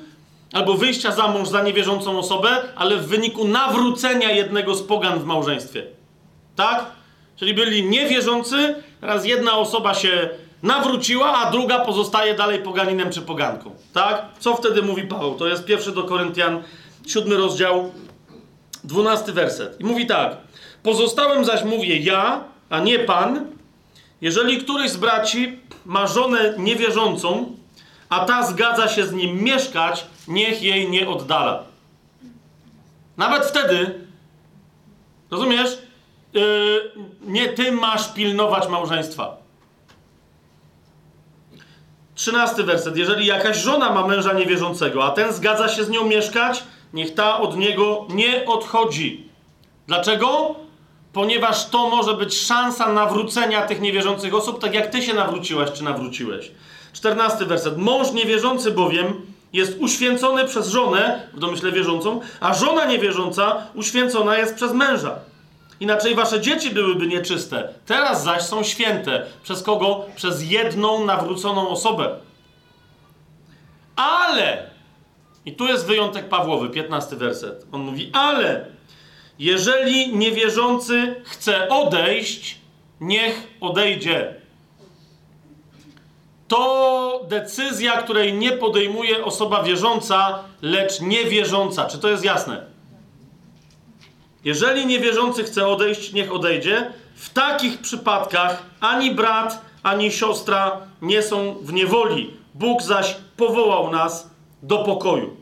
albo 0.53 0.73
wyjścia 0.73 1.11
za 1.11 1.27
mąż 1.27 1.49
za 1.49 1.61
niewierzącą 1.61 2.19
osobę, 2.19 2.49
ale 2.75 2.97
w 2.97 3.07
wyniku 3.07 3.47
nawrócenia 3.47 4.31
jednego 4.31 4.75
z 4.75 4.83
pogan 4.83 5.19
w 5.19 5.25
małżeństwie. 5.25 5.83
Tak? 6.55 6.85
Czyli 7.35 7.53
byli 7.53 7.83
niewierzący, 7.83 8.75
teraz 9.01 9.25
jedna 9.25 9.57
osoba 9.57 9.93
się 9.93 10.29
nawróciła, 10.63 11.37
a 11.37 11.51
druga 11.51 11.79
pozostaje 11.79 12.35
dalej 12.35 12.59
poganinem 12.59 13.11
czy 13.11 13.21
poganką. 13.21 13.71
Tak? 13.93 14.25
Co 14.39 14.55
wtedy 14.55 14.81
mówi 14.81 15.03
Paweł? 15.03 15.35
To 15.35 15.47
jest 15.47 15.65
pierwszy 15.65 15.91
do 15.91 16.03
Koryntian, 16.03 16.63
siódmy 17.07 17.37
rozdział, 17.37 17.91
dwunasty 18.83 19.33
werset. 19.33 19.79
I 19.79 19.83
mówi 19.83 20.05
tak. 20.05 20.37
Pozostałem 20.83 21.45
zaś 21.45 21.63
mówię 21.63 21.97
ja, 21.97 22.43
a 22.69 22.79
nie 22.79 22.99
Pan, 22.99 23.45
jeżeli 24.21 24.57
któryś 24.57 24.91
z 24.91 24.97
braci 24.97 25.59
ma 25.85 26.07
żonę 26.07 26.53
niewierzącą, 26.57 27.55
a 28.09 28.25
ta 28.25 28.43
zgadza 28.43 28.87
się 28.87 29.07
z 29.07 29.13
nim 29.13 29.43
mieszkać, 29.43 30.05
niech 30.27 30.61
jej 30.61 30.89
nie 30.89 31.09
oddala. 31.09 31.63
Nawet 33.17 33.45
wtedy, 33.45 34.07
rozumiesz, 35.31 35.77
yy, 36.33 36.91
nie 37.21 37.49
ty 37.49 37.71
masz 37.71 38.13
pilnować 38.13 38.67
małżeństwa. 38.67 39.37
Trzynasty 42.15 42.63
werset. 42.63 42.97
Jeżeli 42.97 43.25
jakaś 43.25 43.57
żona 43.57 43.91
ma 43.91 44.07
męża 44.07 44.33
niewierzącego, 44.33 45.05
a 45.05 45.11
ten 45.11 45.33
zgadza 45.33 45.69
się 45.69 45.83
z 45.83 45.89
nią 45.89 46.05
mieszkać, 46.05 46.63
niech 46.93 47.13
ta 47.13 47.39
od 47.39 47.57
niego 47.57 48.05
nie 48.09 48.45
odchodzi. 48.45 49.29
Dlaczego? 49.87 50.55
Ponieważ 51.13 51.69
to 51.69 51.89
może 51.89 52.13
być 52.13 52.37
szansa 52.37 52.93
nawrócenia 52.93 53.61
tych 53.61 53.81
niewierzących 53.81 54.33
osób, 54.33 54.61
tak 54.61 54.73
jak 54.73 54.87
ty 54.87 55.01
się 55.01 55.13
nawróciłaś 55.13 55.71
czy 55.71 55.83
nawróciłeś. 55.83 56.51
Czternasty 56.93 57.45
werset. 57.45 57.77
Mąż 57.77 58.11
niewierzący 58.11 58.71
bowiem 58.71 59.13
jest 59.53 59.77
uświęcony 59.79 60.45
przez 60.45 60.67
żonę, 60.67 61.27
w 61.33 61.39
domyśle 61.39 61.71
wierzącą, 61.71 62.21
a 62.39 62.53
żona 62.53 62.85
niewierząca 62.85 63.67
uświęcona 63.75 64.37
jest 64.37 64.55
przez 64.55 64.73
męża. 64.73 65.19
Inaczej 65.79 66.15
wasze 66.15 66.41
dzieci 66.41 66.69
byłyby 66.69 67.07
nieczyste. 67.07 67.69
Teraz 67.85 68.23
zaś 68.23 68.41
są 68.41 68.63
święte. 68.63 69.25
Przez 69.43 69.63
kogo? 69.63 70.05
Przez 70.15 70.51
jedną 70.51 71.05
nawróconą 71.05 71.69
osobę. 71.69 72.15
Ale, 73.95 74.69
i 75.45 75.55
tu 75.55 75.67
jest 75.67 75.87
wyjątek 75.87 76.29
Pawłowy, 76.29 76.69
15 76.69 77.15
werset. 77.15 77.65
On 77.71 77.81
mówi, 77.81 78.09
ale 78.13 78.65
jeżeli 79.41 80.17
niewierzący 80.17 81.15
chce 81.23 81.69
odejść, 81.69 82.57
niech 82.99 83.47
odejdzie 83.61 84.41
to 86.47 87.25
decyzja, 87.27 88.01
której 88.01 88.33
nie 88.33 88.51
podejmuje 88.51 89.25
osoba 89.25 89.63
wierząca, 89.63 90.43
lecz 90.61 91.01
niewierząca. 91.01 91.85
Czy 91.85 91.97
to 91.97 92.09
jest 92.09 92.23
jasne? 92.23 92.65
Jeżeli 94.43 94.85
niewierzący 94.85 95.43
chce 95.43 95.67
odejść, 95.67 96.13
niech 96.13 96.31
odejdzie. 96.31 96.93
W 97.15 97.29
takich 97.29 97.81
przypadkach 97.81 98.63
ani 98.79 99.11
brat, 99.11 99.61
ani 99.83 100.11
siostra 100.11 100.81
nie 101.01 101.21
są 101.21 101.55
w 101.61 101.73
niewoli. 101.73 102.33
Bóg 102.53 102.81
zaś 102.81 103.15
powołał 103.37 103.91
nas 103.91 104.29
do 104.63 104.77
pokoju. 104.77 105.40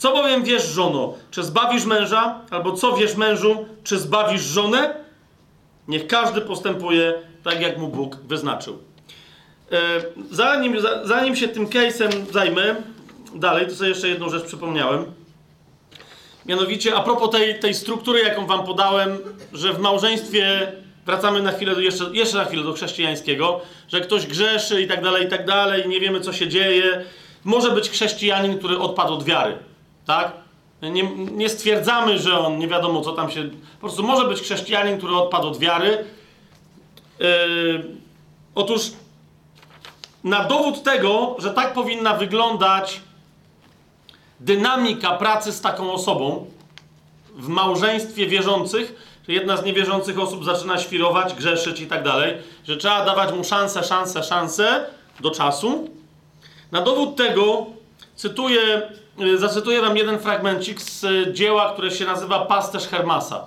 Co 0.00 0.12
bowiem 0.12 0.44
wiesz, 0.44 0.68
żono? 0.68 1.14
Czy 1.30 1.42
zbawisz 1.42 1.84
męża? 1.84 2.40
Albo 2.50 2.72
co 2.72 2.96
wiesz, 2.96 3.16
mężu? 3.16 3.66
Czy 3.84 3.98
zbawisz 3.98 4.42
żonę? 4.42 4.94
Niech 5.88 6.06
każdy 6.06 6.40
postępuje 6.40 7.14
tak, 7.44 7.60
jak 7.60 7.78
mu 7.78 7.88
Bóg 7.88 8.16
wyznaczył. 8.16 8.78
E, 9.72 9.78
zanim, 10.30 10.76
zanim 11.04 11.36
się 11.36 11.48
tym 11.48 11.66
case'em 11.66 12.32
zajmę, 12.32 12.76
dalej, 13.34 13.66
to 13.66 13.74
sobie 13.74 13.88
jeszcze 13.88 14.08
jedną 14.08 14.28
rzecz 14.28 14.44
przypomniałem. 14.44 15.04
Mianowicie, 16.46 16.94
a 16.94 17.02
propos 17.02 17.30
tej, 17.30 17.58
tej 17.58 17.74
struktury, 17.74 18.20
jaką 18.20 18.46
wam 18.46 18.66
podałem, 18.66 19.18
że 19.52 19.72
w 19.72 19.78
małżeństwie 19.78 20.72
wracamy 21.06 21.42
na 21.42 21.52
chwilę 21.52 21.74
do, 21.74 21.80
jeszcze, 21.80 22.04
jeszcze 22.12 22.36
na 22.36 22.44
chwilę 22.44 22.62
do 22.62 22.72
chrześcijańskiego, 22.72 23.60
że 23.88 24.00
ktoś 24.00 24.26
grzeszy 24.26 24.82
i 24.82 24.88
tak 24.88 25.02
dalej, 25.02 25.26
i 25.26 25.28
tak 25.28 25.46
dalej, 25.46 25.88
nie 25.88 26.00
wiemy, 26.00 26.20
co 26.20 26.32
się 26.32 26.48
dzieje. 26.48 27.04
Może 27.44 27.70
być 27.70 27.90
chrześcijanin, 27.90 28.58
który 28.58 28.78
odpadł 28.78 29.14
od 29.14 29.24
wiary, 29.24 29.58
tak? 30.10 30.32
Nie, 30.82 31.16
nie 31.16 31.48
stwierdzamy, 31.48 32.18
że 32.18 32.38
on 32.38 32.58
nie 32.58 32.68
wiadomo, 32.68 33.00
co 33.00 33.12
tam 33.12 33.30
się. 33.30 33.50
Po 33.74 33.80
prostu 33.80 34.02
może 34.02 34.24
być 34.24 34.40
chrześcijanin, 34.40 34.98
który 34.98 35.16
odpadł 35.16 35.48
od 35.48 35.58
wiary. 35.58 36.04
Yy, 37.18 37.84
otóż 38.54 38.80
na 40.24 40.44
dowód 40.44 40.82
tego, 40.82 41.36
że 41.38 41.50
tak 41.50 41.72
powinna 41.72 42.14
wyglądać 42.14 43.00
dynamika 44.40 45.10
pracy 45.10 45.52
z 45.52 45.60
taką 45.60 45.92
osobą 45.92 46.46
w 47.34 47.48
małżeństwie 47.48 48.26
wierzących, 48.26 48.94
że 49.28 49.32
jedna 49.32 49.56
z 49.56 49.64
niewierzących 49.64 50.18
osób 50.18 50.44
zaczyna 50.44 50.78
świrować, 50.78 51.34
grzeszyć 51.34 51.80
i 51.80 51.86
tak 51.86 52.04
dalej, 52.04 52.36
że 52.64 52.76
trzeba 52.76 53.04
dawać 53.04 53.34
mu 53.34 53.44
szansę, 53.44 53.84
szansę, 53.84 54.22
szansę 54.22 54.86
do 55.20 55.30
czasu. 55.30 55.88
Na 56.72 56.80
dowód 56.82 57.16
tego 57.16 57.66
cytuję 58.16 58.82
zacytuję 59.36 59.80
wam 59.80 59.96
jeden 59.96 60.18
fragmencik 60.18 60.82
z 60.82 61.04
y, 61.04 61.32
dzieła, 61.32 61.72
które 61.72 61.90
się 61.90 62.04
nazywa 62.04 62.38
Pasterz 62.38 62.86
Hermasa. 62.86 63.46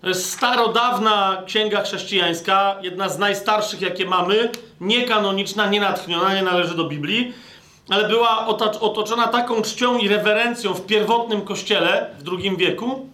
To 0.00 0.08
jest 0.08 0.32
starodawna 0.32 1.42
księga 1.46 1.82
chrześcijańska, 1.82 2.76
jedna 2.82 3.08
z 3.08 3.18
najstarszych, 3.18 3.80
jakie 3.80 4.06
mamy, 4.06 4.50
niekanoniczna, 4.80 5.66
nienatchniona, 5.66 6.34
nie 6.34 6.42
należy 6.42 6.76
do 6.76 6.84
Biblii, 6.84 7.32
ale 7.88 8.08
była 8.08 8.46
otoczona 8.80 9.28
taką 9.28 9.62
czcią 9.62 9.98
i 9.98 10.08
rewerencją 10.08 10.74
w 10.74 10.86
pierwotnym 10.86 11.40
kościele 11.40 12.10
w 12.18 12.28
II 12.32 12.56
wieku, 12.56 13.08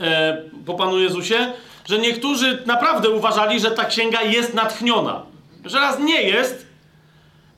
e, 0.00 0.42
po 0.66 0.74
Panu 0.74 0.98
Jezusie, 0.98 1.52
że 1.88 1.98
niektórzy 1.98 2.62
naprawdę 2.66 3.10
uważali, 3.10 3.60
że 3.60 3.70
ta 3.70 3.84
księga 3.84 4.22
jest 4.22 4.54
natchniona. 4.54 5.22
Że 5.64 5.78
raz 5.78 5.98
nie 5.98 6.22
jest, 6.22 6.67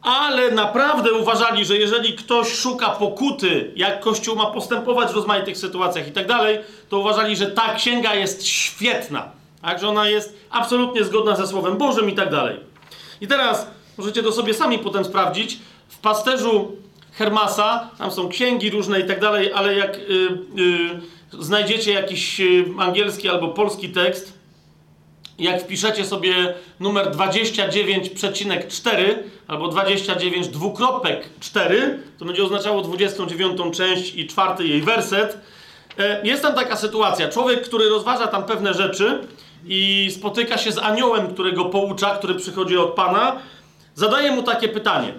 ale 0.02 0.50
naprawdę 0.50 1.12
uważali, 1.12 1.64
że 1.64 1.76
jeżeli 1.76 2.12
ktoś 2.12 2.52
szuka 2.52 2.88
pokuty, 2.88 3.72
jak 3.76 4.00
Kościół 4.00 4.36
ma 4.36 4.46
postępować 4.46 5.10
w 5.10 5.14
rozmaitych 5.14 5.58
sytuacjach 5.58 6.08
i 6.08 6.12
tak 6.12 6.26
dalej, 6.26 6.58
to 6.88 6.98
uważali, 6.98 7.36
że 7.36 7.46
ta 7.46 7.74
księga 7.74 8.14
jest 8.14 8.46
świetna. 8.46 9.30
Tak, 9.62 9.80
że 9.80 9.88
ona 9.88 10.08
jest 10.08 10.36
absolutnie 10.50 11.04
zgodna 11.04 11.36
ze 11.36 11.46
Słowem 11.46 11.76
Bożym 11.76 12.10
i 12.10 12.14
tak 12.14 12.30
dalej. 12.30 12.60
I 13.20 13.26
teraz 13.26 13.66
możecie 13.98 14.22
to 14.22 14.32
sobie 14.32 14.54
sami 14.54 14.78
potem 14.78 15.04
sprawdzić. 15.04 15.58
W 15.88 15.98
pasterzu 15.98 16.76
Hermasa, 17.12 17.90
tam 17.98 18.10
są 18.10 18.28
księgi 18.28 18.70
różne 18.70 19.00
i 19.00 19.06
tak 19.06 19.20
dalej, 19.20 19.52
ale 19.52 19.74
jak 19.74 19.96
y, 19.96 20.00
y, 21.32 21.42
znajdziecie 21.42 21.92
jakiś 21.92 22.40
y, 22.40 22.64
angielski 22.78 23.28
albo 23.28 23.48
polski 23.48 23.88
tekst, 23.88 24.39
jak 25.40 25.62
wpiszecie 25.62 26.04
sobie 26.04 26.54
numer 26.80 27.10
29,4 27.10 29.14
albo 29.48 29.68
29 29.68 30.48
dwukropek 30.48 31.28
4, 31.40 31.98
to 32.18 32.24
będzie 32.24 32.44
oznaczało 32.44 32.82
29 32.82 33.76
część 33.76 34.14
i 34.14 34.26
czwarty 34.26 34.66
jej 34.66 34.82
werset. 34.82 35.38
E, 35.98 36.26
jest 36.26 36.42
tam 36.42 36.54
taka 36.54 36.76
sytuacja. 36.76 37.28
Człowiek, 37.28 37.62
który 37.62 37.88
rozważa 37.88 38.26
tam 38.26 38.44
pewne 38.44 38.74
rzeczy 38.74 39.18
i 39.66 40.10
spotyka 40.14 40.58
się 40.58 40.72
z 40.72 40.78
aniołem, 40.78 41.34
którego 41.34 41.64
poucza, 41.64 42.14
który 42.14 42.34
przychodzi 42.34 42.76
od 42.76 42.94
Pana, 42.94 43.36
zadaje 43.94 44.32
mu 44.32 44.42
takie 44.42 44.68
pytanie. 44.68 45.14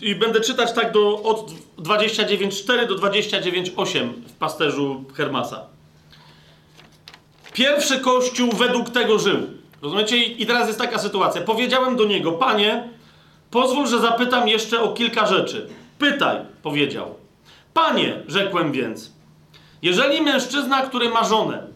I 0.00 0.14
będę 0.14 0.40
czytać 0.40 0.72
tak 0.72 0.92
do, 0.92 1.22
od 1.22 1.50
29.4 1.78 2.88
do 2.88 2.94
29.8 2.94 4.12
w 4.28 4.32
pasterzu 4.32 5.04
Hermasa. 5.14 5.73
Pierwszy 7.54 8.00
kościół 8.00 8.52
według 8.52 8.90
tego 8.90 9.18
żył. 9.18 9.38
Rozumiecie? 9.82 10.16
I 10.16 10.46
teraz 10.46 10.66
jest 10.66 10.78
taka 10.78 10.98
sytuacja. 10.98 11.40
Powiedziałem 11.40 11.96
do 11.96 12.04
niego, 12.04 12.32
panie, 12.32 12.88
pozwól, 13.50 13.86
że 13.86 13.98
zapytam 13.98 14.48
jeszcze 14.48 14.80
o 14.80 14.92
kilka 14.92 15.26
rzeczy. 15.26 15.68
Pytaj, 15.98 16.36
powiedział. 16.62 17.14
Panie, 17.74 18.22
rzekłem 18.28 18.72
więc, 18.72 19.12
jeżeli 19.82 20.22
mężczyzna, 20.22 20.82
który 20.82 21.08
ma 21.08 21.24
żonę 21.24 21.66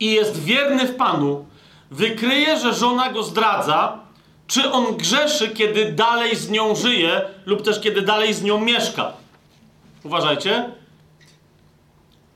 i 0.00 0.12
jest 0.12 0.42
wierny 0.44 0.86
w 0.86 0.96
Panu, 0.96 1.46
wykryje, 1.90 2.58
że 2.58 2.74
żona 2.74 3.12
go 3.12 3.22
zdradza, 3.22 3.98
czy 4.46 4.72
on 4.72 4.96
grzeszy, 4.96 5.48
kiedy 5.48 5.92
dalej 5.92 6.36
z 6.36 6.50
nią 6.50 6.74
żyje, 6.74 7.22
lub 7.46 7.62
też 7.62 7.80
kiedy 7.80 8.02
dalej 8.02 8.34
z 8.34 8.42
nią 8.42 8.60
mieszka? 8.60 9.12
Uważajcie. 10.04 10.77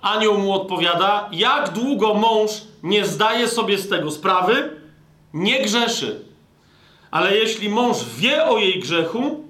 Anioł 0.02 0.38
mu 0.38 0.52
odpowiada: 0.52 1.28
Jak 1.32 1.72
długo 1.72 2.14
mąż 2.14 2.50
nie 2.82 3.06
zdaje 3.06 3.48
sobie 3.48 3.78
z 3.78 3.88
tego 3.88 4.10
sprawy, 4.10 4.70
nie 5.34 5.62
grzeszy. 5.62 6.24
Ale 7.10 7.36
jeśli 7.36 7.68
mąż 7.68 7.96
wie 8.18 8.44
o 8.44 8.58
jej 8.58 8.80
grzechu, 8.80 9.44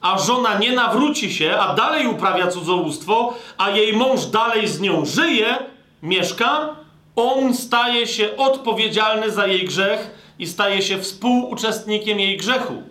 a 0.00 0.18
żona 0.18 0.58
nie 0.58 0.72
nawróci 0.72 1.34
się, 1.34 1.56
a 1.58 1.74
dalej 1.74 2.06
uprawia 2.06 2.48
cudzołóstwo, 2.48 3.34
a 3.58 3.70
jej 3.70 3.92
mąż 3.92 4.24
dalej 4.26 4.68
z 4.68 4.80
nią 4.80 5.04
żyje, 5.04 5.58
mieszka, 6.02 6.76
on 7.16 7.54
staje 7.54 8.06
się 8.06 8.36
odpowiedzialny 8.36 9.30
za 9.30 9.46
jej 9.46 9.64
grzech 9.64 10.10
i 10.38 10.46
staje 10.46 10.82
się 10.82 10.98
współuczestnikiem 10.98 12.20
jej 12.20 12.36
grzechu. 12.36 12.82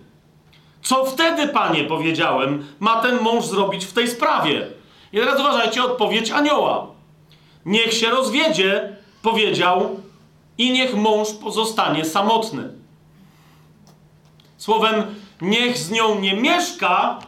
Co 0.82 1.06
wtedy, 1.06 1.47
panie, 1.47 1.84
powiedziałem, 1.84 2.66
ma 2.80 3.01
ten 3.01 3.20
mąż 3.22 3.45
zrobić 3.45 3.86
w 3.86 3.93
tej 3.93 4.08
sprawie? 4.08 4.68
I 5.14 5.18
teraz 5.18 5.39
uważajcie 5.39 5.84
odpowiedź 5.84 6.32
anioła. 6.32 6.95
Niech 7.66 7.93
się 7.93 8.09
rozwiedzie, 8.09 8.95
powiedział, 9.22 9.99
i 10.57 10.72
niech 10.72 10.95
mąż 10.95 11.32
pozostanie 11.32 12.05
samotny. 12.05 12.70
Słowem, 14.57 15.03
niech 15.41 15.78
z 15.78 15.91
nią 15.91 16.20
nie 16.20 16.34
mieszka, 16.34 17.20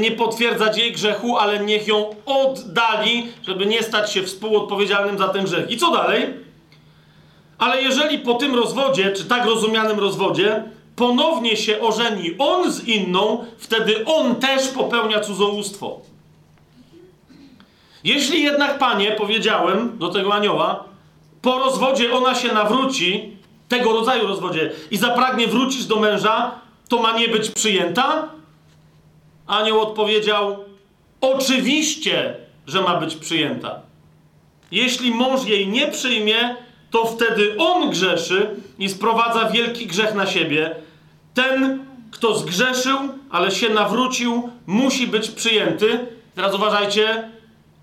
nie 0.00 0.10
potwierdzać 0.10 0.78
jej 0.78 0.92
grzechu, 0.92 1.36
ale 1.36 1.64
niech 1.64 1.88
ją 1.88 2.14
oddali, 2.26 3.32
żeby 3.42 3.66
nie 3.66 3.82
stać 3.82 4.12
się 4.12 4.22
współodpowiedzialnym 4.22 5.18
za 5.18 5.28
ten 5.28 5.44
grzech. 5.44 5.70
I 5.70 5.76
co 5.76 5.90
dalej? 5.90 6.34
Ale 7.58 7.82
jeżeli 7.82 8.18
po 8.18 8.34
tym 8.34 8.54
rozwodzie, 8.54 9.12
czy 9.12 9.24
tak 9.24 9.46
rozumianym 9.46 9.98
rozwodzie, 9.98 10.64
ponownie 10.96 11.56
się 11.56 11.80
ożeni 11.80 12.34
on 12.38 12.72
z 12.72 12.84
inną, 12.84 13.44
wtedy 13.58 14.04
on 14.04 14.36
też 14.36 14.68
popełnia 14.68 15.20
cudzołóstwo. 15.20 16.00
Jeśli 18.04 18.42
jednak, 18.42 18.78
panie, 18.78 19.12
powiedziałem 19.12 19.98
do 19.98 20.08
tego 20.08 20.34
anioła, 20.34 20.84
po 21.42 21.58
rozwodzie 21.58 22.12
ona 22.12 22.34
się 22.34 22.52
nawróci, 22.52 23.36
tego 23.68 23.92
rodzaju 23.92 24.26
rozwodzie, 24.26 24.70
i 24.90 24.96
zapragnie 24.96 25.46
wrócić 25.46 25.86
do 25.86 25.96
męża, 25.96 26.50
to 26.88 27.02
ma 27.02 27.18
nie 27.18 27.28
być 27.28 27.50
przyjęta? 27.50 28.28
Anioł 29.46 29.80
odpowiedział: 29.80 30.64
Oczywiście, 31.20 32.34
że 32.66 32.82
ma 32.82 33.00
być 33.00 33.16
przyjęta. 33.16 33.80
Jeśli 34.70 35.10
mąż 35.10 35.44
jej 35.44 35.68
nie 35.68 35.88
przyjmie, 35.88 36.56
to 36.90 37.04
wtedy 37.04 37.56
on 37.58 37.90
grzeszy 37.90 38.50
i 38.78 38.88
sprowadza 38.88 39.48
wielki 39.48 39.86
grzech 39.86 40.14
na 40.14 40.26
siebie. 40.26 40.76
Ten, 41.34 41.84
kto 42.10 42.38
zgrzeszył, 42.38 42.98
ale 43.30 43.50
się 43.50 43.68
nawrócił, 43.68 44.50
musi 44.66 45.06
być 45.06 45.30
przyjęty. 45.30 46.06
Teraz 46.34 46.54
uważajcie, 46.54 47.30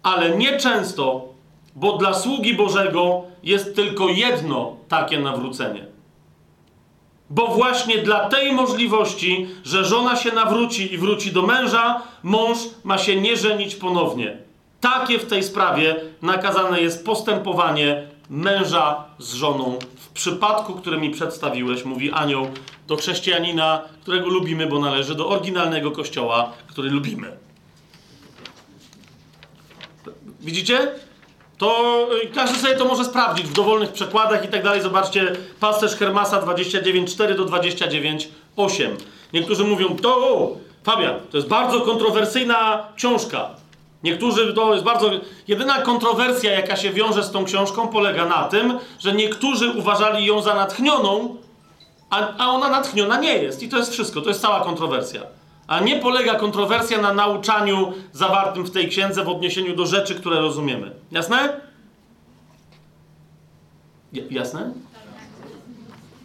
ale 0.07 0.37
nie 0.37 0.57
często, 0.57 1.25
bo 1.75 1.97
dla 1.97 2.13
sługi 2.13 2.53
Bożego 2.53 3.23
jest 3.43 3.75
tylko 3.75 4.09
jedno 4.09 4.75
takie 4.87 5.19
nawrócenie. 5.19 5.85
Bo 7.29 7.47
właśnie 7.47 7.97
dla 7.97 8.29
tej 8.29 8.51
możliwości, 8.51 9.47
że 9.63 9.85
żona 9.85 10.15
się 10.15 10.31
nawróci 10.31 10.93
i 10.93 10.97
wróci 10.97 11.31
do 11.31 11.41
męża, 11.41 12.01
mąż 12.23 12.57
ma 12.83 12.97
się 12.97 13.21
nie 13.21 13.37
żenić 13.37 13.75
ponownie. 13.75 14.37
Takie 14.81 15.19
w 15.19 15.25
tej 15.25 15.43
sprawie 15.43 15.95
nakazane 16.21 16.81
jest 16.81 17.05
postępowanie 17.05 18.07
męża 18.29 19.03
z 19.19 19.33
żoną 19.33 19.79
w 19.95 20.09
przypadku, 20.09 20.73
który 20.73 20.97
mi 20.97 21.09
przedstawiłeś, 21.09 21.85
mówi 21.85 22.11
anioł 22.11 22.47
do 22.87 22.95
chrześcijanina, 22.95 23.81
którego 24.01 24.29
lubimy, 24.29 24.67
bo 24.67 24.79
należy 24.79 25.15
do 25.15 25.29
oryginalnego 25.29 25.91
kościoła, 25.91 26.51
który 26.67 26.89
lubimy. 26.89 27.46
Widzicie? 30.47 30.91
To 31.57 31.99
y, 32.23 32.27
każdy 32.27 32.59
sobie 32.59 32.75
to 32.75 32.85
może 32.85 33.05
sprawdzić 33.05 33.45
w 33.45 33.53
dowolnych 33.53 33.91
przekładach 33.91 34.45
i 34.45 34.47
tak 34.47 34.63
dalej. 34.63 34.81
Zobaczcie, 34.81 35.35
pasterz 35.59 35.95
Hermasa 35.95 36.41
29.4 36.41 37.35
do 37.35 37.45
29.8. 37.45 38.87
Niektórzy 39.33 39.63
mówią, 39.63 39.95
to 39.95 40.51
Fabian, 40.83 41.15
to 41.31 41.37
jest 41.37 41.49
bardzo 41.49 41.81
kontrowersyjna 41.81 42.87
książka. 42.95 43.49
Niektórzy 44.03 44.53
to 44.53 44.73
jest 44.73 44.85
bardzo. 44.85 45.11
Jedyna 45.47 45.81
kontrowersja, 45.81 46.51
jaka 46.51 46.75
się 46.75 46.91
wiąże 46.91 47.23
z 47.23 47.31
tą 47.31 47.45
książką, 47.45 47.87
polega 47.87 48.25
na 48.25 48.43
tym, 48.43 48.79
że 48.99 49.13
niektórzy 49.13 49.69
uważali 49.69 50.25
ją 50.25 50.41
za 50.41 50.55
natchnioną, 50.55 51.35
a, 52.09 52.37
a 52.37 52.49
ona 52.49 52.69
natchniona 52.69 53.19
nie 53.19 53.37
jest. 53.37 53.63
I 53.63 53.69
to 53.69 53.77
jest 53.77 53.91
wszystko, 53.91 54.21
to 54.21 54.29
jest 54.29 54.41
cała 54.41 54.59
kontrowersja. 54.59 55.21
A 55.67 55.79
nie 55.79 55.99
polega 55.99 56.35
kontrowersja 56.35 57.01
na 57.01 57.13
nauczaniu 57.13 57.93
zawartym 58.13 58.63
w 58.63 58.71
tej 58.71 58.89
księdze 58.89 59.23
w 59.23 59.29
odniesieniu 59.29 59.75
do 59.75 59.85
rzeczy, 59.85 60.15
które 60.15 60.39
rozumiemy. 60.39 60.91
Jasne? 61.11 61.61
jasne? 64.29 64.73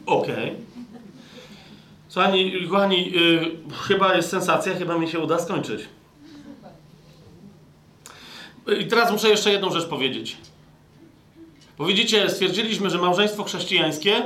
Okej. 0.07 0.35
Okay. 0.35 0.57
Słuchani, 2.09 2.69
kochani, 2.71 3.13
yy, 3.13 3.57
chyba 3.83 4.15
jest 4.15 4.31
sensacja, 4.31 4.75
chyba 4.75 4.99
mi 4.99 5.09
się 5.09 5.19
uda 5.19 5.39
skończyć. 5.39 5.89
I 8.81 8.87
teraz 8.87 9.13
muszę 9.13 9.29
jeszcze 9.29 9.53
jedną 9.53 9.71
rzecz 9.71 9.87
powiedzieć. 9.87 10.37
Bo 11.79 11.85
widzicie, 11.85 12.31
stwierdziliśmy, 12.31 12.91
że 12.91 12.99
małżeństwo 12.99 13.45
chrześcijańskie, 13.45 14.23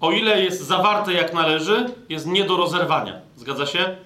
o 0.00 0.12
ile 0.12 0.42
jest 0.42 0.60
zawarte 0.66 1.12
jak 1.12 1.34
należy, 1.34 1.86
jest 2.08 2.26
nie 2.26 2.44
do 2.44 2.56
rozerwania. 2.56 3.20
Zgadza 3.36 3.66
się? 3.66 3.96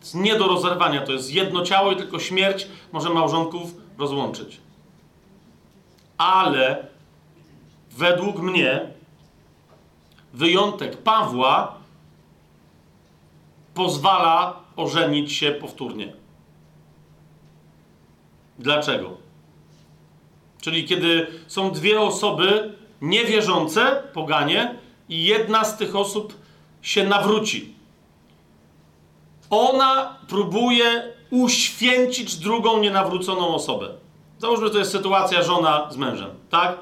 Jest 0.00 0.14
nie 0.14 0.36
do 0.36 0.46
rozerwania. 0.46 1.00
To 1.00 1.12
jest 1.12 1.32
jedno 1.32 1.64
ciało 1.64 1.92
i 1.92 1.96
tylko 1.96 2.18
śmierć 2.18 2.68
może 2.92 3.10
małżonków 3.10 3.74
rozłączyć. 3.98 4.60
Ale 6.18 6.86
według 7.90 8.38
mnie 8.38 8.80
wyjątek 10.32 11.02
Pawła 11.02 11.74
pozwala 13.74 14.60
ożenić 14.76 15.32
się 15.32 15.50
powtórnie. 15.52 16.12
Dlaczego? 18.58 19.16
Czyli 20.60 20.84
kiedy 20.84 21.26
są 21.46 21.70
dwie 21.70 22.00
osoby 22.00 22.74
niewierzące, 23.00 24.02
poganie, 24.12 24.74
i 25.08 25.24
jedna 25.24 25.64
z 25.64 25.76
tych 25.76 25.96
osób 25.96 26.34
się 26.82 27.04
nawróci. 27.04 27.74
Ona 29.50 30.16
próbuje 30.28 31.12
uświęcić 31.30 32.36
drugą 32.36 32.78
nienawróconą 32.78 33.54
osobę. 33.54 33.88
Załóżmy, 34.38 34.70
to 34.70 34.78
jest 34.78 34.92
sytuacja 34.92 35.42
żona 35.42 35.88
z 35.90 35.96
mężem, 35.96 36.30
tak? 36.50 36.76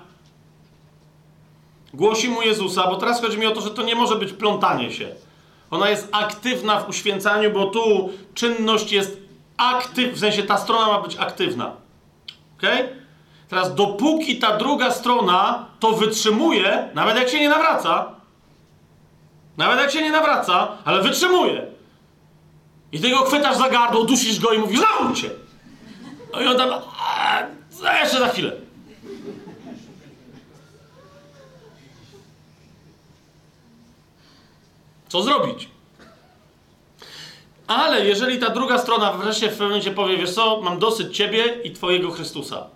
Głosi 1.94 2.28
mu 2.28 2.42
Jezusa, 2.42 2.86
bo 2.86 2.96
teraz 2.96 3.20
chodzi 3.20 3.38
mi 3.38 3.46
o 3.46 3.50
to, 3.50 3.60
że 3.60 3.70
to 3.70 3.82
nie 3.82 3.94
może 3.94 4.16
być 4.16 4.32
plątanie 4.32 4.92
się. 4.92 5.08
Ona 5.70 5.90
jest 5.90 6.08
aktywna 6.12 6.80
w 6.80 6.88
uświęcaniu, 6.88 7.50
bo 7.50 7.66
tu 7.66 8.10
czynność 8.34 8.92
jest 8.92 9.20
aktyw, 9.56 10.14
w 10.14 10.18
sensie 10.18 10.42
ta 10.42 10.58
strona 10.58 10.86
ma 10.86 11.00
być 11.00 11.16
aktywna. 11.16 11.72
Ok? 12.58 12.62
Teraz 13.48 13.74
dopóki 13.74 14.38
ta 14.38 14.56
druga 14.56 14.90
strona 14.90 15.66
to 15.80 15.92
wytrzymuje, 15.92 16.88
nawet 16.94 17.16
jak 17.16 17.28
się 17.28 17.40
nie 17.40 17.48
nawraca, 17.48 18.10
nawet 19.56 19.80
jak 19.80 19.90
się 19.90 20.02
nie 20.02 20.12
nawraca, 20.12 20.68
ale 20.84 21.02
wytrzymuje. 21.02 21.75
I 22.96 23.00
ty 23.00 23.10
go 23.10 23.24
chwytasz 23.24 23.56
za 23.56 23.70
gardło, 23.70 24.04
dusisz 24.04 24.40
go 24.40 24.52
i 24.52 24.58
mówisz, 24.58 24.80
zawróć 24.80 25.18
się. 25.18 25.30
No 26.32 26.40
i 26.40 26.46
on 26.46 26.56
tam, 26.56 26.82
a, 27.84 28.00
jeszcze 28.00 28.18
za 28.18 28.28
chwilę. 28.28 28.52
Co 35.08 35.22
zrobić? 35.22 35.68
Ale 37.66 38.06
jeżeli 38.06 38.38
ta 38.38 38.50
druga 38.50 38.78
strona 38.78 39.12
wreszcie 39.12 39.46
w 39.46 39.50
pewnym 39.50 39.68
momencie 39.68 39.90
powie, 39.90 40.16
wiesz 40.16 40.34
co, 40.34 40.60
mam 40.62 40.78
dosyć 40.78 41.16
ciebie 41.16 41.44
i 41.64 41.70
twojego 41.70 42.10
Chrystusa. 42.10 42.66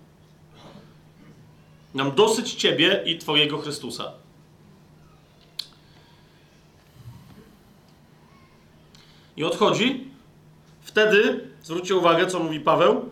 Mam 1.94 2.14
dosyć 2.14 2.54
ciebie 2.54 3.02
i 3.06 3.18
twojego 3.18 3.58
Chrystusa. 3.58 4.12
I 9.36 9.44
odchodzi. 9.44 10.09
Wtedy, 10.90 11.40
zwróćcie 11.62 11.96
uwagę, 11.96 12.26
co 12.26 12.38
mówi 12.38 12.60
Paweł. 12.60 13.04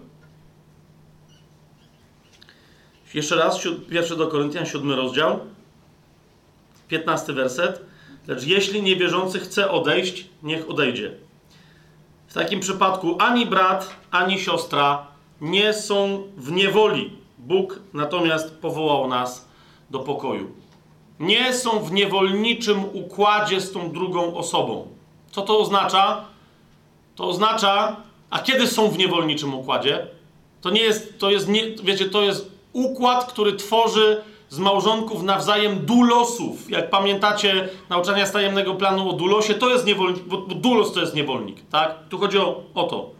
Jeszcze 3.15 3.37
raz, 3.37 3.61
pierwszy 3.91 4.17
do 4.17 4.27
Koryntian, 4.27 4.67
siódmy 4.67 4.97
rozdział, 4.97 5.41
piętnasty 6.89 7.33
werset. 7.33 7.81
Lecz 8.27 8.47
jeśli 8.47 8.83
niewierzący 8.83 9.41
chce 9.41 9.71
odejść, 9.71 10.27
niech 10.43 10.71
odejdzie. 10.71 11.15
W 12.29 12.35
takim 12.35 12.61
przypadku 12.61 13.17
ani 13.19 13.47
brat, 13.47 13.97
ani 14.11 14.39
siostra 14.39 15.07
nie 15.41 15.73
są 15.73 16.23
w 16.37 16.53
niewoli. 16.53 17.13
Bóg 17.39 17.81
natomiast 17.95 18.59
powołał 18.59 19.09
nas 19.09 19.49
do 19.91 19.99
pokoju. 19.99 20.51
Nie 21.21 21.55
są 21.55 21.81
w 21.81 21.93
niewolniczym 21.93 22.85
układzie 22.93 23.61
z 23.61 23.73
tą 23.73 23.93
drugą 23.93 24.37
osobą. 24.37 24.89
Co 25.31 25.43
to 25.43 25.59
oznacza? 25.59 26.28
To 27.19 27.29
oznacza, 27.29 27.97
a 28.31 28.39
kiedy 28.39 28.67
są 28.67 28.89
w 28.89 28.99
niewolniczym 28.99 29.55
układzie? 29.55 30.07
To 30.61 30.71
nie 30.71 30.81
jest, 30.81 31.19
to 31.19 31.31
jest, 31.31 31.49
nie, 31.49 31.63
wiecie, 31.83 32.05
to 32.05 32.23
jest 32.23 32.51
układ, 32.73 33.33
który 33.33 33.53
tworzy 33.53 34.23
z 34.49 34.59
małżonków 34.59 35.23
nawzajem 35.23 35.87
dulosów. 35.87 36.71
Jak 36.71 36.91
pamiętacie 36.91 37.69
nauczania 37.89 38.27
z 38.27 38.33
tajemnego 38.33 38.75
planu 38.75 39.11
o 39.11 39.13
dulosie, 39.13 39.55
to 39.55 39.69
jest 39.69 39.87
niewolnik, 39.87 40.23
bo, 40.23 40.37
dulos 40.37 40.93
to 40.93 41.01
jest 41.01 41.15
niewolnik, 41.15 41.69
tak? 41.71 41.95
Tu 42.09 42.19
chodzi 42.19 42.39
o, 42.39 42.63
o 42.75 42.83
to. 42.83 43.11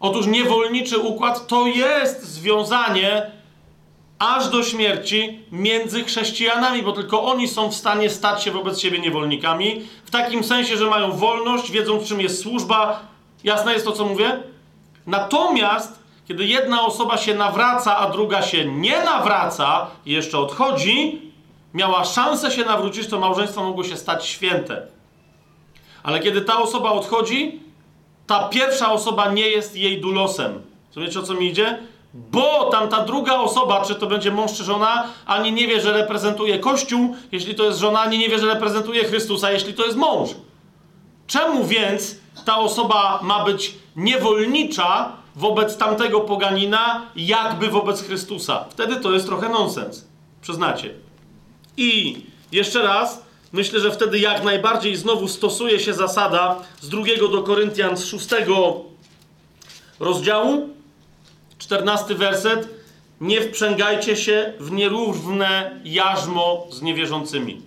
Otóż 0.00 0.26
niewolniczy 0.26 0.98
układ 0.98 1.46
to 1.46 1.66
jest 1.66 2.22
związanie 2.22 3.30
aż 4.18 4.48
do 4.48 4.62
śmierci 4.62 5.40
między 5.52 6.04
chrześcijanami, 6.04 6.82
bo 6.82 6.92
tylko 6.92 7.24
oni 7.24 7.48
są 7.48 7.68
w 7.68 7.74
stanie 7.74 8.10
stać 8.10 8.42
się 8.42 8.50
wobec 8.50 8.80
siebie 8.80 8.98
niewolnikami, 8.98 9.82
w 10.04 10.10
takim 10.10 10.44
sensie, 10.44 10.76
że 10.76 10.84
mają 10.84 11.12
wolność, 11.12 11.70
wiedzą 11.70 12.04
czym 12.04 12.20
jest 12.20 12.42
służba. 12.42 13.00
Jasne 13.44 13.72
jest 13.72 13.84
to, 13.84 13.92
co 13.92 14.04
mówię? 14.04 14.42
Natomiast 15.06 16.06
kiedy 16.28 16.44
jedna 16.44 16.86
osoba 16.86 17.16
się 17.16 17.34
nawraca, 17.34 17.96
a 17.96 18.10
druga 18.10 18.42
się 18.42 18.64
nie 18.64 19.04
nawraca 19.04 19.86
jeszcze 20.06 20.38
odchodzi, 20.38 21.22
miała 21.74 22.04
szansę 22.04 22.50
się 22.50 22.64
nawrócić, 22.64 23.06
to 23.06 23.20
małżeństwo 23.20 23.64
mogło 23.64 23.84
się 23.84 23.96
stać 23.96 24.26
święte. 24.26 24.86
Ale 26.02 26.20
kiedy 26.20 26.40
ta 26.40 26.58
osoba 26.58 26.90
odchodzi, 26.90 27.60
ta 28.26 28.48
pierwsza 28.48 28.92
osoba 28.92 29.32
nie 29.32 29.48
jest 29.48 29.76
jej 29.76 30.00
dulosem. 30.00 30.62
Wiecie 30.96 31.20
o 31.20 31.22
co 31.22 31.34
mi 31.34 31.46
idzie? 31.46 31.78
Bo 32.30 32.64
tamta 32.64 33.04
druga 33.04 33.34
osoba, 33.34 33.84
czy 33.84 33.94
to 33.94 34.06
będzie 34.06 34.30
mąż 34.30 34.52
czy 34.52 34.64
żona, 34.64 35.04
ani 35.26 35.52
nie 35.52 35.66
wie, 35.66 35.80
że 35.80 35.92
reprezentuje 35.92 36.58
Kościół, 36.58 37.16
jeśli 37.32 37.54
to 37.54 37.64
jest 37.64 37.78
żona, 37.78 38.00
ani 38.00 38.18
nie 38.18 38.28
wie, 38.28 38.38
że 38.38 38.46
reprezentuje 38.46 39.04
Chrystusa, 39.04 39.52
jeśli 39.52 39.74
to 39.74 39.84
jest 39.84 39.96
mąż. 39.96 40.30
Czemu 41.26 41.64
więc 41.64 42.16
ta 42.44 42.58
osoba 42.58 43.20
ma 43.22 43.44
być 43.44 43.74
niewolnicza 43.96 45.12
wobec 45.36 45.76
tamtego 45.76 46.20
poganina, 46.20 47.02
jakby 47.16 47.68
wobec 47.68 48.02
Chrystusa? 48.02 48.64
Wtedy 48.70 48.96
to 48.96 49.12
jest 49.12 49.26
trochę 49.26 49.48
nonsens. 49.48 50.04
Przyznacie. 50.42 50.94
I 51.76 52.16
jeszcze 52.52 52.82
raz, 52.82 53.22
myślę, 53.52 53.80
że 53.80 53.90
wtedy 53.90 54.18
jak 54.18 54.44
najbardziej 54.44 54.96
znowu 54.96 55.28
stosuje 55.28 55.80
się 55.80 55.94
zasada 55.94 56.56
z 56.80 56.88
drugiego 56.88 57.28
do 57.28 57.42
Koryntian 57.42 57.96
z 57.96 58.04
szóstego 58.04 58.74
rozdziału, 60.00 60.75
czternasty 61.66 62.14
werset. 62.14 62.68
Nie 63.20 63.40
wprzęgajcie 63.40 64.16
się 64.16 64.52
w 64.60 64.70
nierówne 64.72 65.80
jarzmo 65.84 66.66
z 66.70 66.82
niewierzącymi. 66.82 67.62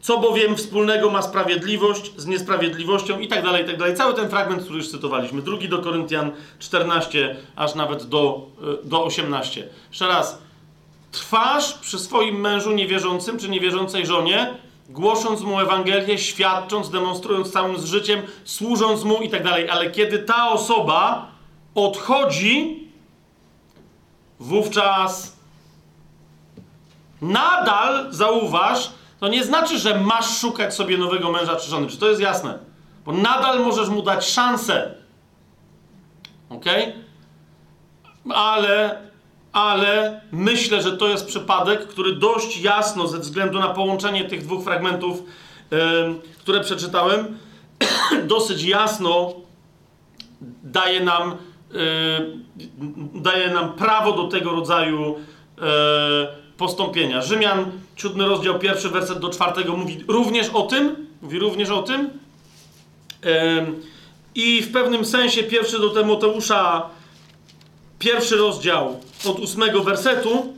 Co 0.00 0.18
bowiem 0.18 0.56
wspólnego 0.56 1.10
ma 1.10 1.22
sprawiedliwość 1.22 2.12
z 2.16 2.26
niesprawiedliwością 2.26 3.18
i 3.18 3.28
tak 3.28 3.44
dalej, 3.44 3.64
i 3.64 3.66
tak 3.66 3.76
dalej. 3.76 3.96
Cały 3.96 4.14
ten 4.14 4.28
fragment, 4.28 4.62
który 4.62 4.78
już 4.78 4.90
cytowaliśmy. 4.90 5.42
Drugi 5.42 5.68
do 5.68 5.78
Koryntian 5.78 6.32
14, 6.58 7.36
aż 7.56 7.74
nawet 7.74 8.04
do, 8.04 8.46
e, 8.84 8.88
do 8.88 9.04
18. 9.04 9.68
Jeszcze 9.88 10.06
raz. 10.06 10.38
Trwasz 11.12 11.74
przy 11.74 11.98
swoim 11.98 12.40
mężu 12.40 12.72
niewierzącym 12.72 13.38
czy 13.38 13.48
niewierzącej 13.48 14.06
żonie, 14.06 14.54
głosząc 14.88 15.40
mu 15.40 15.60
Ewangelię, 15.60 16.18
świadcząc, 16.18 16.90
demonstrując 16.90 17.52
całym 17.52 17.86
życiem, 17.86 18.22
służąc 18.44 19.04
mu 19.04 19.22
i 19.22 19.28
tak 19.28 19.44
dalej. 19.44 19.70
Ale 19.70 19.90
kiedy 19.90 20.18
ta 20.18 20.50
osoba 20.50 21.35
odchodzi, 21.76 22.88
wówczas 24.40 25.36
nadal 27.22 28.06
zauważ, 28.10 28.90
to 29.20 29.28
nie 29.28 29.44
znaczy, 29.44 29.78
że 29.78 30.00
masz 30.00 30.38
szukać 30.38 30.74
sobie 30.74 30.98
nowego 30.98 31.32
męża 31.32 31.56
czy 31.56 31.70
żony. 31.70 31.86
Czy 31.86 31.96
to 31.96 32.08
jest 32.08 32.20
jasne? 32.20 32.58
Bo 33.04 33.12
nadal 33.12 33.64
możesz 33.64 33.88
mu 33.88 34.02
dać 34.02 34.26
szansę. 34.26 34.94
Ok? 36.48 36.64
Ale, 38.34 39.02
ale 39.52 40.20
myślę, 40.32 40.82
że 40.82 40.96
to 40.96 41.08
jest 41.08 41.26
przypadek, 41.26 41.88
który 41.88 42.12
dość 42.12 42.60
jasno, 42.60 43.08
ze 43.08 43.18
względu 43.18 43.58
na 43.58 43.68
połączenie 43.68 44.24
tych 44.24 44.42
dwóch 44.42 44.64
fragmentów, 44.64 45.22
yy, 45.70 45.78
które 46.38 46.60
przeczytałem, 46.60 47.38
dosyć 48.24 48.62
jasno 48.62 49.32
daje 50.62 51.00
nam, 51.00 51.36
daje 53.14 53.50
nam 53.50 53.72
prawo 53.72 54.12
do 54.12 54.28
tego 54.28 54.50
rodzaju 54.50 55.14
yy, 55.56 55.64
postąpienia. 56.56 57.22
Rzymian, 57.22 57.70
siódmy 57.96 58.26
rozdział, 58.26 58.58
pierwszy 58.58 58.88
werset 58.88 59.18
do 59.18 59.28
czwartego 59.28 59.76
mówi 59.76 60.04
również 60.08 60.48
o 60.48 60.62
tym, 60.62 61.06
mówi 61.22 61.38
również 61.38 61.70
o 61.70 61.82
tym. 61.82 62.10
I 64.34 64.62
w 64.62 64.72
pewnym 64.72 65.04
sensie 65.04 65.42
pierwszy 65.42 65.78
do 65.78 65.90
Tymoteusza, 65.90 66.90
pierwszy 67.98 68.36
rozdział 68.36 69.00
od 69.28 69.38
ósmego 69.38 69.82
wersetu, 69.82 70.54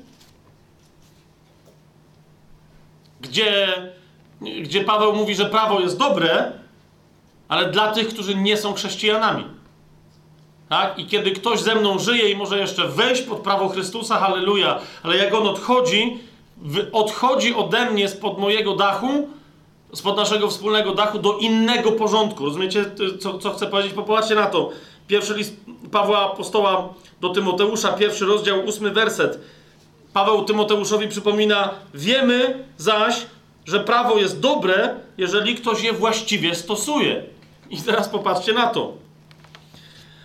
gdzie, 3.21 3.69
gdzie 4.41 4.85
Paweł 4.85 5.17
mówi, 5.17 5.35
że 5.35 5.47
prawo 5.47 5.81
jest 5.81 5.99
dobre, 5.99 6.53
ale 7.49 7.71
dla 7.71 7.93
tych, 7.93 8.09
którzy 8.09 8.35
nie 8.35 8.57
są 8.57 8.75
chrześcijanami. 8.75 9.45
Tak? 10.69 10.99
I 10.99 11.07
kiedy 11.07 11.31
ktoś 11.31 11.61
ze 11.61 11.75
mną 11.75 11.99
żyje 11.99 12.31
i 12.31 12.37
może 12.37 12.59
jeszcze 12.59 12.89
wejść 12.89 13.23
pod 13.23 13.39
prawo 13.39 13.69
Chrystusa, 13.69 14.19
halleluja, 14.19 14.79
ale 15.03 15.17
jak 15.17 15.35
on 15.35 15.47
odchodzi, 15.47 16.19
odchodzi 16.93 17.55
ode 17.55 17.91
mnie 17.91 18.09
spod 18.09 18.39
mojego 18.39 18.77
dachu, 18.77 19.29
spod 19.93 20.17
naszego 20.17 20.49
wspólnego 20.49 20.95
dachu 20.95 21.19
do 21.19 21.39
innego 21.39 21.93
porządku. 21.93 22.45
Rozumiecie, 22.45 22.85
co, 23.21 23.39
co 23.39 23.51
chcę 23.51 23.67
powiedzieć? 23.67 23.93
Popatrzcie 23.93 24.35
na 24.35 24.47
to. 24.47 24.71
Pierwszy 25.07 25.35
list 25.35 25.57
Pawła 25.91 26.33
Apostoła 26.33 26.89
do 27.21 27.29
Tymoteusza, 27.29 27.93
pierwszy 27.93 28.25
rozdział, 28.27 28.65
ósmy 28.65 28.91
werset. 28.91 29.41
Paweł 30.13 30.45
Tymoteuszowi 30.45 31.09
przypomina, 31.09 31.71
wiemy 31.95 32.65
zaś, 32.77 33.27
że 33.67 33.81
prawo 33.81 34.19
jest 34.19 34.41
dobre, 34.41 34.95
jeżeli 35.19 35.55
ktoś 35.55 35.83
je 35.83 35.93
właściwie 35.93 36.55
stosuje. 36.55 37.23
I 37.71 37.77
teraz 37.77 38.09
popatrzcie 38.09 38.53
na 38.53 38.67
to. 38.67 38.93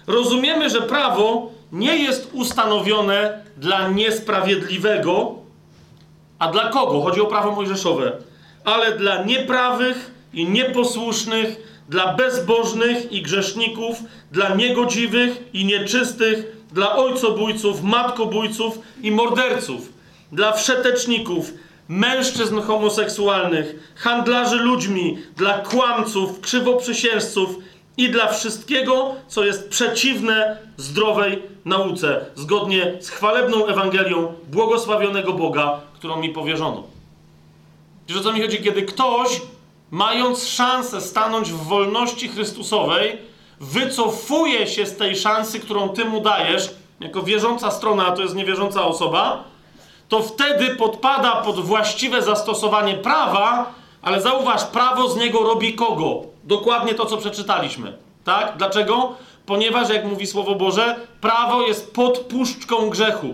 Rozumiemy, 0.07 0.69
że 0.69 0.81
prawo 0.81 1.51
nie 1.71 1.97
jest 1.97 2.29
ustanowione 2.33 3.43
dla 3.57 3.87
niesprawiedliwego, 3.87 5.35
a 6.39 6.51
dla 6.51 6.69
kogo? 6.69 7.01
Chodzi 7.01 7.21
o 7.21 7.25
prawo 7.25 7.51
mojżeszowe, 7.51 8.11
ale 8.63 8.97
dla 8.97 9.23
nieprawych 9.23 10.11
i 10.33 10.49
nieposłusznych, 10.49 11.73
dla 11.89 12.13
bezbożnych 12.13 13.11
i 13.11 13.21
grzeszników, 13.21 13.97
dla 14.31 14.55
niegodziwych 14.55 15.43
i 15.53 15.65
nieczystych, 15.65 16.57
dla 16.71 16.95
ojcobójców, 16.95 17.83
matkobójców 17.83 18.79
i 19.01 19.11
morderców, 19.11 19.93
dla 20.31 20.51
wszeteczników, 20.51 21.53
mężczyzn 21.87 22.61
homoseksualnych, 22.61 23.93
handlarzy 23.95 24.55
ludźmi, 24.55 25.17
dla 25.37 25.57
kłamców, 25.57 26.41
krzywoprzysiężców 26.41 27.57
i 27.97 28.09
dla 28.09 28.27
wszystkiego, 28.27 29.15
co 29.27 29.43
jest 29.43 29.69
przeciwne 29.69 30.57
zdrowej 30.77 31.41
nauce, 31.65 32.25
zgodnie 32.35 32.93
z 32.99 33.09
chwalebną 33.09 33.65
Ewangelią 33.65 34.33
błogosławionego 34.51 35.33
Boga, 35.33 35.79
którą 35.93 36.19
mi 36.19 36.29
powierzono. 36.29 36.83
Wiesz 38.07 38.17
o 38.17 38.23
co 38.23 38.33
mi 38.33 38.41
chodzi? 38.41 38.63
Kiedy 38.63 38.81
ktoś, 38.81 39.41
mając 39.91 40.47
szansę 40.47 41.01
stanąć 41.01 41.51
w 41.51 41.63
wolności 41.63 42.27
Chrystusowej, 42.27 43.17
wycofuje 43.59 44.67
się 44.67 44.85
z 44.85 44.97
tej 44.97 45.15
szansy, 45.15 45.59
którą 45.59 45.89
ty 45.89 46.05
mu 46.05 46.21
dajesz, 46.21 46.69
jako 46.99 47.23
wierząca 47.23 47.71
strona, 47.71 48.07
a 48.07 48.11
to 48.11 48.21
jest 48.21 48.35
niewierząca 48.35 48.85
osoba, 48.85 49.43
to 50.09 50.21
wtedy 50.21 50.75
podpada 50.75 51.31
pod 51.31 51.59
właściwe 51.59 52.21
zastosowanie 52.21 52.93
prawa, 52.93 53.73
ale 54.01 54.21
zauważ, 54.21 54.63
prawo 54.63 55.09
z 55.09 55.15
niego 55.15 55.39
robi 55.39 55.73
kogo? 55.73 56.32
Dokładnie 56.43 56.93
to, 56.93 57.05
co 57.05 57.17
przeczytaliśmy. 57.17 57.97
Tak? 58.23 58.57
Dlaczego? 58.57 59.15
Ponieważ, 59.45 59.89
jak 59.89 60.05
mówi 60.05 60.27
Słowo 60.27 60.55
Boże, 60.55 60.95
prawo 61.21 61.61
jest 61.67 61.93
podpuszczką 61.93 62.89
grzechu. 62.89 63.33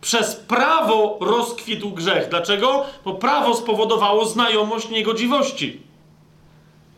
Przez 0.00 0.36
prawo 0.36 1.18
rozkwitł 1.20 1.90
grzech. 1.90 2.28
Dlaczego? 2.28 2.84
Bo 3.04 3.14
prawo 3.14 3.54
spowodowało 3.54 4.24
znajomość 4.26 4.88
niegodziwości. 4.88 5.80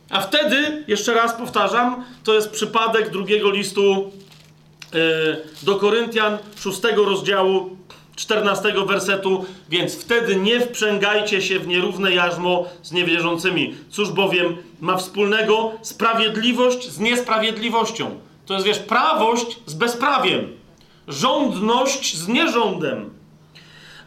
A 0.09 0.21
wtedy, 0.21 0.83
jeszcze 0.87 1.13
raz 1.13 1.33
powtarzam, 1.33 2.03
to 2.23 2.33
jest 2.33 2.51
przypadek 2.51 3.09
drugiego 3.09 3.51
listu 3.51 4.11
yy, 4.93 5.01
do 5.63 5.75
Koryntian, 5.75 6.37
szóstego 6.59 7.05
rozdziału, 7.05 7.77
14 8.15 8.73
wersetu, 8.87 9.45
więc 9.69 9.95
wtedy 9.95 10.35
nie 10.35 10.59
wprzęgajcie 10.59 11.41
się 11.41 11.59
w 11.59 11.67
nierówne 11.67 12.13
jarzmo 12.13 12.65
z 12.83 12.91
niewierzącymi. 12.91 13.75
Cóż 13.89 14.11
bowiem 14.11 14.57
ma 14.81 14.97
wspólnego 14.97 15.71
sprawiedliwość 15.81 16.89
z 16.89 16.99
niesprawiedliwością? 16.99 18.19
To 18.45 18.53
jest, 18.53 18.65
wiesz, 18.65 18.79
prawość 18.79 19.59
z 19.65 19.73
bezprawiem, 19.73 20.47
rządność 21.07 22.17
z 22.17 22.27
nierządem. 22.27 23.09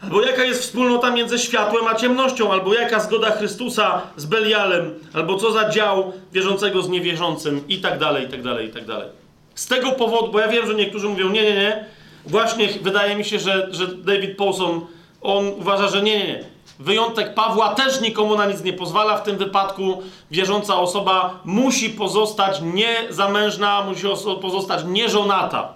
Albo 0.03 0.21
jaka 0.21 0.43
jest 0.43 0.61
wspólnota 0.61 1.11
między 1.11 1.39
światłem 1.39 1.87
a 1.87 1.95
ciemnością, 1.95 2.51
albo 2.51 2.73
jaka 2.73 2.99
zgoda 2.99 3.31
Chrystusa 3.31 4.01
z 4.17 4.25
Belialem, 4.25 4.93
albo 5.13 5.37
co 5.37 5.51
za 5.51 5.69
dział 5.69 6.13
wierzącego 6.33 6.81
z 6.81 6.89
niewierzącym, 6.89 7.67
i 7.67 7.81
tak 7.81 7.99
dalej, 7.99 8.25
i 8.25 8.29
tak 8.29 8.43
dalej, 8.43 8.67
i 8.67 8.71
tak 8.71 8.85
dalej. 8.85 9.09
Z 9.55 9.67
tego 9.67 9.91
powodu, 9.91 10.31
bo 10.31 10.39
ja 10.39 10.47
wiem, 10.47 10.67
że 10.67 10.75
niektórzy 10.75 11.07
mówią, 11.07 11.29
nie, 11.29 11.41
nie, 11.41 11.53
nie, 11.53 11.85
właśnie 12.25 12.67
wydaje 12.81 13.15
mi 13.15 13.25
się, 13.25 13.39
że, 13.39 13.67
że 13.71 13.87
David 13.87 14.37
Paulson, 14.37 14.81
on 15.21 15.47
uważa, 15.47 15.87
że 15.87 16.01
nie, 16.01 16.17
nie, 16.17 16.27
nie. 16.27 16.43
Wyjątek 16.79 17.33
Pawła 17.33 17.75
też 17.75 18.01
nikomu 18.01 18.35
na 18.35 18.45
nic 18.45 18.63
nie 18.63 18.73
pozwala. 18.73 19.17
W 19.17 19.23
tym 19.23 19.37
wypadku 19.37 20.03
wierząca 20.31 20.75
osoba 20.75 21.39
musi 21.45 21.89
pozostać 21.89 22.61
niezamężna, 22.61 23.81
musi 23.81 24.07
pozostać 24.41 24.83
nieżonata. 24.87 25.73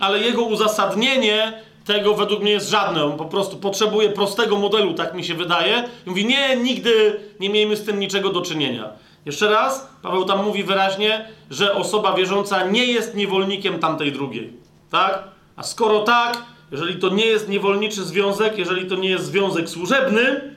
Ale 0.00 0.18
jego 0.18 0.42
uzasadnienie 0.42 1.62
tego 1.84 2.14
według 2.14 2.42
mnie 2.42 2.50
jest 2.50 2.70
żadne. 2.70 3.04
On 3.04 3.16
po 3.16 3.24
prostu 3.24 3.56
potrzebuje 3.56 4.08
prostego 4.08 4.56
modelu, 4.56 4.94
tak 4.94 5.14
mi 5.14 5.24
się 5.24 5.34
wydaje. 5.34 5.88
I 6.06 6.10
mówi, 6.10 6.26
nie, 6.26 6.56
nigdy 6.56 7.20
nie 7.40 7.50
miejmy 7.50 7.76
z 7.76 7.84
tym 7.84 8.00
niczego 8.00 8.30
do 8.30 8.42
czynienia. 8.42 8.90
Jeszcze 9.26 9.50
raz, 9.50 9.88
Paweł 10.02 10.24
tam 10.24 10.44
mówi 10.44 10.64
wyraźnie, 10.64 11.28
że 11.50 11.74
osoba 11.74 12.12
wierząca 12.12 12.66
nie 12.66 12.86
jest 12.86 13.14
niewolnikiem 13.14 13.78
tamtej 13.78 14.12
drugiej. 14.12 14.52
Tak? 14.90 15.33
A 15.56 15.62
skoro 15.62 16.00
tak, 16.00 16.42
jeżeli 16.72 16.98
to 16.98 17.08
nie 17.08 17.26
jest 17.26 17.48
niewolniczy 17.48 18.04
związek, 18.04 18.58
jeżeli 18.58 18.86
to 18.86 18.94
nie 18.94 19.08
jest 19.08 19.24
związek 19.24 19.68
służebny, 19.68 20.54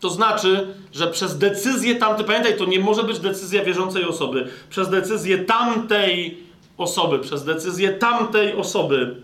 to 0.00 0.10
znaczy, 0.10 0.74
że 0.92 1.06
przez 1.06 1.38
decyzję 1.38 1.94
tamtej, 1.94 2.26
pamiętaj, 2.26 2.56
to 2.56 2.64
nie 2.64 2.80
może 2.80 3.02
być 3.02 3.18
decyzja 3.18 3.64
wierzącej 3.64 4.04
osoby, 4.04 4.48
przez 4.70 4.88
decyzję 4.90 5.38
tamtej 5.38 6.38
osoby, 6.78 7.18
przez 7.18 7.44
decyzję 7.44 7.90
tamtej 7.90 8.54
osoby 8.54 9.16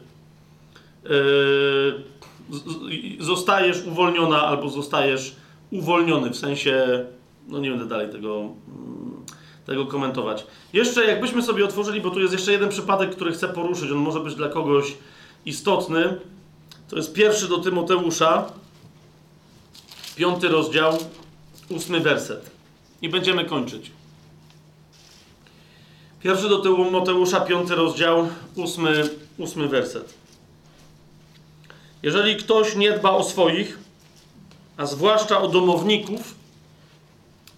yy, 1.04 1.14
zostajesz 3.20 3.86
uwolniona 3.86 4.42
albo 4.42 4.68
zostajesz 4.68 5.36
uwolniony, 5.70 6.30
w 6.30 6.36
sensie, 6.36 7.04
no 7.48 7.58
nie 7.58 7.70
będę 7.70 7.86
dalej 7.86 8.08
tego, 8.08 8.40
mm, 8.40 9.24
tego 9.66 9.86
komentować. 9.86 10.46
Jeszcze 10.72 11.04
jakbyśmy 11.04 11.42
sobie 11.42 11.64
otworzyli, 11.64 12.00
bo 12.00 12.10
tu 12.10 12.20
jest 12.20 12.32
jeszcze 12.32 12.52
jeden 12.52 12.68
przypadek, 12.68 13.10
który 13.10 13.32
chcę 13.32 13.48
poruszyć, 13.48 13.90
on 13.90 13.98
może 13.98 14.20
być 14.20 14.34
dla 14.34 14.48
kogoś 14.48 14.94
istotny. 15.46 16.18
To 16.88 16.96
jest 16.96 17.12
pierwszy 17.12 17.48
do 17.48 17.58
Tymoteusza, 17.58 18.52
piąty 20.16 20.48
rozdział, 20.48 20.98
ósmy 21.68 22.00
werset. 22.00 22.50
I 23.02 23.08
będziemy 23.08 23.44
kończyć. 23.44 23.90
Pierwszy 26.22 26.48
do 26.48 26.58
Tymoteusza, 26.58 27.40
piąty 27.40 27.74
rozdział, 27.74 28.28
ósmy, 28.56 29.10
ósmy 29.38 29.68
werset. 29.68 30.14
Jeżeli 32.02 32.36
ktoś 32.36 32.76
nie 32.76 32.92
dba 32.92 33.10
o 33.10 33.24
swoich, 33.24 33.78
a 34.76 34.86
zwłaszcza 34.86 35.40
o 35.40 35.48
domowników, 35.48 36.34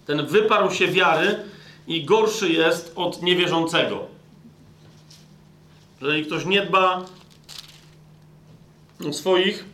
ten 0.05 0.25
wyparł 0.25 0.71
się 0.71 0.87
wiary 0.87 1.39
i 1.87 2.05
gorszy 2.05 2.49
jest 2.49 2.93
od 2.95 3.21
niewierzącego. 3.21 3.99
Jeżeli 6.01 6.25
ktoś 6.25 6.45
nie 6.45 6.61
dba 6.61 7.05
o 9.07 9.13
swoich, 9.13 9.65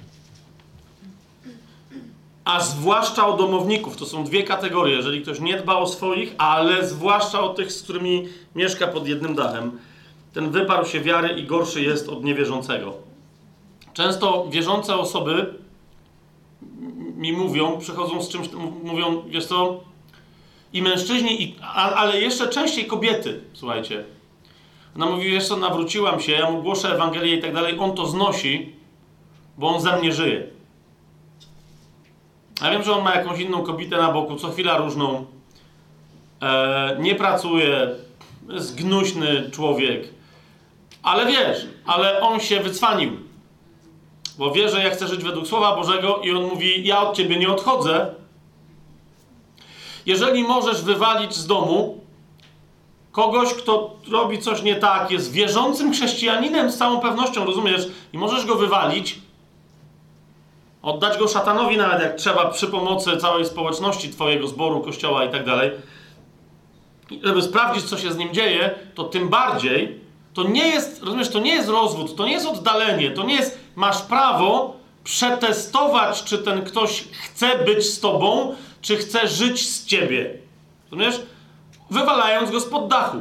a 2.45 2.59
zwłaszcza 2.59 3.27
o 3.27 3.37
domowników. 3.37 3.97
To 3.97 4.05
są 4.05 4.23
dwie 4.23 4.43
kategorie. 4.43 4.95
Jeżeli 4.95 5.21
ktoś 5.21 5.39
nie 5.39 5.57
dba 5.57 5.75
o 5.75 5.87
swoich, 5.87 6.35
ale 6.37 6.87
zwłaszcza 6.87 7.41
o 7.41 7.53
tych, 7.53 7.71
z 7.71 7.83
którymi 7.83 8.27
mieszka 8.55 8.87
pod 8.87 9.07
jednym 9.07 9.35
dachem, 9.35 9.79
ten 10.33 10.51
wyparł 10.51 10.85
się 10.85 11.01
wiary 11.01 11.29
i 11.39 11.43
gorszy 11.43 11.81
jest 11.81 12.09
od 12.09 12.23
niewierzącego. 12.23 12.93
Często 13.93 14.47
wierzące 14.49 14.95
osoby 14.95 15.53
mi 17.15 17.33
mówią, 17.33 17.77
przychodzą 17.79 18.21
z 18.21 18.29
czymś, 18.29 18.49
mówią, 18.83 19.23
wiesz 19.27 19.45
co, 19.45 19.83
i 20.73 20.81
mężczyźni, 20.81 21.43
i, 21.43 21.55
ale 21.75 22.21
jeszcze 22.21 22.47
częściej 22.47 22.85
kobiety, 22.85 23.39
słuchajcie. 23.53 24.03
Ona 24.95 25.05
mówi, 25.05 25.31
wiesz 25.31 25.47
co, 25.47 25.57
nawróciłam 25.57 26.19
się, 26.19 26.31
ja 26.31 26.51
mu 26.51 26.61
głoszę 26.61 26.93
Ewangelię 26.95 27.35
i 27.35 27.41
tak 27.41 27.53
dalej, 27.53 27.79
on 27.79 27.95
to 27.95 28.05
znosi, 28.05 28.75
bo 29.57 29.67
on 29.67 29.81
ze 29.81 29.97
mnie 29.97 30.11
żyje. 30.11 30.47
Ja 32.61 32.71
wiem, 32.71 32.83
że 32.83 32.93
on 32.93 33.03
ma 33.03 33.15
jakąś 33.15 33.39
inną 33.39 33.63
kobietę 33.63 33.97
na 33.97 34.11
boku, 34.11 34.35
co 34.35 34.51
chwila 34.51 34.77
różną. 34.77 35.25
E, 36.41 36.97
nie 36.99 37.15
pracuje, 37.15 37.87
jest 38.49 38.75
gnuśny 38.75 39.49
człowiek. 39.51 40.09
Ale 41.03 41.25
wiesz, 41.25 41.67
ale 41.85 42.21
on 42.21 42.39
się 42.39 42.59
wycwanił. 42.59 43.11
Bo 44.37 44.51
wie, 44.51 44.69
że 44.69 44.83
ja 44.83 44.89
chcę 44.89 45.07
żyć 45.07 45.23
według 45.23 45.47
Słowa 45.47 45.75
Bożego 45.75 46.17
i 46.17 46.31
on 46.31 46.43
mówi, 46.43 46.87
ja 46.87 47.01
od 47.01 47.17
ciebie 47.17 47.37
nie 47.37 47.49
odchodzę. 47.49 48.13
Jeżeli 50.05 50.43
możesz 50.43 50.81
wywalić 50.81 51.33
z 51.35 51.47
domu 51.47 51.99
kogoś, 53.11 53.53
kto 53.53 53.95
robi 54.11 54.39
coś 54.39 54.61
nie 54.61 54.75
tak, 54.75 55.11
jest 55.11 55.31
wierzącym 55.31 55.93
chrześcijaninem 55.93 56.71
z 56.71 56.77
całą 56.77 56.99
pewnością, 56.99 57.45
rozumiesz, 57.45 57.87
i 58.13 58.17
możesz 58.17 58.45
go 58.45 58.55
wywalić, 58.55 59.19
Oddać 60.83 61.17
go 61.17 61.27
szatanowi 61.27 61.77
nawet 61.77 62.01
jak 62.01 62.15
trzeba 62.15 62.45
przy 62.45 62.67
pomocy 62.67 63.17
całej 63.17 63.45
społeczności 63.45 64.09
twojego 64.09 64.47
zboru, 64.47 64.81
kościoła 64.81 65.25
i 65.25 65.29
tak 65.29 65.45
dalej. 65.45 65.71
Żeby 67.23 67.41
sprawdzić, 67.41 67.83
co 67.83 67.97
się 67.97 68.11
z 68.11 68.17
nim 68.17 68.33
dzieje, 68.33 68.75
to 68.95 69.03
tym 69.03 69.29
bardziej 69.29 69.99
to 70.33 70.43
nie 70.43 70.67
jest, 70.67 71.03
rozumiesz, 71.03 71.29
to 71.29 71.39
nie 71.39 71.53
jest 71.53 71.69
rozwód, 71.69 72.15
to 72.15 72.25
nie 72.25 72.31
jest 72.31 72.47
oddalenie, 72.47 73.11
to 73.11 73.23
nie 73.23 73.35
jest, 73.35 73.59
masz 73.75 74.01
prawo 74.01 74.75
przetestować, 75.03 76.23
czy 76.23 76.37
ten 76.37 76.61
ktoś 76.61 77.03
chce 77.11 77.65
być 77.65 77.85
z 77.85 77.99
tobą, 77.99 78.55
czy 78.83 78.97
chce 78.97 79.27
żyć 79.27 79.69
z 79.69 79.85
ciebie. 79.85 80.33
Rozumiesz? 80.91 81.21
Wywalając 81.89 82.51
go 82.51 82.59
spod 82.59 82.87
dachu. 82.87 83.17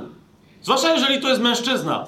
Zwłaszcza 0.63 0.93
jeżeli 0.95 1.21
to 1.21 1.29
jest 1.29 1.41
mężczyzna. 1.41 2.07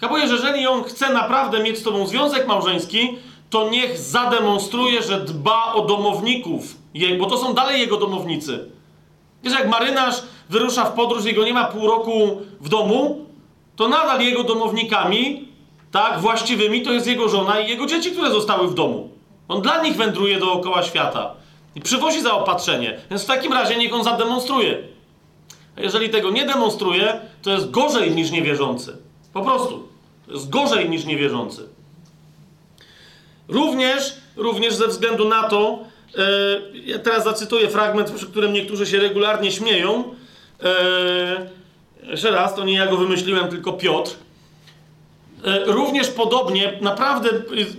Kapujesz, 0.00 0.30
jeżeli 0.30 0.66
on 0.66 0.84
chce 0.84 1.12
naprawdę 1.12 1.62
mieć 1.62 1.78
z 1.78 1.82
tobą 1.82 2.06
związek 2.06 2.46
małżeński, 2.46 3.18
to 3.50 3.70
niech 3.70 3.98
zademonstruje, 3.98 5.02
że 5.02 5.20
dba 5.20 5.72
o 5.72 5.84
domowników, 5.84 6.76
bo 7.18 7.26
to 7.26 7.38
są 7.38 7.54
dalej 7.54 7.80
jego 7.80 7.96
domownicy. 7.96 8.70
Wiesz, 9.42 9.52
jak 9.52 9.68
marynarz 9.68 10.22
wyrusza 10.50 10.84
w 10.84 10.92
podróż, 10.92 11.24
jego 11.24 11.44
nie 11.44 11.54
ma 11.54 11.64
pół 11.64 11.86
roku 11.86 12.40
w 12.60 12.68
domu, 12.68 13.26
to 13.76 13.88
nadal 13.88 14.20
jego 14.20 14.44
domownikami, 14.44 15.48
tak, 15.90 16.20
właściwymi, 16.20 16.82
to 16.82 16.92
jest 16.92 17.06
jego 17.06 17.28
żona 17.28 17.60
i 17.60 17.68
jego 17.68 17.86
dzieci, 17.86 18.10
które 18.10 18.30
zostały 18.30 18.68
w 18.68 18.74
domu. 18.74 19.08
On 19.48 19.62
dla 19.62 19.82
nich 19.82 19.96
wędruje 19.96 20.38
dookoła 20.38 20.82
świata 20.82 21.41
i 21.74 21.80
przywozi 21.80 22.22
zaopatrzenie. 22.22 23.00
Więc 23.10 23.22
w 23.22 23.26
takim 23.26 23.52
razie 23.52 23.76
niech 23.76 23.94
on 23.94 24.04
zademonstruje. 24.04 24.78
A 25.76 25.80
jeżeli 25.80 26.10
tego 26.10 26.30
nie 26.30 26.46
demonstruje, 26.46 27.20
to 27.42 27.50
jest 27.50 27.70
gorzej 27.70 28.10
niż 28.10 28.30
niewierzący. 28.30 28.96
Po 29.32 29.42
prostu. 29.42 29.88
To 30.26 30.32
jest 30.32 30.50
gorzej 30.50 30.90
niż 30.90 31.04
niewierzący. 31.04 31.68
Również, 33.48 34.14
również 34.36 34.74
ze 34.74 34.88
względu 34.88 35.28
na 35.28 35.42
to, 35.48 35.78
e, 36.18 36.22
ja 36.84 36.98
teraz 36.98 37.24
zacytuję 37.24 37.68
fragment, 37.68 38.10
przy 38.10 38.26
którym 38.26 38.52
niektórzy 38.52 38.86
się 38.86 38.98
regularnie 38.98 39.52
śmieją. 39.52 40.14
E, 40.62 41.50
jeszcze 42.02 42.30
raz, 42.30 42.54
to 42.54 42.64
nie 42.64 42.74
ja 42.74 42.86
go 42.86 42.96
wymyśliłem, 42.96 43.48
tylko 43.48 43.72
Piotr. 43.72 44.10
E, 45.44 45.64
również 45.64 46.08
podobnie, 46.08 46.78
naprawdę, 46.80 47.30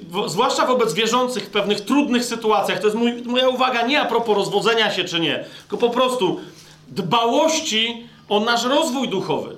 w, 0.09 0.29
zwłaszcza 0.29 0.65
wobec 0.65 0.93
wierzących 0.93 1.43
w 1.43 1.49
pewnych 1.49 1.81
trudnych 1.81 2.25
sytuacjach, 2.25 2.79
to 2.79 2.87
jest 2.87 2.97
mój, 2.97 3.13
moja 3.13 3.49
uwaga 3.49 3.87
nie 3.87 4.01
a 4.01 4.05
propos 4.05 4.35
rozwodzenia 4.35 4.91
się 4.91 5.03
czy 5.03 5.19
nie, 5.19 5.45
tylko 5.61 5.77
po 5.77 5.93
prostu 5.93 6.39
dbałości 6.87 8.07
o 8.29 8.39
nasz 8.39 8.63
rozwój 8.63 9.09
duchowy. 9.09 9.55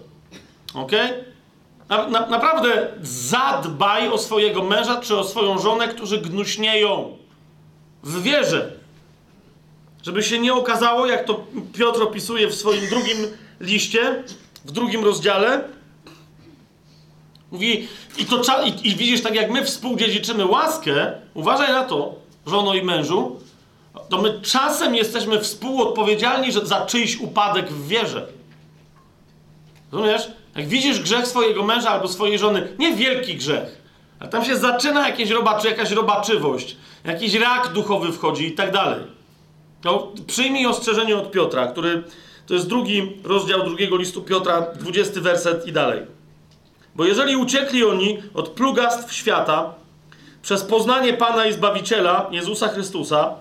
Ok? 0.73 0.91
Na, 1.89 2.07
na, 2.07 2.27
naprawdę 2.27 2.87
zadbaj 3.01 4.09
o 4.09 4.17
swojego 4.17 4.63
męża 4.63 5.01
czy 5.01 5.17
o 5.17 5.23
swoją 5.23 5.59
żonę, 5.59 5.87
którzy 5.87 6.17
gnuśnieją 6.17 7.17
w 8.03 8.21
wierze. 8.21 8.71
Żeby 10.03 10.23
się 10.23 10.39
nie 10.39 10.53
okazało, 10.53 11.05
jak 11.05 11.25
to 11.25 11.43
Piotr 11.73 12.03
opisuje 12.03 12.47
w 12.47 12.55
swoim 12.55 12.89
drugim 12.89 13.17
liście, 13.59 14.23
w 14.65 14.71
drugim 14.71 15.05
rozdziale. 15.05 15.63
Mówi, 17.55 17.87
i, 18.17 18.25
to, 18.25 18.41
i, 18.65 18.87
i 18.87 18.95
widzisz, 18.95 19.21
tak 19.21 19.35
jak 19.35 19.51
my 19.51 19.65
współdziedziczymy 19.65 20.45
łaskę, 20.45 21.11
uważaj 21.33 21.71
na 21.71 21.83
to, 21.83 22.15
żono 22.45 22.73
i 22.73 22.83
mężu, 22.83 23.39
to 24.09 24.21
my 24.21 24.41
czasem 24.41 24.95
jesteśmy 24.95 25.39
współodpowiedzialni 25.39 26.51
za 26.51 26.85
czyjś 26.85 27.17
upadek 27.17 27.71
w 27.71 27.87
wierze. 27.87 28.27
Rozumiesz? 29.91 30.27
Jak 30.55 30.67
widzisz 30.67 30.99
grzech 30.99 31.27
swojego 31.27 31.63
męża 31.63 31.89
albo 31.89 32.07
swojej 32.07 32.39
żony, 32.39 32.67
nie 32.79 32.95
wielki 32.95 33.35
grzech, 33.35 33.81
ale 34.19 34.29
tam 34.29 34.45
się 34.45 34.57
zaczyna 34.57 35.07
jakieś 35.07 35.29
robaczy, 35.29 35.67
jakaś 35.67 35.91
robaczywość, 35.91 36.77
jakiś 37.05 37.33
rak 37.33 37.73
duchowy 37.73 38.11
wchodzi 38.11 38.47
i 38.47 38.51
tak 38.51 38.71
dalej. 38.71 38.99
To 39.81 40.11
przyjmij 40.27 40.65
ostrzeżenie 40.65 41.17
od 41.17 41.31
Piotra, 41.31 41.67
który 41.67 42.03
to 42.47 42.53
jest 42.53 42.67
drugi 42.67 43.11
rozdział 43.23 43.63
drugiego 43.63 43.97
listu 43.97 44.21
Piotra, 44.21 44.61
dwudziesty 44.61 45.21
werset 45.21 45.67
i 45.67 45.71
dalej. 45.71 46.15
Bo 46.95 47.05
jeżeli 47.05 47.35
uciekli 47.35 47.83
oni 47.83 48.17
od 48.33 48.49
plugastw 48.49 49.13
świata 49.13 49.73
przez 50.41 50.63
poznanie 50.63 51.13
Pana 51.13 51.45
i 51.45 51.53
Zbawiciela 51.53 52.27
Jezusa 52.31 52.67
Chrystusa, 52.67 53.35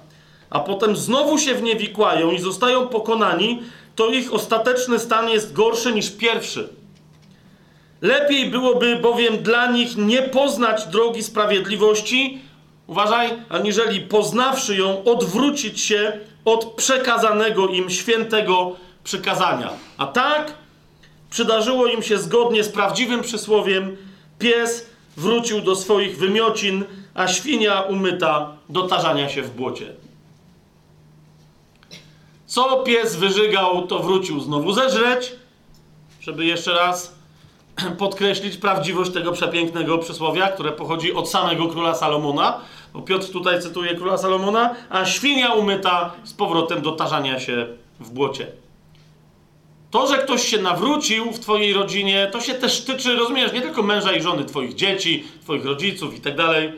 a 0.50 0.60
potem 0.60 0.96
znowu 0.96 1.38
się 1.38 1.54
w 1.54 1.62
nie 1.62 1.76
wikłają 1.76 2.30
i 2.30 2.38
zostają 2.38 2.88
pokonani, 2.88 3.62
to 3.96 4.08
ich 4.08 4.34
ostateczny 4.34 4.98
stan 4.98 5.28
jest 5.28 5.52
gorszy 5.52 5.92
niż 5.92 6.10
pierwszy. 6.10 6.68
Lepiej 8.02 8.50
byłoby 8.50 8.96
bowiem 8.96 9.38
dla 9.38 9.70
nich 9.70 9.96
nie 9.96 10.22
poznać 10.22 10.86
drogi 10.86 11.22
sprawiedliwości, 11.22 12.40
uważaj, 12.86 13.28
aniżeli 13.48 14.00
poznawszy 14.00 14.76
ją, 14.76 15.04
odwrócić 15.04 15.80
się 15.80 16.20
od 16.44 16.64
przekazanego 16.64 17.68
im 17.68 17.90
świętego 17.90 18.76
przykazania. 19.04 19.70
A 19.98 20.06
tak 20.06 20.52
przydarzyło 21.34 21.86
im 21.86 22.02
się 22.02 22.18
zgodnie 22.18 22.64
z 22.64 22.68
prawdziwym 22.68 23.22
przysłowiem: 23.22 23.96
pies 24.38 24.86
wrócił 25.16 25.60
do 25.60 25.76
swoich 25.76 26.18
wymiocin, 26.18 26.84
a 27.14 27.28
świnia 27.28 27.80
umyta 27.80 28.56
do 28.68 28.82
tarzania 28.82 29.28
się 29.28 29.42
w 29.42 29.50
błocie. 29.50 29.92
Co 32.46 32.82
pies 32.82 33.16
wyżygał, 33.16 33.86
to 33.86 33.98
wrócił 33.98 34.40
znowu 34.40 34.72
zeżreć, 34.72 35.32
żeby 36.20 36.44
jeszcze 36.44 36.72
raz 36.72 37.14
podkreślić 37.98 38.56
prawdziwość 38.56 39.12
tego 39.12 39.32
przepięknego 39.32 39.98
przysłowia, 39.98 40.48
które 40.48 40.72
pochodzi 40.72 41.14
od 41.14 41.30
samego 41.30 41.68
króla 41.68 41.94
Salomona, 41.94 42.60
bo 42.92 43.02
Piotr 43.02 43.32
tutaj 43.32 43.62
cytuje 43.62 43.94
króla 43.94 44.18
Salomona, 44.18 44.74
a 44.90 45.04
świnia 45.04 45.52
umyta 45.52 46.12
z 46.24 46.32
powrotem 46.32 46.82
do 46.82 46.92
tarzania 46.92 47.40
się 47.40 47.66
w 48.00 48.10
błocie. 48.10 48.63
To, 49.94 50.06
że 50.06 50.18
ktoś 50.18 50.48
się 50.48 50.62
nawrócił 50.62 51.32
w 51.32 51.38
twojej 51.38 51.72
rodzinie, 51.72 52.28
to 52.32 52.40
się 52.40 52.54
też 52.54 52.84
tyczy, 52.84 53.16
rozumiesz, 53.16 53.52
nie 53.52 53.60
tylko 53.60 53.82
męża 53.82 54.12
i 54.12 54.22
żony, 54.22 54.44
twoich 54.44 54.74
dzieci, 54.74 55.24
twoich 55.42 55.64
rodziców 55.64 56.16
i 56.16 56.20
tak 56.20 56.36
dalej. 56.36 56.72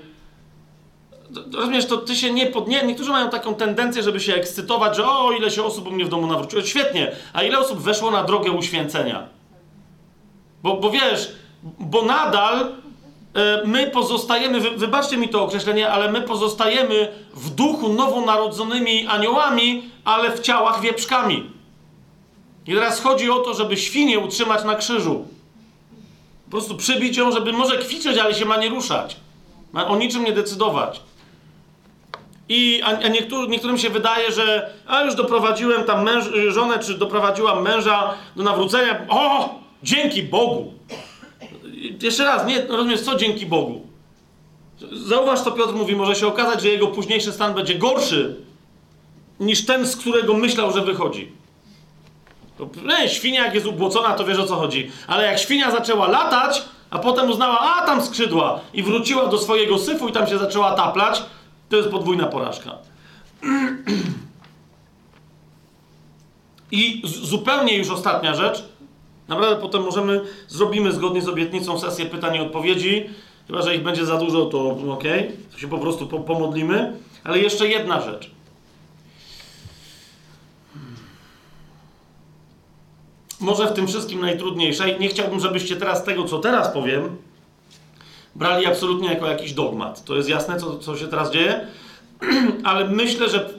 Rozumiesz, 1.52 1.86
to 1.86 1.96
ty 1.96 2.16
się 2.16 2.32
nie 2.32 2.46
podnie... 2.46 2.82
Niektórzy 2.82 3.10
mają 3.10 3.30
taką 3.30 3.54
tendencję, 3.54 4.02
żeby 4.02 4.20
się 4.20 4.34
ekscytować, 4.34 4.96
że 4.96 5.08
o, 5.08 5.32
ile 5.32 5.50
się 5.50 5.64
osób 5.64 5.86
u 5.86 5.90
mnie 5.90 6.04
w 6.04 6.08
domu 6.08 6.26
nawróciło. 6.26 6.62
Świetnie, 6.62 7.12
a 7.32 7.42
ile 7.42 7.58
osób 7.58 7.78
weszło 7.78 8.10
na 8.10 8.24
drogę 8.24 8.50
uświęcenia? 8.50 9.28
Bo, 10.62 10.76
bo 10.76 10.90
wiesz, 10.90 11.32
bo 11.62 12.02
nadal 12.02 12.60
e, 13.34 13.62
my 13.64 13.86
pozostajemy, 13.86 14.60
wy, 14.60 14.70
wybaczcie 14.70 15.16
mi 15.16 15.28
to 15.28 15.44
określenie, 15.44 15.90
ale 15.90 16.12
my 16.12 16.22
pozostajemy 16.22 17.12
w 17.34 17.50
duchu 17.50 17.88
nowonarodzonymi 17.88 19.06
aniołami, 19.06 19.90
ale 20.04 20.30
w 20.30 20.40
ciałach 20.40 20.80
wieprzkami. 20.80 21.55
I 22.66 22.74
teraz 22.74 23.00
chodzi 23.00 23.30
o 23.30 23.38
to, 23.38 23.54
żeby 23.54 23.76
świnię 23.76 24.18
utrzymać 24.18 24.64
na 24.64 24.74
krzyżu. 24.74 25.28
Po 26.44 26.50
prostu 26.50 26.76
przybić 26.76 27.16
ją, 27.16 27.32
żeby 27.32 27.52
może 27.52 27.78
kwiczeć, 27.78 28.18
ale 28.18 28.34
się 28.34 28.44
ma 28.44 28.56
nie 28.56 28.68
ruszać. 28.68 29.16
Ma 29.72 29.86
o 29.88 29.96
niczym 29.96 30.24
nie 30.24 30.32
decydować. 30.32 31.00
I, 32.48 32.80
a, 32.84 33.08
niektórym, 33.08 33.50
niektórym 33.50 33.78
się 33.78 33.90
wydaje, 33.90 34.32
że 34.32 34.70
a 34.86 35.02
już 35.02 35.14
doprowadziłem 35.14 35.84
tam 35.84 36.04
męż, 36.04 36.24
żonę, 36.48 36.78
czy 36.78 36.98
doprowadziłam 36.98 37.62
męża 37.62 38.14
do 38.36 38.42
nawrócenia. 38.42 39.06
O! 39.08 39.54
Dzięki 39.82 40.22
Bogu! 40.22 40.72
Jeszcze 42.02 42.24
raz, 42.24 42.46
nie 42.46 42.66
rozumiesz, 42.66 43.00
co 43.00 43.14
dzięki 43.16 43.46
Bogu? 43.46 43.86
Zauważ, 44.92 45.40
co 45.40 45.52
Piotr 45.52 45.74
mówi, 45.74 45.96
może 45.96 46.14
się 46.14 46.26
okazać, 46.26 46.62
że 46.62 46.68
jego 46.68 46.86
późniejszy 46.86 47.32
stan 47.32 47.54
będzie 47.54 47.74
gorszy 47.74 48.36
niż 49.40 49.66
ten, 49.66 49.86
z 49.86 49.96
którego 49.96 50.34
myślał, 50.34 50.72
że 50.72 50.82
wychodzi. 50.82 51.32
To, 52.58 52.68
nie, 52.84 53.08
świnia 53.08 53.44
jak 53.44 53.54
jest 53.54 53.66
ubłocona, 53.66 54.12
to 54.12 54.24
wiesz 54.24 54.38
o 54.38 54.46
co 54.46 54.56
chodzi. 54.56 54.90
Ale 55.06 55.26
jak 55.26 55.38
świnia 55.38 55.70
zaczęła 55.70 56.08
latać, 56.08 56.62
a 56.90 56.98
potem 56.98 57.30
uznała, 57.30 57.58
a 57.60 57.86
tam 57.86 58.02
skrzydła 58.02 58.60
i 58.74 58.82
wróciła 58.82 59.26
do 59.26 59.38
swojego 59.38 59.78
syfu 59.78 60.08
i 60.08 60.12
tam 60.12 60.26
się 60.26 60.38
zaczęła 60.38 60.74
taplać, 60.74 61.22
to 61.68 61.76
jest 61.76 61.88
podwójna 61.88 62.26
porażka. 62.26 62.78
I 66.70 67.02
zupełnie 67.04 67.76
już 67.76 67.90
ostatnia 67.90 68.34
rzecz. 68.34 68.64
Naprawdę 69.28 69.56
potem 69.56 69.82
możemy, 69.82 70.20
zrobimy 70.48 70.92
zgodnie 70.92 71.22
z 71.22 71.28
obietnicą 71.28 71.78
sesję 71.78 72.06
pytań 72.06 72.36
i 72.36 72.40
odpowiedzi. 72.40 73.10
Chyba, 73.46 73.62
że 73.62 73.76
ich 73.76 73.82
będzie 73.82 74.06
za 74.06 74.16
dużo, 74.16 74.46
to 74.46 74.70
ok, 74.70 75.04
to 75.52 75.58
się 75.58 75.68
po 75.68 75.78
prostu 75.78 76.06
po 76.06 76.20
pomodlimy. 76.20 76.92
Ale 77.24 77.38
jeszcze 77.38 77.68
jedna 77.68 78.00
rzecz. 78.00 78.35
Może 83.40 83.66
w 83.66 83.72
tym 83.72 83.86
wszystkim 83.86 84.20
najtrudniejsze 84.20 84.90
i 84.90 85.00
nie 85.00 85.08
chciałbym, 85.08 85.40
żebyście 85.40 85.76
teraz 85.76 86.04
tego, 86.04 86.24
co 86.24 86.38
teraz 86.38 86.68
powiem, 86.68 87.16
brali 88.34 88.66
absolutnie 88.66 89.08
jako 89.08 89.26
jakiś 89.26 89.52
dogmat. 89.52 90.04
To 90.04 90.16
jest 90.16 90.28
jasne, 90.28 90.60
co, 90.60 90.78
co 90.78 90.96
się 90.96 91.08
teraz 91.08 91.32
dzieje? 91.32 91.66
Ale 92.64 92.84
myślę, 92.88 93.28
że 93.28 93.50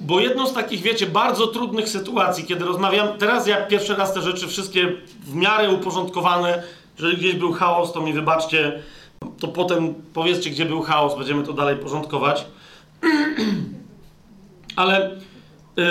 bo 0.00 0.20
jedną 0.20 0.46
z 0.46 0.52
takich, 0.52 0.82
wiecie, 0.82 1.06
bardzo 1.06 1.46
trudnych 1.46 1.88
sytuacji, 1.88 2.44
kiedy 2.44 2.64
rozmawiam, 2.64 3.08
teraz 3.18 3.46
ja 3.46 3.66
pierwszy 3.66 3.96
raz 3.96 4.14
te 4.14 4.22
rzeczy 4.22 4.48
wszystkie 4.48 4.92
w 5.20 5.34
miarę 5.34 5.70
uporządkowane, 5.70 6.62
jeżeli 6.98 7.16
gdzieś 7.16 7.34
był 7.34 7.52
chaos, 7.52 7.92
to 7.92 8.00
mi 8.00 8.12
wybaczcie, 8.12 8.82
to 9.40 9.48
potem 9.48 9.94
powiedzcie, 10.14 10.50
gdzie 10.50 10.64
był 10.64 10.82
chaos, 10.82 11.18
będziemy 11.18 11.42
to 11.42 11.52
dalej 11.52 11.76
porządkować. 11.76 12.44
Ale 14.76 15.10
yy, 15.76 15.84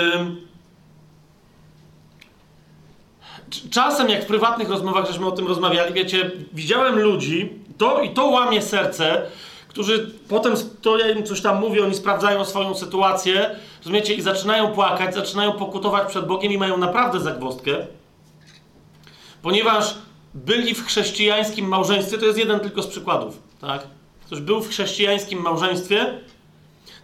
czasem, 3.70 4.08
jak 4.08 4.24
w 4.24 4.26
prywatnych 4.26 4.70
rozmowach 4.70 5.06
żeśmy 5.06 5.26
o 5.26 5.30
tym 5.30 5.46
rozmawiali, 5.46 5.94
wiecie, 5.94 6.30
widziałem 6.52 6.98
ludzi, 6.98 7.52
to 7.78 8.00
i 8.00 8.10
to 8.10 8.26
łamie 8.26 8.62
serce, 8.62 9.22
którzy 9.68 10.10
potem, 10.28 10.54
to 10.82 10.98
ja 10.98 11.10
im 11.10 11.26
coś 11.26 11.40
tam 11.40 11.60
mówię, 11.60 11.84
oni 11.84 11.94
sprawdzają 11.94 12.44
swoją 12.44 12.74
sytuację, 12.74 13.50
rozumiecie, 13.78 14.14
i 14.14 14.22
zaczynają 14.22 14.72
płakać, 14.72 15.14
zaczynają 15.14 15.52
pokutować 15.52 16.08
przed 16.08 16.26
Bogiem 16.26 16.52
i 16.52 16.58
mają 16.58 16.76
naprawdę 16.76 17.20
zagwostkę, 17.20 17.86
ponieważ 19.42 19.94
byli 20.34 20.74
w 20.74 20.86
chrześcijańskim 20.86 21.68
małżeństwie, 21.68 22.18
to 22.18 22.26
jest 22.26 22.38
jeden 22.38 22.60
tylko 22.60 22.82
z 22.82 22.86
przykładów, 22.86 23.38
tak? 23.60 23.86
Ktoś 24.26 24.40
był 24.40 24.60
w 24.60 24.68
chrześcijańskim 24.68 25.42
małżeństwie, 25.42 26.20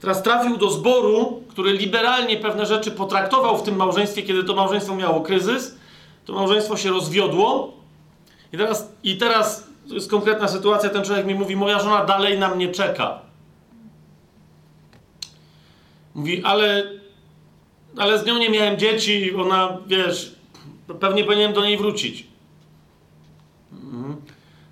Teraz 0.03 0.23
trafił 0.23 0.57
do 0.57 0.71
zboru, 0.71 1.43
który 1.49 1.73
liberalnie 1.73 2.37
pewne 2.37 2.67
rzeczy 2.67 2.91
potraktował 2.91 3.59
w 3.59 3.63
tym 3.63 3.77
małżeństwie, 3.77 4.23
kiedy 4.23 4.45
to 4.45 4.55
małżeństwo 4.55 4.95
miało 4.95 5.21
kryzys. 5.21 5.75
To 6.25 6.33
małżeństwo 6.33 6.77
się 6.77 6.91
rozwiodło. 6.91 7.73
I 8.53 8.57
teraz, 8.57 8.93
i 9.03 9.17
teraz 9.17 9.69
to 9.89 9.95
jest 9.95 10.11
konkretna 10.11 10.49
sytuacja. 10.49 10.91
Ten 10.91 11.05
człowiek 11.05 11.27
mi 11.27 11.35
mówi: 11.35 11.57
Moja 11.57 11.79
żona 11.79 12.05
dalej 12.05 12.39
na 12.39 12.55
mnie 12.55 12.69
czeka. 12.69 13.19
Mówi, 16.15 16.45
ale, 16.45 16.91
ale 17.99 18.19
z 18.19 18.27
nią 18.27 18.39
nie 18.39 18.51
miałem 18.51 18.79
dzieci, 18.79 19.35
ona, 19.35 19.79
wiesz, 19.87 20.35
pewnie 21.01 21.25
powinienem 21.25 21.53
do 21.53 21.65
niej 21.65 21.79
wrócić. 21.79 22.27
Mhm. 23.73 24.17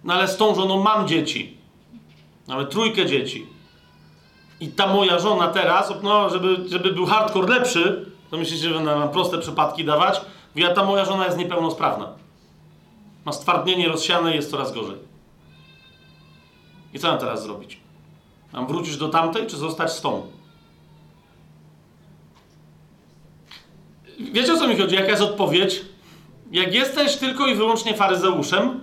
No 0.05 0.15
ale 0.15 0.29
z 0.29 0.37
tą 0.37 0.55
żoną 0.55 0.83
mam 0.83 1.09
dzieci. 1.09 1.57
Nawet 2.49 2.71
trójkę 2.71 3.07
dzieci. 3.07 3.47
I 4.61 4.69
ta 4.69 4.87
moja 4.87 5.19
żona 5.19 5.49
teraz, 5.49 5.93
no, 6.03 6.31
żeby, 6.31 6.69
żeby 6.69 6.93
był 6.93 7.07
hardcore 7.07 7.49
lepszy, 7.49 8.11
to 8.31 8.37
myślicie, 8.37 8.69
że 8.69 8.81
nam 8.81 9.09
proste 9.09 9.39
przypadki 9.39 9.85
dawać? 9.85 10.21
Mówi, 10.55 10.67
a 10.67 10.75
ta 10.75 10.85
moja 10.85 11.05
żona 11.05 11.25
jest 11.25 11.39
niepełnosprawna. 11.39 12.09
Ma 13.25 13.33
stwardnienie 13.33 13.89
rozsiane 13.89 14.33
i 14.33 14.37
jest 14.37 14.51
coraz 14.51 14.73
gorzej. 14.73 14.97
I 16.95 16.99
co 16.99 17.09
mam 17.09 17.19
teraz 17.19 17.43
zrobić? 17.43 17.81
Mam 18.53 18.67
wrócić 18.67 18.97
do 18.97 19.09
tamtej, 19.09 19.47
czy 19.47 19.57
zostać 19.57 19.93
z 19.93 20.01
tą? 20.01 20.27
Wiecie 24.33 24.53
o 24.53 24.57
co 24.57 24.69
mi 24.69 24.77
chodzi? 24.77 24.95
Jaka 24.95 25.09
jest 25.09 25.23
odpowiedź? 25.23 25.81
Jak 26.53 26.75
jesteś 26.75 27.17
tylko 27.17 27.47
i 27.47 27.55
wyłącznie 27.55 27.95
faryzeuszem, 27.95 28.81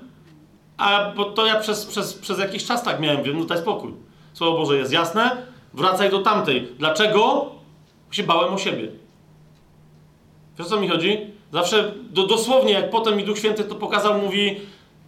a 0.77 1.11
bo 1.15 1.25
to 1.25 1.45
ja 1.45 1.59
przez, 1.59 1.85
przez, 1.85 2.13
przez 2.13 2.39
jakiś 2.39 2.65
czas 2.65 2.83
tak 2.83 2.99
miałem, 2.99 3.23
wiem, 3.23 3.39
no 3.39 3.45
daj 3.45 3.57
spokój. 3.57 3.93
Słowo 4.33 4.57
Boże 4.57 4.77
jest 4.77 4.91
jasne, 4.91 5.45
wracaj 5.73 6.09
do 6.09 6.19
tamtej. 6.19 6.67
Dlaczego? 6.79 7.51
Bo 8.07 8.13
się 8.13 8.23
bałem 8.23 8.53
o 8.53 8.57
siebie. 8.57 8.91
Wiesz 10.57 10.67
o 10.67 10.69
co 10.69 10.81
mi 10.81 10.87
chodzi? 10.87 11.36
Zawsze, 11.53 11.93
do, 12.09 12.27
dosłownie, 12.27 12.73
jak 12.73 12.89
potem 12.89 13.17
mi 13.17 13.23
Duch 13.23 13.37
Święty 13.37 13.63
to 13.63 13.75
pokazał, 13.75 14.21
mówi, 14.21 14.55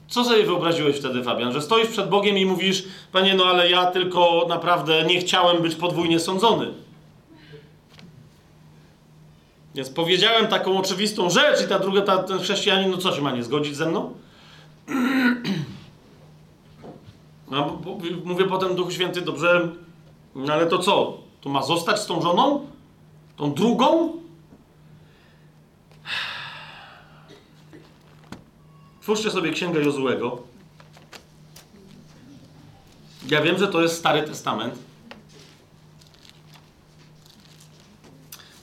co 0.08 0.24
sobie 0.24 0.44
wyobraziłeś 0.44 0.96
wtedy, 0.96 1.24
Fabian? 1.24 1.54
Że 1.54 1.62
stoisz 1.62 1.88
przed 1.88 2.10
Bogiem 2.10 2.38
i 2.38 2.46
mówisz, 2.46 2.84
Panie, 3.12 3.34
no 3.34 3.46
ale 3.46 3.70
ja 3.70 3.86
tylko 3.86 4.46
naprawdę 4.50 5.04
nie 5.04 5.20
chciałem 5.20 5.62
być 5.62 5.76
podwójnie 5.76 6.20
sądzony. 6.20 6.74
Więc 9.76 9.90
powiedziałem 9.90 10.48
taką 10.48 10.78
oczywistą 10.78 11.30
rzecz 11.30 11.66
i 11.66 11.68
ta 11.68 11.80
druga, 11.80 12.02
ta, 12.02 12.18
ten 12.18 12.40
chrześcijanin, 12.40 12.92
no 12.92 12.98
co 12.98 13.16
się 13.16 13.22
ma 13.22 13.32
nie 13.32 13.44
zgodzić 13.44 13.76
ze 13.76 13.86
mną? 13.86 14.14
No, 17.52 17.82
mówię 18.26 18.46
potem 18.46 18.76
Duchu 18.76 18.92
Święty, 18.92 19.22
dobrze, 19.22 19.70
no 20.36 20.54
ale 20.54 20.66
to 20.66 20.80
co? 20.80 21.18
To 21.42 21.50
ma 21.50 21.64
zostać 21.64 22.00
z 22.00 22.06
tą 22.06 22.22
żoną? 22.22 22.68
Tą 23.38 23.54
drugą? 23.54 24.14
Twórzcie 29.10 29.32
sobie 29.32 29.51
Księgę 29.51 29.84
Jozułego. 29.84 30.41
Ja 33.30 33.41
wiem, 33.41 33.60
że 33.60 33.68
to 33.68 33.82
jest 33.82 33.97
Stary 33.97 34.24
Testament. 34.24 34.74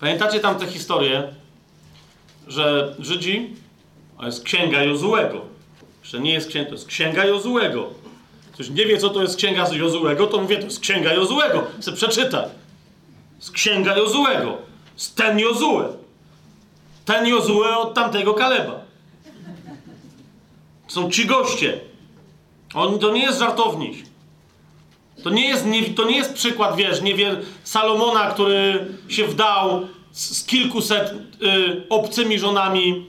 Pamiętacie 0.00 0.40
tam 0.40 0.58
tę 0.58 0.66
historię, 0.66 1.34
że 2.46 2.94
Żydzi, 2.98 3.54
to 4.18 4.26
jest 4.26 4.44
Księga 4.44 4.82
Jozułego. 4.82 5.40
Jeszcze 6.02 6.20
nie 6.20 6.32
jest 6.32 6.48
księga, 6.48 6.68
to 6.68 6.74
jest 6.74 6.86
Księga 6.86 7.24
Jozułego. 7.24 7.90
Ktoś 8.52 8.70
nie 8.70 8.86
wie, 8.86 8.98
co 8.98 9.10
to 9.10 9.22
jest 9.22 9.36
Księga 9.36 9.68
Jozułego, 9.72 10.26
to 10.26 10.38
mówię, 10.38 10.56
to 10.56 10.64
jest 10.64 10.80
Księga 10.80 11.14
Jozułego. 11.14 11.66
Chcę 11.80 11.92
przeczytać. 11.92 12.48
Z 13.38 13.50
Księga 13.50 13.96
Jozułego. 13.96 14.58
Z 14.96 15.14
ten 15.14 15.38
Jozue. 15.38 15.96
Ten 17.04 17.26
Jozue 17.26 17.78
od 17.78 17.94
tamtego 17.94 18.34
Kaleba. 18.34 18.85
Są 20.88 21.10
ci 21.10 21.26
goście. 21.26 21.80
On, 22.74 22.98
to 22.98 23.12
nie 23.12 23.22
jest 23.22 23.38
żartownik. 23.38 24.06
To 25.22 25.30
nie 25.30 25.48
jest, 25.48 25.66
nie, 25.66 25.82
to 25.82 26.04
nie 26.04 26.16
jest 26.16 26.34
przykład, 26.34 26.76
wiesz, 26.76 27.02
nie 27.02 27.14
wie, 27.14 27.36
Salomona, 27.64 28.30
który 28.30 28.86
się 29.08 29.26
wdał 29.26 29.80
z, 30.10 30.36
z 30.36 30.46
kilkuset 30.46 31.12
y, 31.12 31.88
obcymi 31.88 32.38
żonami. 32.38 33.06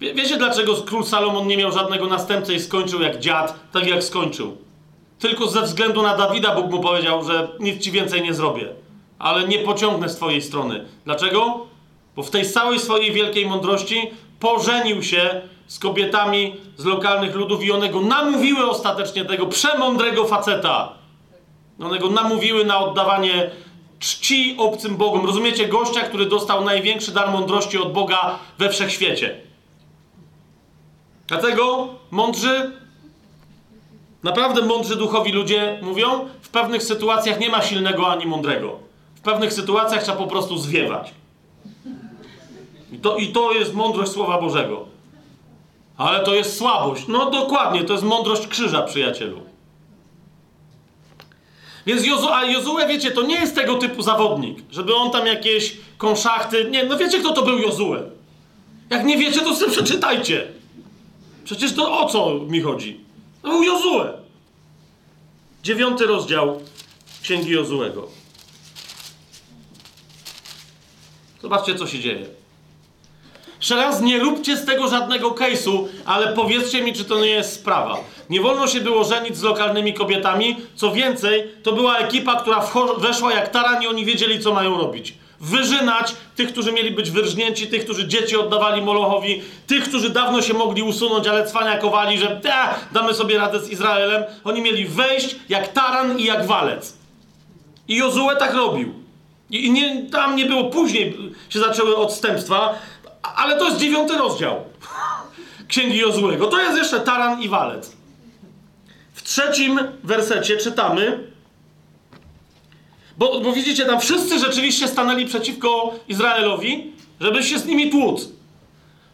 Wie, 0.00 0.14
wiecie, 0.14 0.36
dlaczego 0.36 0.74
król 0.74 1.04
Salomon 1.04 1.46
nie 1.46 1.56
miał 1.56 1.72
żadnego 1.72 2.06
następcy 2.06 2.54
i 2.54 2.60
skończył 2.60 3.02
jak 3.02 3.18
dziad, 3.18 3.70
tak 3.72 3.86
jak 3.86 4.04
skończył? 4.04 4.56
Tylko 5.18 5.48
ze 5.48 5.62
względu 5.62 6.02
na 6.02 6.16
Dawida 6.16 6.54
Bóg 6.54 6.70
mu 6.70 6.80
powiedział, 6.80 7.24
że 7.24 7.48
nic 7.60 7.82
ci 7.82 7.90
więcej 7.90 8.22
nie 8.22 8.34
zrobię. 8.34 8.68
Ale 9.18 9.48
nie 9.48 9.58
pociągnę 9.58 10.08
z 10.08 10.16
twojej 10.16 10.42
strony. 10.42 10.84
Dlaczego? 11.04 11.66
Bo 12.16 12.22
w 12.22 12.30
tej 12.30 12.50
całej 12.50 12.78
swojej 12.78 13.12
wielkiej 13.12 13.46
mądrości 13.46 14.10
pożenił 14.44 15.02
się 15.02 15.40
z 15.66 15.78
kobietami 15.78 16.56
z 16.76 16.84
lokalnych 16.84 17.34
ludów 17.34 17.64
i 17.64 17.72
one 17.72 17.88
go 17.88 18.00
namówiły 18.00 18.70
ostatecznie 18.70 19.24
tego 19.24 19.46
przemądrego 19.46 20.24
faceta. 20.24 20.92
One 21.80 21.98
go 21.98 22.10
namówiły 22.10 22.64
na 22.64 22.78
oddawanie 22.78 23.50
czci 23.98 24.54
obcym 24.58 24.96
Bogom. 24.96 25.26
Rozumiecie? 25.26 25.68
Gościa, 25.68 26.00
który 26.00 26.26
dostał 26.26 26.64
największy 26.64 27.12
dar 27.12 27.30
mądrości 27.30 27.78
od 27.78 27.92
Boga 27.92 28.38
we 28.58 28.70
wszechświecie. 28.70 29.40
Dlatego 31.26 31.88
mądrzy, 32.10 32.72
naprawdę 34.22 34.62
mądrzy 34.62 34.96
duchowi 34.96 35.32
ludzie 35.32 35.78
mówią, 35.82 36.28
w 36.42 36.48
pewnych 36.48 36.82
sytuacjach 36.82 37.40
nie 37.40 37.48
ma 37.48 37.62
silnego 37.62 38.08
ani 38.08 38.26
mądrego. 38.26 38.78
W 39.14 39.20
pewnych 39.20 39.52
sytuacjach 39.52 40.02
trzeba 40.02 40.18
po 40.18 40.26
prostu 40.26 40.58
zwiewać. 40.58 41.14
I 42.92 42.98
to, 42.98 43.16
I 43.16 43.28
to 43.28 43.52
jest 43.52 43.74
mądrość 43.74 44.12
Słowa 44.12 44.40
Bożego. 44.40 44.86
Ale 45.96 46.24
to 46.24 46.34
jest 46.34 46.56
słabość. 46.56 47.04
No 47.08 47.30
dokładnie, 47.30 47.84
to 47.84 47.92
jest 47.92 48.04
mądrość 48.04 48.46
krzyża, 48.46 48.82
przyjacielu. 48.82 49.40
Więc 51.86 52.06
Jozu, 52.06 52.28
a 52.28 52.44
Jozue, 52.44 52.86
wiecie, 52.88 53.10
to 53.10 53.22
nie 53.22 53.34
jest 53.34 53.54
tego 53.54 53.74
typu 53.74 54.02
zawodnik, 54.02 54.58
żeby 54.70 54.94
on 54.94 55.10
tam 55.10 55.26
jakieś 55.26 55.76
konszachty... 55.98 56.70
Nie, 56.70 56.84
no 56.84 56.96
wiecie, 56.98 57.18
kto 57.18 57.32
to 57.32 57.42
był 57.42 57.58
Jozue. 57.58 57.96
Jak 58.90 59.04
nie 59.04 59.18
wiecie, 59.18 59.40
to 59.40 59.56
sobie 59.56 59.72
przeczytajcie. 59.72 60.52
Przecież 61.44 61.74
to 61.74 61.98
o 61.98 62.08
co 62.08 62.34
mi 62.34 62.60
chodzi? 62.60 63.00
To 63.42 63.48
był 63.48 63.62
Jozue. 63.62 64.08
Dziewiąty 65.62 66.06
rozdział 66.06 66.60
Księgi 67.22 67.50
Jozuego. 67.50 68.08
Zobaczcie, 71.42 71.74
co 71.74 71.86
się 71.86 72.00
dzieje. 72.00 72.26
Jeszcze 73.64 73.76
raz, 73.76 74.00
nie 74.00 74.18
róbcie 74.18 74.56
z 74.56 74.64
tego 74.64 74.88
żadnego 74.88 75.30
case'u, 75.30 75.86
ale 76.04 76.32
powiedzcie 76.32 76.82
mi, 76.82 76.92
czy 76.92 77.04
to 77.04 77.20
nie 77.20 77.30
jest 77.30 77.52
sprawa. 77.52 77.96
Nie 78.30 78.40
wolno 78.40 78.66
się 78.66 78.80
było 78.80 79.04
żenić 79.04 79.36
z 79.36 79.42
lokalnymi 79.42 79.94
kobietami. 79.94 80.56
Co 80.74 80.92
więcej, 80.92 81.44
to 81.62 81.72
była 81.72 81.98
ekipa, 81.98 82.40
która 82.40 82.66
weszła 82.98 83.32
jak 83.32 83.48
taran 83.48 83.82
i 83.82 83.86
oni 83.86 84.04
wiedzieli, 84.04 84.40
co 84.40 84.54
mają 84.54 84.78
robić. 84.78 85.14
Wyżynać 85.40 86.14
tych, 86.36 86.52
którzy 86.52 86.72
mieli 86.72 86.90
być 86.90 87.10
wyrżnięci, 87.10 87.66
tych, 87.66 87.84
którzy 87.84 88.08
dzieci 88.08 88.36
oddawali 88.36 88.82
Molochowi, 88.82 89.42
tych, 89.66 89.84
którzy 89.84 90.10
dawno 90.10 90.42
się 90.42 90.54
mogli 90.54 90.82
usunąć, 90.82 91.26
ale 91.26 91.46
cwaniakowali, 91.46 92.18
że 92.18 92.26
te, 92.26 92.54
damy 92.92 93.14
sobie 93.14 93.38
radę 93.38 93.60
z 93.60 93.70
Izraelem. 93.70 94.24
Oni 94.44 94.62
mieli 94.62 94.86
wejść 94.86 95.36
jak 95.48 95.72
taran 95.72 96.18
i 96.18 96.24
jak 96.24 96.46
walec. 96.46 96.96
I 97.88 97.96
Jozue 97.96 98.36
tak 98.38 98.54
robił. 98.54 99.04
I 99.50 99.70
nie, 99.70 100.10
tam 100.10 100.36
nie 100.36 100.46
było, 100.46 100.64
później 100.64 101.16
się 101.48 101.60
zaczęły 101.60 101.96
odstępstwa, 101.96 102.74
ale 103.36 103.58
to 103.58 103.64
jest 103.64 103.78
dziewiąty 103.78 104.18
rozdział 104.18 104.64
Księgi 105.68 105.98
Jozłego. 105.98 106.46
To 106.46 106.60
jest 106.60 106.78
jeszcze 106.78 107.00
taran 107.00 107.42
i 107.42 107.48
walec. 107.48 107.96
W 109.14 109.22
trzecim 109.22 109.80
wersecie 110.02 110.56
czytamy, 110.56 111.30
bo, 113.18 113.40
bo 113.40 113.52
widzicie, 113.52 113.86
tam 113.86 114.00
wszyscy 114.00 114.38
rzeczywiście 114.38 114.88
stanęli 114.88 115.26
przeciwko 115.26 115.94
Izraelowi, 116.08 116.92
żeby 117.20 117.42
się 117.42 117.58
z 117.58 117.66
nimi 117.66 117.90
tłuc. 117.90 118.28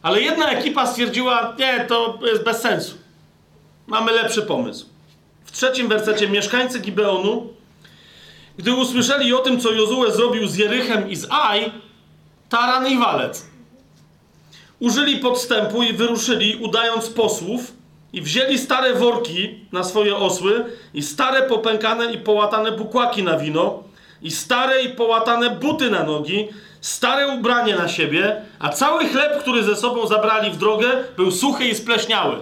Ale 0.03 0.21
jedna 0.21 0.51
ekipa 0.51 0.87
stwierdziła, 0.87 1.57
nie, 1.59 1.85
to 1.89 2.19
jest 2.23 2.45
bez 2.45 2.61
sensu. 2.61 2.95
Mamy 3.87 4.13
lepszy 4.13 4.43
pomysł. 4.43 4.87
W 5.45 5.53
trzecim 5.53 5.89
wersecie 5.89 6.29
mieszkańcy 6.29 6.81
Gibeonu, 6.81 7.53
gdy 8.59 8.75
usłyszeli 8.75 9.35
o 9.35 9.39
tym, 9.39 9.61
co 9.61 9.73
Jozue 9.73 10.13
zrobił 10.13 10.49
z 10.49 10.57
Jerychem 10.57 11.11
i 11.11 11.17
z 11.17 11.27
Aj, 11.31 11.73
taran 12.49 12.89
i 12.89 12.99
walec 12.99 13.50
użyli 14.81 15.17
podstępu 15.17 15.83
i 15.83 15.93
wyruszyli, 15.93 16.57
udając 16.57 17.11
posłów, 17.11 17.73
i 18.13 18.23
wzięli 18.23 18.59
stare 18.59 18.95
worki 18.95 19.65
na 19.73 19.85
swoje 19.85 20.17
osły, 20.17 20.65
i 20.95 21.03
stare 21.03 21.43
popękane 21.43 22.13
i 22.13 22.19
połatane 22.19 22.73
bukłaki 22.73 23.23
na 23.23 23.39
wino, 23.39 23.83
i 24.23 24.31
stare 24.31 24.83
i 24.83 24.89
połatane 24.89 25.51
buty 25.51 25.91
na 25.91 26.05
nogi, 26.05 26.49
stare 26.81 27.29
ubranie 27.29 27.77
na 27.77 27.89
siebie, 27.89 28.43
a 28.59 28.69
cały 28.69 29.09
chleb, 29.09 29.41
który 29.41 29.63
ze 29.63 29.77
sobą 29.77 30.07
zabrali 30.07 30.51
w 30.51 30.57
drogę, 30.57 30.89
był 31.17 31.31
suchy 31.31 31.65
i 31.65 31.75
spleśniały. 31.75 32.37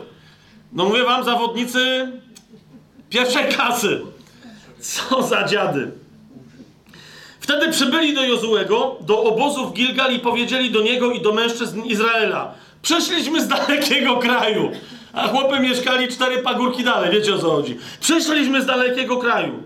No 0.72 0.84
mówię 0.84 1.04
wam, 1.04 1.24
zawodnicy 1.24 2.12
pierwszej 3.10 3.48
klasy. 3.48 4.00
Co 4.80 5.22
za 5.22 5.44
dziady. 5.44 5.90
Wtedy 7.48 7.72
przybyli 7.72 8.14
do 8.14 8.24
Jozułego, 8.24 8.96
do 9.00 9.22
obozu 9.22 9.66
w 9.66 9.72
Gilgal 9.72 10.12
i 10.12 10.18
powiedzieli 10.18 10.70
do 10.70 10.82
niego 10.82 11.12
i 11.12 11.20
do 11.20 11.32
mężczyzn 11.32 11.82
Izraela: 11.82 12.54
Przyszliśmy 12.82 13.40
z 13.40 13.48
dalekiego 13.48 14.16
kraju. 14.16 14.70
A 15.12 15.28
chłopy 15.28 15.60
mieszkali 15.60 16.08
cztery 16.08 16.38
pagórki 16.38 16.84
dalej, 16.84 17.10
wiecie 17.10 17.34
o 17.34 17.38
co 17.38 17.50
chodzi. 17.50 17.76
Przyszliśmy 18.00 18.62
z 18.62 18.66
dalekiego 18.66 19.16
kraju. 19.16 19.62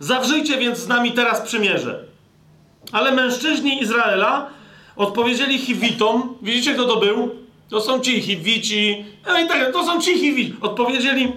Zawrzyjcie 0.00 0.58
więc 0.58 0.78
z 0.78 0.88
nami 0.88 1.12
teraz 1.12 1.40
przymierze. 1.40 2.04
Ale 2.92 3.12
mężczyźni 3.12 3.82
Izraela 3.82 4.46
odpowiedzieli 4.96 5.58
Hiwitom, 5.58 6.36
widzicie 6.42 6.74
kto 6.74 6.84
to 6.84 6.96
był? 6.96 7.34
To 7.70 7.80
są 7.80 8.00
ci 8.00 8.22
Hiwici, 8.22 9.04
no 9.26 9.40
i 9.40 9.48
tak, 9.48 9.72
to 9.72 9.86
są 9.86 10.00
ci 10.00 10.18
Hiwici. 10.18 10.56
Odpowiedzieli, 10.60 11.32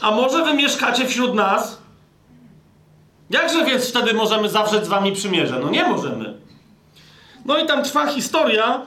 a 0.00 0.10
może 0.10 0.44
wy 0.44 0.54
mieszkacie 0.54 1.06
wśród 1.06 1.34
nas? 1.34 1.85
Jakże 3.30 3.64
więc 3.64 3.88
wtedy 3.88 4.14
możemy 4.14 4.48
zawrzeć 4.48 4.84
z 4.84 4.88
wami 4.88 5.12
przymierze? 5.12 5.58
No 5.62 5.70
nie 5.70 5.84
możemy. 5.84 6.34
No 7.44 7.58
i 7.58 7.66
tam 7.66 7.84
trwa 7.84 8.06
historia, 8.06 8.82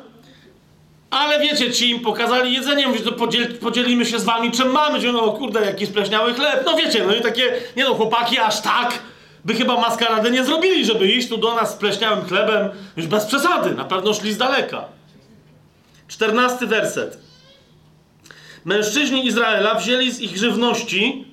ale 1.09 1.39
wiecie, 1.39 1.71
ci 1.71 1.89
im 1.89 1.99
pokazali 1.99 2.53
jedzenie, 2.53 2.87
mówią, 2.87 3.03
to 3.03 3.11
podziel, 3.11 3.57
podzielimy 3.57 4.05
się 4.05 4.19
z 4.19 4.23
wami 4.23 4.51
czym 4.51 4.71
mamy. 4.71 5.11
No 5.11 5.31
kurde, 5.31 5.65
jaki 5.65 5.85
spleśniały 5.85 6.33
chleb. 6.33 6.63
No 6.65 6.77
wiecie, 6.77 7.03
no 7.07 7.15
i 7.15 7.21
takie, 7.21 7.53
nie 7.75 7.83
no, 7.83 7.93
chłopaki 7.93 8.39
aż 8.39 8.61
tak 8.61 8.99
by 9.45 9.53
chyba 9.53 9.81
maskaradę 9.81 10.31
nie 10.31 10.43
zrobili, 10.43 10.85
żeby 10.85 11.07
iść 11.07 11.29
tu 11.29 11.37
do 11.37 11.55
nas 11.55 11.73
z 11.73 11.75
pleśniałym 11.75 12.25
chlebem, 12.25 12.69
już 12.97 13.07
bez 13.07 13.25
przesady, 13.25 13.71
na 13.71 13.85
pewno 13.85 14.13
szli 14.13 14.33
z 14.33 14.37
daleka. 14.37 14.85
Czternasty 16.07 16.67
werset. 16.67 17.17
Mężczyźni 18.65 19.25
Izraela 19.25 19.75
wzięli 19.75 20.11
z 20.11 20.19
ich 20.19 20.37
żywności, 20.37 21.25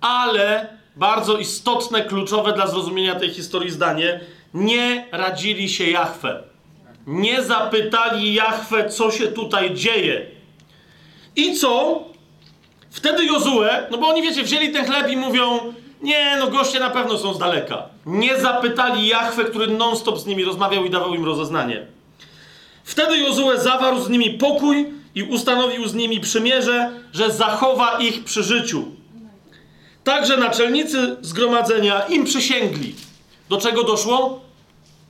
ale 0.00 0.68
bardzo 0.96 1.38
istotne, 1.38 2.02
kluczowe 2.02 2.52
dla 2.52 2.66
zrozumienia 2.66 3.14
tej 3.14 3.30
historii 3.30 3.70
zdanie, 3.70 4.20
nie 4.54 5.06
radzili 5.12 5.68
się 5.68 5.90
Jahwe. 5.90 6.42
Nie 7.06 7.42
zapytali 7.42 8.34
Jahwe, 8.34 8.88
co 8.88 9.10
się 9.10 9.26
tutaj 9.26 9.74
dzieje. 9.74 10.26
I 11.36 11.54
co? 11.54 12.04
Wtedy 12.90 13.24
Jozue, 13.24 13.68
no 13.90 13.98
bo 13.98 14.08
oni 14.08 14.22
wiecie, 14.22 14.42
wzięli 14.42 14.72
ten 14.72 14.86
chleb 14.86 15.10
i 15.10 15.16
mówią, 15.16 15.74
nie, 16.02 16.36
no 16.38 16.46
goście 16.46 16.80
na 16.80 16.90
pewno 16.90 17.18
są 17.18 17.34
z 17.34 17.38
daleka. 17.38 17.82
Nie 18.06 18.40
zapytali 18.40 19.06
Jahwe, 19.06 19.44
który 19.44 19.66
non-stop 19.66 20.18
z 20.18 20.26
nimi 20.26 20.44
rozmawiał 20.44 20.84
i 20.84 20.90
dawał 20.90 21.14
im 21.14 21.24
rozeznanie. 21.24 21.86
Wtedy 22.84 23.18
Jozue 23.18 23.58
zawarł 23.58 24.00
z 24.00 24.08
nimi 24.08 24.30
pokój 24.30 24.86
i 25.14 25.22
ustanowił 25.22 25.88
z 25.88 25.94
nimi 25.94 26.20
przymierze, 26.20 26.90
że 27.12 27.30
zachowa 27.30 27.98
ich 27.98 28.24
przy 28.24 28.42
życiu. 28.42 28.84
Także 30.04 30.36
naczelnicy 30.36 31.16
zgromadzenia 31.20 32.00
im 32.00 32.24
przysięgli. 32.24 32.94
Do 33.48 33.56
czego 33.56 33.84
doszło? 33.84 34.40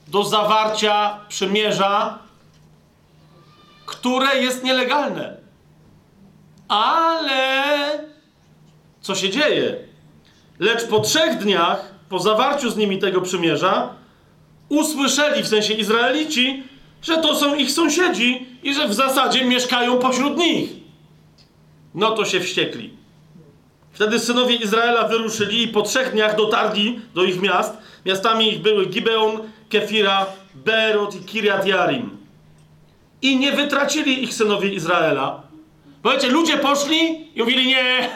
Do 0.07 0.23
zawarcia 0.23 1.19
przymierza, 1.29 2.19
które 3.85 4.41
jest 4.41 4.63
nielegalne. 4.63 5.37
Ale 6.67 8.05
co 9.01 9.15
się 9.15 9.29
dzieje? 9.29 9.75
Lecz 10.59 10.85
po 10.85 10.99
trzech 10.99 11.37
dniach, 11.37 11.91
po 12.09 12.19
zawarciu 12.19 12.69
z 12.69 12.77
nimi 12.77 12.99
tego 12.99 13.21
przymierza, 13.21 13.93
usłyszeli, 14.69 15.43
w 15.43 15.47
sensie 15.47 15.73
Izraelici, 15.73 16.63
że 17.01 17.17
to 17.17 17.35
są 17.35 17.55
ich 17.55 17.71
sąsiedzi 17.71 18.47
i 18.63 18.73
że 18.73 18.87
w 18.87 18.93
zasadzie 18.93 19.45
mieszkają 19.45 19.99
pośród 19.99 20.37
nich. 20.37 20.69
No 21.95 22.11
to 22.11 22.25
się 22.25 22.39
wściekli. 22.39 23.04
Wtedy 23.95 24.19
synowie 24.19 24.55
Izraela 24.55 25.07
wyruszyli 25.07 25.63
i 25.63 25.67
po 25.67 25.81
trzech 25.81 26.11
dniach 26.11 26.35
dotarli 26.35 26.99
do 27.13 27.23
ich 27.23 27.41
miast. 27.41 27.77
Miastami 28.05 28.53
ich 28.53 28.61
były 28.61 28.85
Gibeon, 28.85 29.39
Kefira, 29.69 30.25
Berot 30.55 31.15
i 31.15 31.19
Kiriat 31.19 31.67
Jarim. 31.67 32.17
I 33.21 33.37
nie 33.37 33.51
wytracili 33.51 34.23
ich 34.23 34.33
synowie 34.33 34.69
Izraela. 34.69 35.41
Powiecie, 36.03 36.27
ludzie 36.27 36.57
poszli 36.57 37.27
i 37.35 37.39
mówili, 37.39 37.67
nie, 37.67 38.09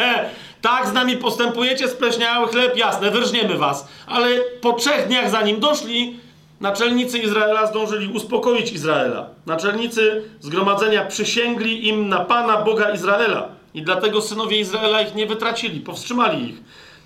tak 0.60 0.86
z 0.86 0.92
nami 0.92 1.16
postępujecie, 1.16 1.88
spleśniały 1.88 2.48
chleb, 2.48 2.76
jasne, 2.76 3.10
wyrżniemy 3.10 3.58
was. 3.58 3.88
Ale 4.06 4.28
po 4.60 4.72
trzech 4.72 5.06
dniach 5.06 5.30
zanim 5.30 5.60
doszli, 5.60 6.20
naczelnicy 6.60 7.18
Izraela 7.18 7.66
zdążyli 7.66 8.08
uspokoić 8.08 8.72
Izraela. 8.72 9.26
Naczelnicy 9.46 10.22
zgromadzenia 10.40 11.04
przysięgli 11.04 11.88
im 11.88 12.08
na 12.08 12.20
Pana 12.20 12.56
Boga 12.56 12.90
Izraela. 12.90 13.61
I 13.74 13.82
dlatego 13.82 14.22
synowie 14.22 14.60
Izraela 14.60 15.02
ich 15.02 15.14
nie 15.14 15.26
wytracili, 15.26 15.80
powstrzymali 15.80 16.50
ich. 16.50 16.56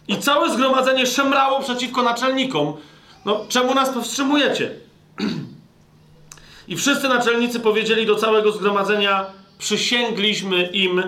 I 0.09 0.16
całe 0.16 0.51
zgromadzenie 0.51 1.06
szemrało 1.06 1.60
przeciwko 1.60 2.02
naczelnikom. 2.02 2.76
No, 3.24 3.44
czemu 3.48 3.74
nas 3.74 3.90
powstrzymujecie? 3.90 4.70
I 6.68 6.76
wszyscy 6.76 7.09
naczelnicy 7.09 7.60
powiedzieli 7.60 8.06
do 8.06 8.16
całego 8.16 8.52
zgromadzenia: 8.52 9.26
Przysięgliśmy 9.59 10.66
im 10.66 11.02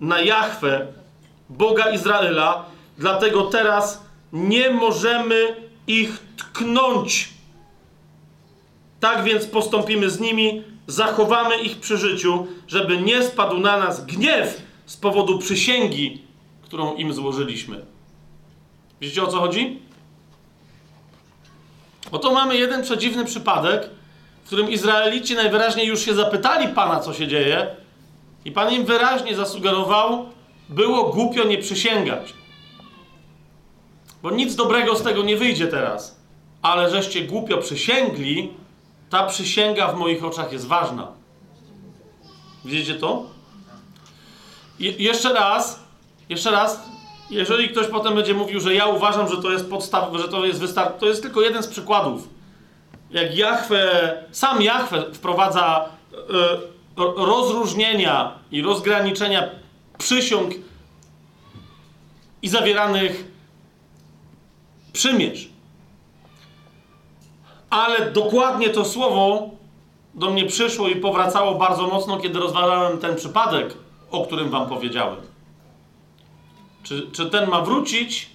na 0.00 0.20
Jahwe, 0.20 0.86
Boga 1.48 1.90
Izraela, 1.90 2.64
dlatego 2.98 3.42
teraz 3.42 4.02
nie 4.32 4.70
możemy 4.70 5.56
ich 5.86 6.18
tknąć. 6.36 7.28
Tak 9.00 9.24
więc 9.24 9.46
postąpimy 9.46 10.10
z 10.10 10.20
nimi, 10.20 10.62
zachowamy 10.86 11.56
ich 11.56 11.80
przy 11.80 11.96
życiu, 11.96 12.46
żeby 12.68 13.00
nie 13.00 13.22
spadł 13.22 13.58
na 13.58 13.76
nas 13.76 14.04
gniew 14.04 14.65
z 14.86 14.96
powodu 14.96 15.38
przysięgi, 15.38 16.22
którą 16.62 16.94
im 16.94 17.12
złożyliśmy. 17.12 17.84
Widzicie 19.00 19.22
o 19.22 19.26
co 19.26 19.38
chodzi? 19.38 19.78
Oto 22.12 22.32
mamy 22.32 22.56
jeden 22.56 22.82
przedziwny 22.82 23.24
przypadek, 23.24 23.90
w 24.42 24.46
którym 24.46 24.70
Izraelici 24.70 25.34
najwyraźniej 25.34 25.86
już 25.86 26.00
się 26.04 26.14
zapytali 26.14 26.68
Pana, 26.68 27.00
co 27.00 27.14
się 27.14 27.28
dzieje, 27.28 27.76
i 28.44 28.52
Pan 28.52 28.72
im 28.72 28.84
wyraźnie 28.84 29.36
zasugerował, 29.36 30.26
było 30.68 31.04
głupio 31.04 31.44
nie 31.44 31.58
przysięgać. 31.58 32.34
Bo 34.22 34.30
nic 34.30 34.54
dobrego 34.54 34.96
z 34.96 35.02
tego 35.02 35.22
nie 35.22 35.36
wyjdzie 35.36 35.66
teraz. 35.66 36.20
Ale 36.62 36.90
żeście 36.90 37.24
głupio 37.24 37.58
przysięgli, 37.58 38.50
ta 39.10 39.26
przysięga 39.26 39.88
w 39.88 39.96
moich 39.96 40.24
oczach 40.24 40.52
jest 40.52 40.66
ważna. 40.66 41.08
Widzicie 42.64 42.94
to? 42.94 43.35
Je 44.78 44.90
jeszcze 44.90 45.32
raz, 45.32 45.80
jeszcze 46.28 46.50
raz, 46.50 46.80
jeżeli 47.30 47.68
ktoś 47.68 47.86
potem 47.86 48.14
będzie 48.14 48.34
mówił, 48.34 48.60
że 48.60 48.74
ja 48.74 48.86
uważam, 48.86 49.28
że 49.28 49.42
to 49.42 49.50
jest 49.50 49.70
podstaw, 49.70 50.08
że 50.14 50.28
to 50.28 50.44
jest 50.44 50.60
wystarczy, 50.60 51.00
to 51.00 51.06
jest 51.06 51.22
tylko 51.22 51.40
jeden 51.40 51.62
z 51.62 51.66
przykładów. 51.66 52.28
Jak 53.10 53.36
Jahwe, 53.36 54.14
sam 54.32 54.62
Jahwe 54.62 55.04
wprowadza 55.12 55.88
y, 56.12 56.14
rozróżnienia 57.16 58.32
i 58.50 58.62
rozgraniczenia 58.62 59.48
przysiąg 59.98 60.54
i 62.42 62.48
zawieranych 62.48 63.24
przymierz. 64.92 65.48
Ale 67.70 68.10
dokładnie 68.10 68.70
to 68.70 68.84
słowo 68.84 69.50
do 70.14 70.30
mnie 70.30 70.46
przyszło 70.46 70.88
i 70.88 70.96
powracało 70.96 71.54
bardzo 71.54 71.86
mocno, 71.86 72.16
kiedy 72.16 72.38
rozważałem 72.38 72.98
ten 72.98 73.16
przypadek, 73.16 73.74
o 74.10 74.24
którym 74.24 74.50
wam 74.50 74.68
powiedziałem. 74.68 75.20
Czy, 76.82 77.10
czy 77.10 77.30
ten 77.30 77.50
ma 77.50 77.60
wrócić 77.60 78.30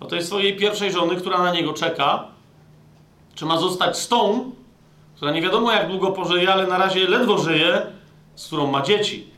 do 0.00 0.06
tej 0.06 0.22
swojej 0.22 0.56
pierwszej 0.56 0.92
żony, 0.92 1.16
która 1.16 1.38
na 1.38 1.52
niego 1.52 1.72
czeka? 1.72 2.24
Czy 3.34 3.46
ma 3.46 3.58
zostać 3.58 3.98
z 3.98 4.08
tą, 4.08 4.50
która 5.16 5.30
nie 5.30 5.42
wiadomo 5.42 5.72
jak 5.72 5.88
długo 5.88 6.12
pożyje, 6.12 6.52
ale 6.52 6.66
na 6.66 6.78
razie 6.78 7.08
ledwo 7.08 7.38
żyje, 7.38 7.86
z 8.34 8.46
którą 8.46 8.66
ma 8.66 8.82
dzieci? 8.82 9.30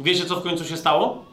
Wiecie, 0.00 0.24
co 0.24 0.40
w 0.40 0.42
końcu 0.42 0.64
się 0.64 0.76
stało? 0.76 1.24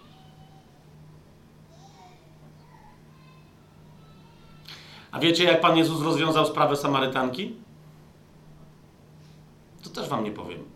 A 5.12 5.20
wiecie, 5.20 5.44
jak 5.44 5.62
Pan 5.62 5.78
Jezus 5.78 6.02
rozwiązał 6.02 6.46
sprawę 6.46 6.76
Samarytanki? 6.76 7.56
To 9.84 9.90
też 9.90 10.10
Wam 10.10 10.24
nie 10.24 10.32
powiem. 10.32 10.75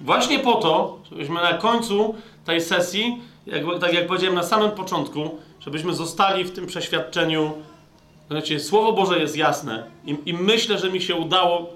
Właśnie 0.00 0.38
po 0.38 0.54
to, 0.54 0.98
żebyśmy 1.10 1.34
na 1.34 1.52
końcu 1.52 2.14
tej 2.44 2.60
sesji, 2.60 3.18
jak, 3.46 3.62
tak 3.80 3.92
jak 3.92 4.06
powiedziałem 4.06 4.34
na 4.34 4.42
samym 4.42 4.70
początku, 4.70 5.38
żebyśmy 5.60 5.94
zostali 5.94 6.44
w 6.44 6.52
tym 6.52 6.66
przeświadczeniu, 6.66 7.52
znaczy 8.30 8.60
Słowo 8.60 8.92
Boże 8.92 9.18
jest 9.18 9.36
jasne 9.36 9.84
i, 10.04 10.16
i 10.26 10.34
myślę, 10.34 10.78
że 10.78 10.90
mi 10.90 11.02
się 11.02 11.14
udało 11.14 11.70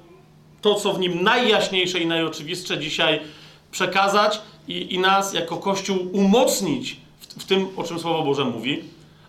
to, 0.61 0.75
co 0.75 0.93
w 0.93 1.01
nim 1.01 1.23
najjaśniejsze 1.23 1.99
i 1.99 2.07
najoczywistsze 2.07 2.79
dzisiaj 2.79 3.21
przekazać 3.71 4.41
i, 4.69 4.95
i 4.95 4.99
nas 4.99 5.35
jako 5.35 5.57
Kościół 5.57 5.99
umocnić 6.13 6.97
w, 7.21 7.43
w 7.43 7.45
tym, 7.45 7.69
o 7.77 7.83
czym 7.85 7.99
Słowo 7.99 8.23
Boże 8.23 8.45
mówi, 8.45 8.85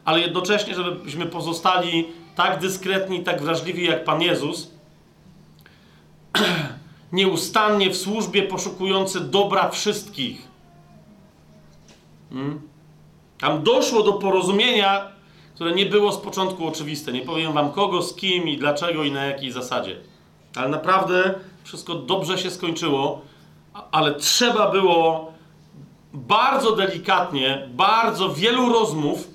ale 0.05 0.19
jednocześnie, 0.19 0.75
żebyśmy 0.75 1.25
pozostali 1.25 2.07
tak 2.35 2.59
dyskretni, 2.59 3.23
tak 3.23 3.41
wrażliwi 3.41 3.85
jak 3.85 4.03
Pan 4.03 4.21
Jezus, 4.21 4.71
nieustannie 7.11 7.89
w 7.89 7.97
służbie 7.97 8.43
poszukujący 8.43 9.19
dobra 9.19 9.69
wszystkich. 9.69 10.47
Hmm? 12.29 12.61
Tam 13.39 13.63
doszło 13.63 14.03
do 14.03 14.13
porozumienia, 14.13 15.11
które 15.55 15.71
nie 15.71 15.85
było 15.85 16.11
z 16.11 16.17
początku 16.17 16.67
oczywiste. 16.67 17.11
Nie 17.11 17.21
powiem 17.21 17.53
wam 17.53 17.71
kogo, 17.71 18.01
z 18.01 18.15
kim 18.15 18.47
i 18.47 18.57
dlaczego 18.57 19.03
i 19.03 19.11
na 19.11 19.25
jakiej 19.25 19.51
zasadzie. 19.51 19.97
Ale 20.55 20.69
naprawdę 20.69 21.33
wszystko 21.63 21.95
dobrze 21.95 22.37
się 22.37 22.49
skończyło, 22.49 23.21
ale 23.91 24.15
trzeba 24.15 24.71
było 24.71 25.31
bardzo 26.13 26.75
delikatnie, 26.75 27.69
bardzo 27.73 28.29
wielu 28.29 28.73
rozmów, 28.73 29.27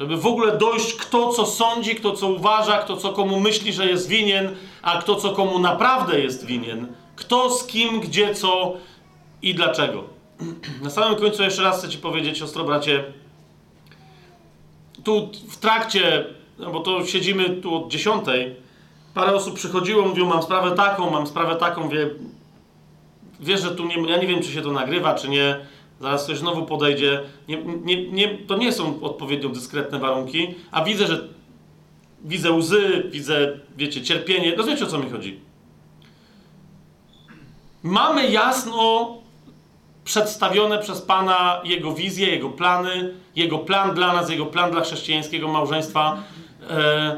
żeby 0.00 0.16
w 0.16 0.26
ogóle 0.26 0.58
dojść, 0.58 0.94
kto 0.94 1.32
co 1.32 1.46
sądzi, 1.46 1.94
kto 1.94 2.12
co 2.12 2.28
uważa, 2.28 2.78
kto 2.78 2.96
co 2.96 3.12
komu 3.12 3.40
myśli, 3.40 3.72
że 3.72 3.86
jest 3.86 4.08
winien, 4.08 4.56
a 4.82 4.98
kto 4.98 5.16
co 5.16 5.30
komu 5.30 5.58
naprawdę 5.58 6.20
jest 6.20 6.46
winien. 6.46 6.86
Kto 7.16 7.50
z 7.50 7.66
kim, 7.66 8.00
gdzie, 8.00 8.34
co 8.34 8.74
i 9.42 9.54
dlaczego. 9.54 10.04
Na 10.82 10.90
samym 10.90 11.18
końcu 11.18 11.42
jeszcze 11.42 11.62
raz 11.62 11.78
chcę 11.78 11.88
Ci 11.88 11.98
powiedzieć, 11.98 12.38
siostro, 12.38 12.64
bracie, 12.64 13.04
tu 15.04 15.30
w 15.48 15.56
trakcie, 15.56 16.24
no 16.58 16.70
bo 16.70 16.80
to 16.80 17.06
siedzimy 17.06 17.50
tu 17.50 17.74
od 17.74 17.90
dziesiątej, 17.90 18.56
parę 19.14 19.34
osób 19.34 19.54
przychodziło, 19.54 20.08
mówią, 20.08 20.26
mam 20.26 20.42
sprawę 20.42 20.70
taką, 20.70 21.10
mam 21.10 21.26
sprawę 21.26 21.56
taką, 21.56 21.88
wie, 21.88 22.10
wiesz, 23.40 23.62
że 23.62 23.70
tu 23.70 23.86
nie, 23.86 24.10
ja 24.10 24.16
nie 24.16 24.26
wiem, 24.26 24.42
czy 24.42 24.52
się 24.52 24.62
to 24.62 24.72
nagrywa, 24.72 25.14
czy 25.14 25.28
nie, 25.28 25.56
zaraz 26.00 26.24
ktoś 26.24 26.38
znowu 26.38 26.66
podejdzie, 26.66 27.20
nie, 27.48 27.62
nie, 27.64 28.10
nie, 28.10 28.38
to 28.38 28.56
nie 28.56 28.72
są 28.72 29.00
odpowiednio 29.00 29.48
dyskretne 29.48 29.98
warunki, 29.98 30.54
a 30.70 30.84
widzę, 30.84 31.06
że 31.06 31.28
widzę 32.24 32.52
łzy, 32.52 33.02
widzę, 33.10 33.58
wiecie, 33.76 34.02
cierpienie, 34.02 34.54
rozumiecie, 34.54 34.84
o 34.84 34.88
co 34.88 34.98
mi 34.98 35.10
chodzi. 35.10 35.40
Mamy 37.82 38.30
jasno 38.30 39.16
przedstawione 40.04 40.78
przez 40.78 41.00
Pana 41.00 41.60
Jego 41.64 41.94
wizję, 41.94 42.28
Jego 42.28 42.48
plany, 42.48 43.14
Jego 43.36 43.58
plan 43.58 43.94
dla 43.94 44.12
nas, 44.12 44.30
Jego 44.30 44.46
plan 44.46 44.70
dla 44.70 44.80
chrześcijańskiego 44.80 45.48
małżeństwa, 45.48 46.22
e, 46.70 47.16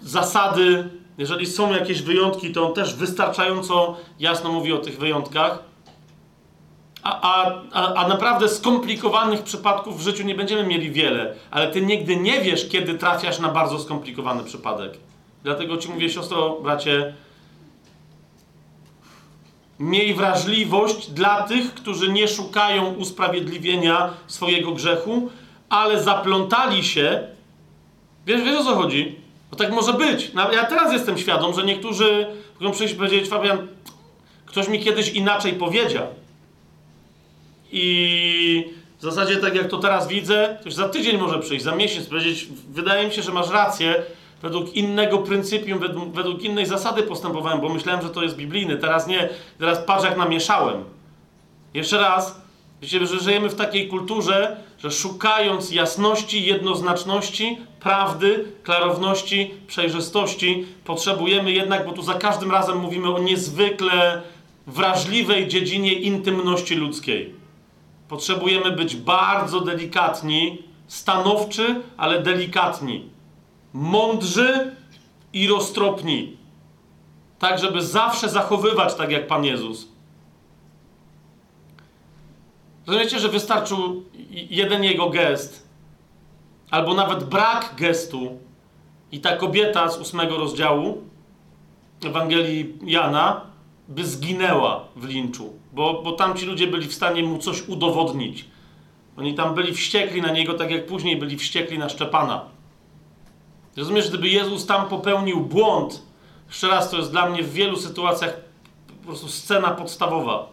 zasady. 0.00 0.88
Jeżeli 1.18 1.46
są 1.46 1.72
jakieś 1.72 2.02
wyjątki, 2.02 2.52
to 2.52 2.66
on 2.68 2.74
też 2.74 2.94
wystarczająco 2.94 3.96
jasno 4.18 4.52
mówi 4.52 4.72
o 4.72 4.78
tych 4.78 4.98
wyjątkach. 4.98 5.67
A, 7.08 7.62
a, 7.72 7.94
a, 7.94 8.08
naprawdę 8.08 8.48
skomplikowanych 8.48 9.42
przypadków 9.42 9.98
w 9.98 10.02
życiu 10.02 10.24
nie 10.24 10.34
będziemy 10.34 10.64
mieli 10.66 10.90
wiele, 10.90 11.34
ale 11.50 11.70
ty 11.70 11.82
nigdy 11.82 12.16
nie 12.16 12.40
wiesz, 12.40 12.68
kiedy 12.68 12.94
trafiasz 12.94 13.38
na 13.38 13.48
bardzo 13.48 13.78
skomplikowany 13.78 14.44
przypadek. 14.44 14.92
Dlatego 15.44 15.76
ci 15.76 15.88
mówię, 15.88 16.10
siostro, 16.10 16.56
bracie, 16.62 17.14
Miej 19.78 20.14
wrażliwość 20.14 21.10
dla 21.10 21.42
tych, 21.42 21.74
którzy 21.74 22.12
nie 22.12 22.28
szukają 22.28 22.94
usprawiedliwienia 22.94 24.10
swojego 24.26 24.72
grzechu, 24.72 25.30
ale 25.68 26.02
zaplątali 26.02 26.84
się. 26.84 27.28
Wiesz, 28.26 28.42
wiesz 28.42 28.60
o 28.60 28.64
co 28.64 28.74
chodzi? 28.74 29.16
Bo 29.50 29.56
tak 29.56 29.72
może 29.72 29.92
być. 29.92 30.32
Ja 30.52 30.64
teraz 30.64 30.92
jestem 30.92 31.18
świadom, 31.18 31.54
że 31.54 31.64
niektórzy 31.64 32.26
mogą 32.60 32.72
przyjść 32.72 32.94
i 32.94 32.96
powiedzieć, 32.96 33.28
Fabian, 33.28 33.68
ktoś 34.46 34.68
mi 34.68 34.80
kiedyś 34.80 35.08
inaczej 35.08 35.52
powiedział. 35.52 36.06
I 37.72 38.64
w 38.98 39.02
zasadzie 39.02 39.36
tak 39.36 39.54
jak 39.54 39.68
to 39.68 39.78
teraz 39.78 40.08
widzę, 40.08 40.58
ktoś 40.60 40.74
za 40.74 40.88
tydzień 40.88 41.18
może 41.18 41.38
przyjść, 41.38 41.64
za 41.64 41.76
miesiąc 41.76 42.06
powiedzieć, 42.06 42.48
wydaje 42.70 43.08
mi 43.08 43.14
się, 43.14 43.22
że 43.22 43.32
masz 43.32 43.50
rację, 43.50 44.02
według 44.42 44.76
innego 44.76 45.18
pryncypium, 45.18 45.78
według, 45.78 46.14
według, 46.14 46.42
innej 46.42 46.66
zasady 46.66 47.02
postępowałem, 47.02 47.60
bo 47.60 47.68
myślałem, 47.68 48.02
że 48.02 48.10
to 48.10 48.22
jest 48.22 48.36
biblijne. 48.36 48.76
Teraz 48.76 49.06
nie, 49.06 49.28
teraz 49.58 49.78
patrz 49.78 50.04
jak 50.04 50.16
namieszałem. 50.16 50.84
Jeszcze 51.74 51.98
raz, 51.98 52.40
wiecie, 52.82 53.06
że 53.06 53.20
żyjemy 53.20 53.48
w 53.48 53.54
takiej 53.54 53.88
kulturze, 53.88 54.56
że 54.78 54.90
szukając 54.90 55.70
jasności, 55.70 56.44
jednoznaczności, 56.44 57.58
prawdy, 57.80 58.44
klarowności, 58.62 59.50
przejrzystości, 59.66 60.66
potrzebujemy 60.84 61.52
jednak, 61.52 61.86
bo 61.86 61.92
tu 61.92 62.02
za 62.02 62.14
każdym 62.14 62.50
razem 62.50 62.78
mówimy 62.78 63.14
o 63.14 63.18
niezwykle 63.18 64.22
wrażliwej 64.66 65.48
dziedzinie 65.48 65.92
intymności 65.92 66.74
ludzkiej. 66.74 67.37
Potrzebujemy 68.08 68.72
być 68.72 68.96
bardzo 68.96 69.60
delikatni, 69.60 70.62
stanowczy, 70.86 71.82
ale 71.96 72.22
delikatni 72.22 73.10
mądrzy 73.72 74.76
i 75.32 75.48
roztropni. 75.48 76.36
Tak, 77.38 77.58
żeby 77.58 77.82
zawsze 77.82 78.28
zachowywać 78.28 78.94
tak 78.94 79.10
jak 79.10 79.26
Pan 79.26 79.44
Jezus. 79.44 79.88
Rozumiecie, 82.86 83.18
że 83.18 83.28
wystarczył 83.28 84.04
jeden 84.30 84.84
jego 84.84 85.10
gest, 85.10 85.68
albo 86.70 86.94
nawet 86.94 87.24
brak 87.24 87.74
gestu, 87.76 88.38
i 89.12 89.20
ta 89.20 89.36
kobieta 89.36 89.88
z 89.88 89.98
ósmego 89.98 90.36
rozdziału 90.36 91.02
Ewangelii 92.04 92.74
Jana 92.84 93.40
by 93.88 94.04
zginęła 94.04 94.84
w 94.96 95.04
linczu, 95.04 95.52
bo, 95.72 96.02
bo 96.02 96.12
tam 96.12 96.36
ci 96.36 96.46
ludzie 96.46 96.66
byli 96.66 96.88
w 96.88 96.94
stanie 96.94 97.22
mu 97.22 97.38
coś 97.38 97.68
udowodnić. 97.68 98.44
Oni 99.16 99.34
tam 99.34 99.54
byli 99.54 99.74
wściekli 99.74 100.22
na 100.22 100.32
niego, 100.32 100.54
tak 100.54 100.70
jak 100.70 100.86
później 100.86 101.16
byli 101.16 101.38
wściekli 101.38 101.78
na 101.78 101.88
Szczepana. 101.88 102.44
Rozumiesz, 103.76 104.08
gdyby 104.08 104.28
Jezus 104.28 104.66
tam 104.66 104.88
popełnił 104.88 105.40
błąd, 105.40 106.02
jeszcze 106.48 106.68
raz, 106.68 106.90
to 106.90 106.96
jest 106.96 107.10
dla 107.10 107.30
mnie 107.30 107.42
w 107.42 107.52
wielu 107.52 107.76
sytuacjach 107.76 108.40
po 109.00 109.06
prostu 109.06 109.28
scena 109.28 109.70
podstawowa. 109.70 110.48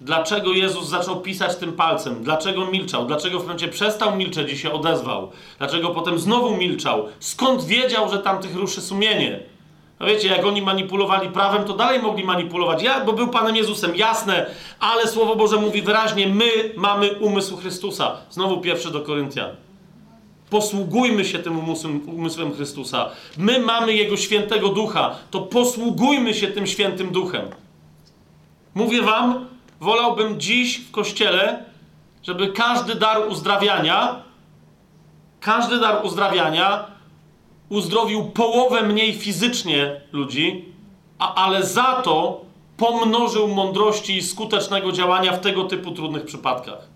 Dlaczego 0.00 0.52
Jezus 0.52 0.88
zaczął 0.88 1.20
pisać 1.20 1.56
tym 1.56 1.72
palcem? 1.72 2.24
Dlaczego 2.24 2.66
milczał? 2.66 3.06
Dlaczego 3.06 3.38
w 3.38 3.42
momencie 3.42 3.68
przestał 3.68 4.16
milczeć 4.16 4.52
i 4.52 4.58
się 4.58 4.72
odezwał? 4.72 5.30
Dlaczego 5.58 5.90
potem 5.90 6.18
znowu 6.18 6.56
milczał? 6.56 7.08
Skąd 7.20 7.64
wiedział, 7.64 8.10
że 8.10 8.18
tamtych 8.18 8.56
ruszy 8.56 8.80
sumienie? 8.80 9.40
No 10.00 10.06
wiecie, 10.06 10.28
jak 10.28 10.46
oni 10.46 10.62
manipulowali 10.62 11.28
prawem, 11.28 11.64
to 11.64 11.72
dalej 11.72 12.02
mogli 12.02 12.24
manipulować. 12.24 12.82
Ja, 12.82 13.04
bo 13.04 13.12
był 13.12 13.28
Panem 13.28 13.56
Jezusem, 13.56 13.96
jasne, 13.96 14.46
ale 14.80 15.08
Słowo 15.08 15.36
Boże 15.36 15.56
mówi 15.56 15.82
wyraźnie, 15.82 16.26
my 16.26 16.50
mamy 16.76 17.10
umysł 17.10 17.56
Chrystusa. 17.56 18.16
Znowu 18.30 18.60
pierwszy 18.60 18.90
do 18.90 19.00
Koryntian. 19.00 19.50
Posługujmy 20.50 21.24
się 21.24 21.38
tym 21.38 21.58
umysłem, 21.58 22.08
umysłem 22.08 22.54
Chrystusa. 22.54 23.10
My 23.38 23.60
mamy 23.60 23.92
Jego 23.92 24.16
świętego 24.16 24.68
ducha, 24.68 25.14
to 25.30 25.40
posługujmy 25.40 26.34
się 26.34 26.48
tym 26.48 26.66
świętym 26.66 27.10
duchem. 27.10 27.42
Mówię 28.74 29.02
Wam, 29.02 29.46
wolałbym 29.80 30.40
dziś 30.40 30.78
w 30.78 30.90
kościele, 30.90 31.64
żeby 32.22 32.48
każdy 32.48 32.94
dar 32.94 33.28
uzdrawiania, 33.28 34.22
każdy 35.40 35.80
dar 35.80 36.04
uzdrawiania 36.04 36.97
uzdrowił 37.68 38.24
połowę 38.24 38.82
mniej 38.82 39.14
fizycznie 39.14 40.00
ludzi, 40.12 40.64
a, 41.18 41.34
ale 41.34 41.66
za 41.66 42.02
to 42.02 42.40
pomnożył 42.76 43.48
mądrości 43.48 44.16
i 44.16 44.22
skutecznego 44.22 44.92
działania 44.92 45.32
w 45.32 45.40
tego 45.40 45.64
typu 45.64 45.90
trudnych 45.90 46.24
przypadkach. 46.24 46.88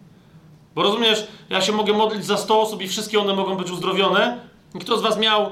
Bo 0.75 0.83
rozumiesz, 0.83 1.27
ja 1.51 1.61
się 1.61 1.73
mogę 1.73 1.93
modlić 1.93 2.25
za 2.25 2.37
100 2.37 2.61
osób 2.61 2.83
i 2.83 2.89
wszystkie 2.89 3.21
one 3.21 3.35
mogą 3.35 3.57
być 3.57 3.71
uzdrowione. 3.71 4.39
Kto 4.81 4.99
z 4.99 5.03
Was 5.03 5.19
miał 5.19 5.51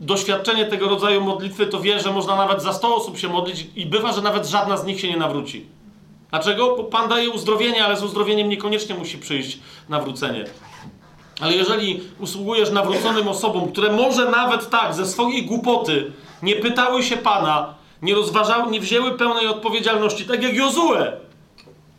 doświadczenie 0.00 0.66
tego 0.66 0.88
rodzaju 0.88 1.20
modlitwy, 1.24 1.66
to 1.66 1.80
wie, 1.80 2.00
że 2.00 2.12
można 2.12 2.36
nawet 2.36 2.62
za 2.62 2.72
100 2.72 2.96
osób 2.96 3.18
się 3.18 3.28
modlić 3.28 3.66
i 3.76 3.86
bywa, 3.86 4.12
że 4.12 4.22
nawet 4.22 4.46
żadna 4.46 4.76
z 4.76 4.84
nich 4.84 5.00
się 5.00 5.08
nie 5.08 5.16
nawróci. 5.16 5.66
Dlaczego? 6.30 6.76
Bo 6.76 6.84
Pan 6.84 7.08
daje 7.08 7.30
uzdrowienie, 7.30 7.84
ale 7.84 7.96
z 7.96 8.02
uzdrowieniem 8.02 8.48
niekoniecznie 8.48 8.94
musi 8.94 9.18
przyjść 9.18 9.58
nawrócenie. 9.88 10.44
Ale 11.40 11.52
jeżeli 11.52 12.00
usługujesz 12.20 12.70
nawróconym 12.70 13.28
osobom, 13.28 13.72
które 13.72 13.92
może 13.92 14.30
nawet 14.30 14.70
tak, 14.70 14.94
ze 14.94 15.06
swojej 15.06 15.46
głupoty 15.46 16.12
nie 16.42 16.56
pytały 16.56 17.02
się 17.02 17.16
Pana, 17.16 17.74
nie 18.02 18.14
rozważały, 18.14 18.70
nie 18.70 18.80
wzięły 18.80 19.18
pełnej 19.18 19.46
odpowiedzialności, 19.46 20.24
tak 20.24 20.42
jak 20.42 20.54
Jozue, 20.54 21.12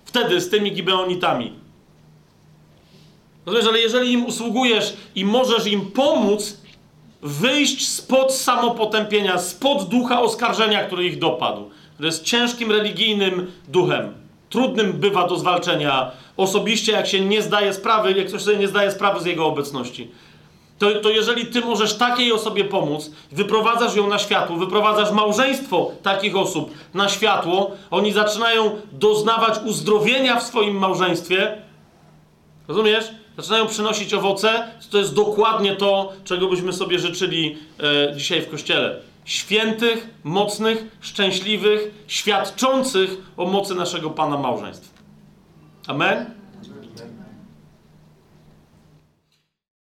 wtedy 0.06 0.42
z 0.42 0.50
tymi 0.50 0.72
Gibeonitami, 0.72 1.64
Rozumiesz, 3.46 3.68
ale 3.68 3.80
jeżeli 3.80 4.12
im 4.12 4.26
usługujesz 4.26 4.94
i 5.16 5.26
możesz 5.26 5.68
im 5.68 5.92
pomóc 5.92 6.58
wyjść 7.22 7.90
spod 7.90 8.34
samopotępienia, 8.34 9.38
spod 9.38 9.90
ducha 9.90 10.22
oskarżenia, 10.22 10.84
który 10.84 11.06
ich 11.06 11.20
dopadł, 11.20 11.70
który 11.94 12.08
jest 12.08 12.24
ciężkim 12.24 12.72
religijnym 12.72 13.52
duchem, 13.68 14.14
trudnym 14.54 14.94
bywa 14.94 15.28
do 15.28 15.38
zwalczenia 15.38 16.12
osobiście, 16.38 16.92
jak 16.92 17.08
się 17.08 17.20
nie 17.20 17.42
zdaje 17.42 17.74
sprawy, 17.74 18.12
jak 18.12 18.28
ktoś 18.28 18.42
sobie 18.42 18.58
nie 18.58 18.68
zdaje 18.68 18.92
sprawy 18.92 19.20
z 19.20 19.26
jego 19.26 19.46
obecności. 19.46 20.12
To, 20.80 20.92
to 20.92 21.10
jeżeli 21.10 21.46
ty 21.46 21.62
możesz 21.62 21.98
takiej 21.98 22.32
osobie 22.32 22.66
pomóc, 22.66 23.12
wyprowadzasz 23.32 23.96
ją 23.96 24.08
na 24.08 24.20
światło, 24.20 24.58
wyprowadzasz 24.58 25.12
małżeństwo 25.12 25.92
takich 26.04 26.36
osób 26.36 26.72
na 26.94 27.10
światło, 27.10 27.72
oni 27.92 28.12
zaczynają 28.12 28.72
doznawać 28.92 29.60
uzdrowienia 29.66 30.40
w 30.40 30.44
swoim 30.44 30.78
małżeństwie. 30.78 31.58
Rozumiesz? 32.68 33.06
zaczynają 33.38 33.68
przynosić 33.68 34.14
owoce, 34.14 34.68
to 34.90 34.98
jest 34.98 35.14
dokładnie 35.14 35.76
to, 35.76 36.14
czego 36.24 36.48
byśmy 36.48 36.74
sobie 36.74 37.00
życzyli 37.00 37.58
e, 38.10 38.16
dzisiaj 38.16 38.42
w 38.42 38.50
Kościele. 38.50 39.00
Świętych, 39.26 40.08
mocnych, 40.24 40.98
szczęśliwych, 41.02 42.04
świadczących 42.08 43.10
o 43.38 43.46
mocy 43.46 43.76
naszego 43.76 44.10
Pana 44.10 44.38
małżeństw. 44.38 44.94
Amen? 45.88 46.43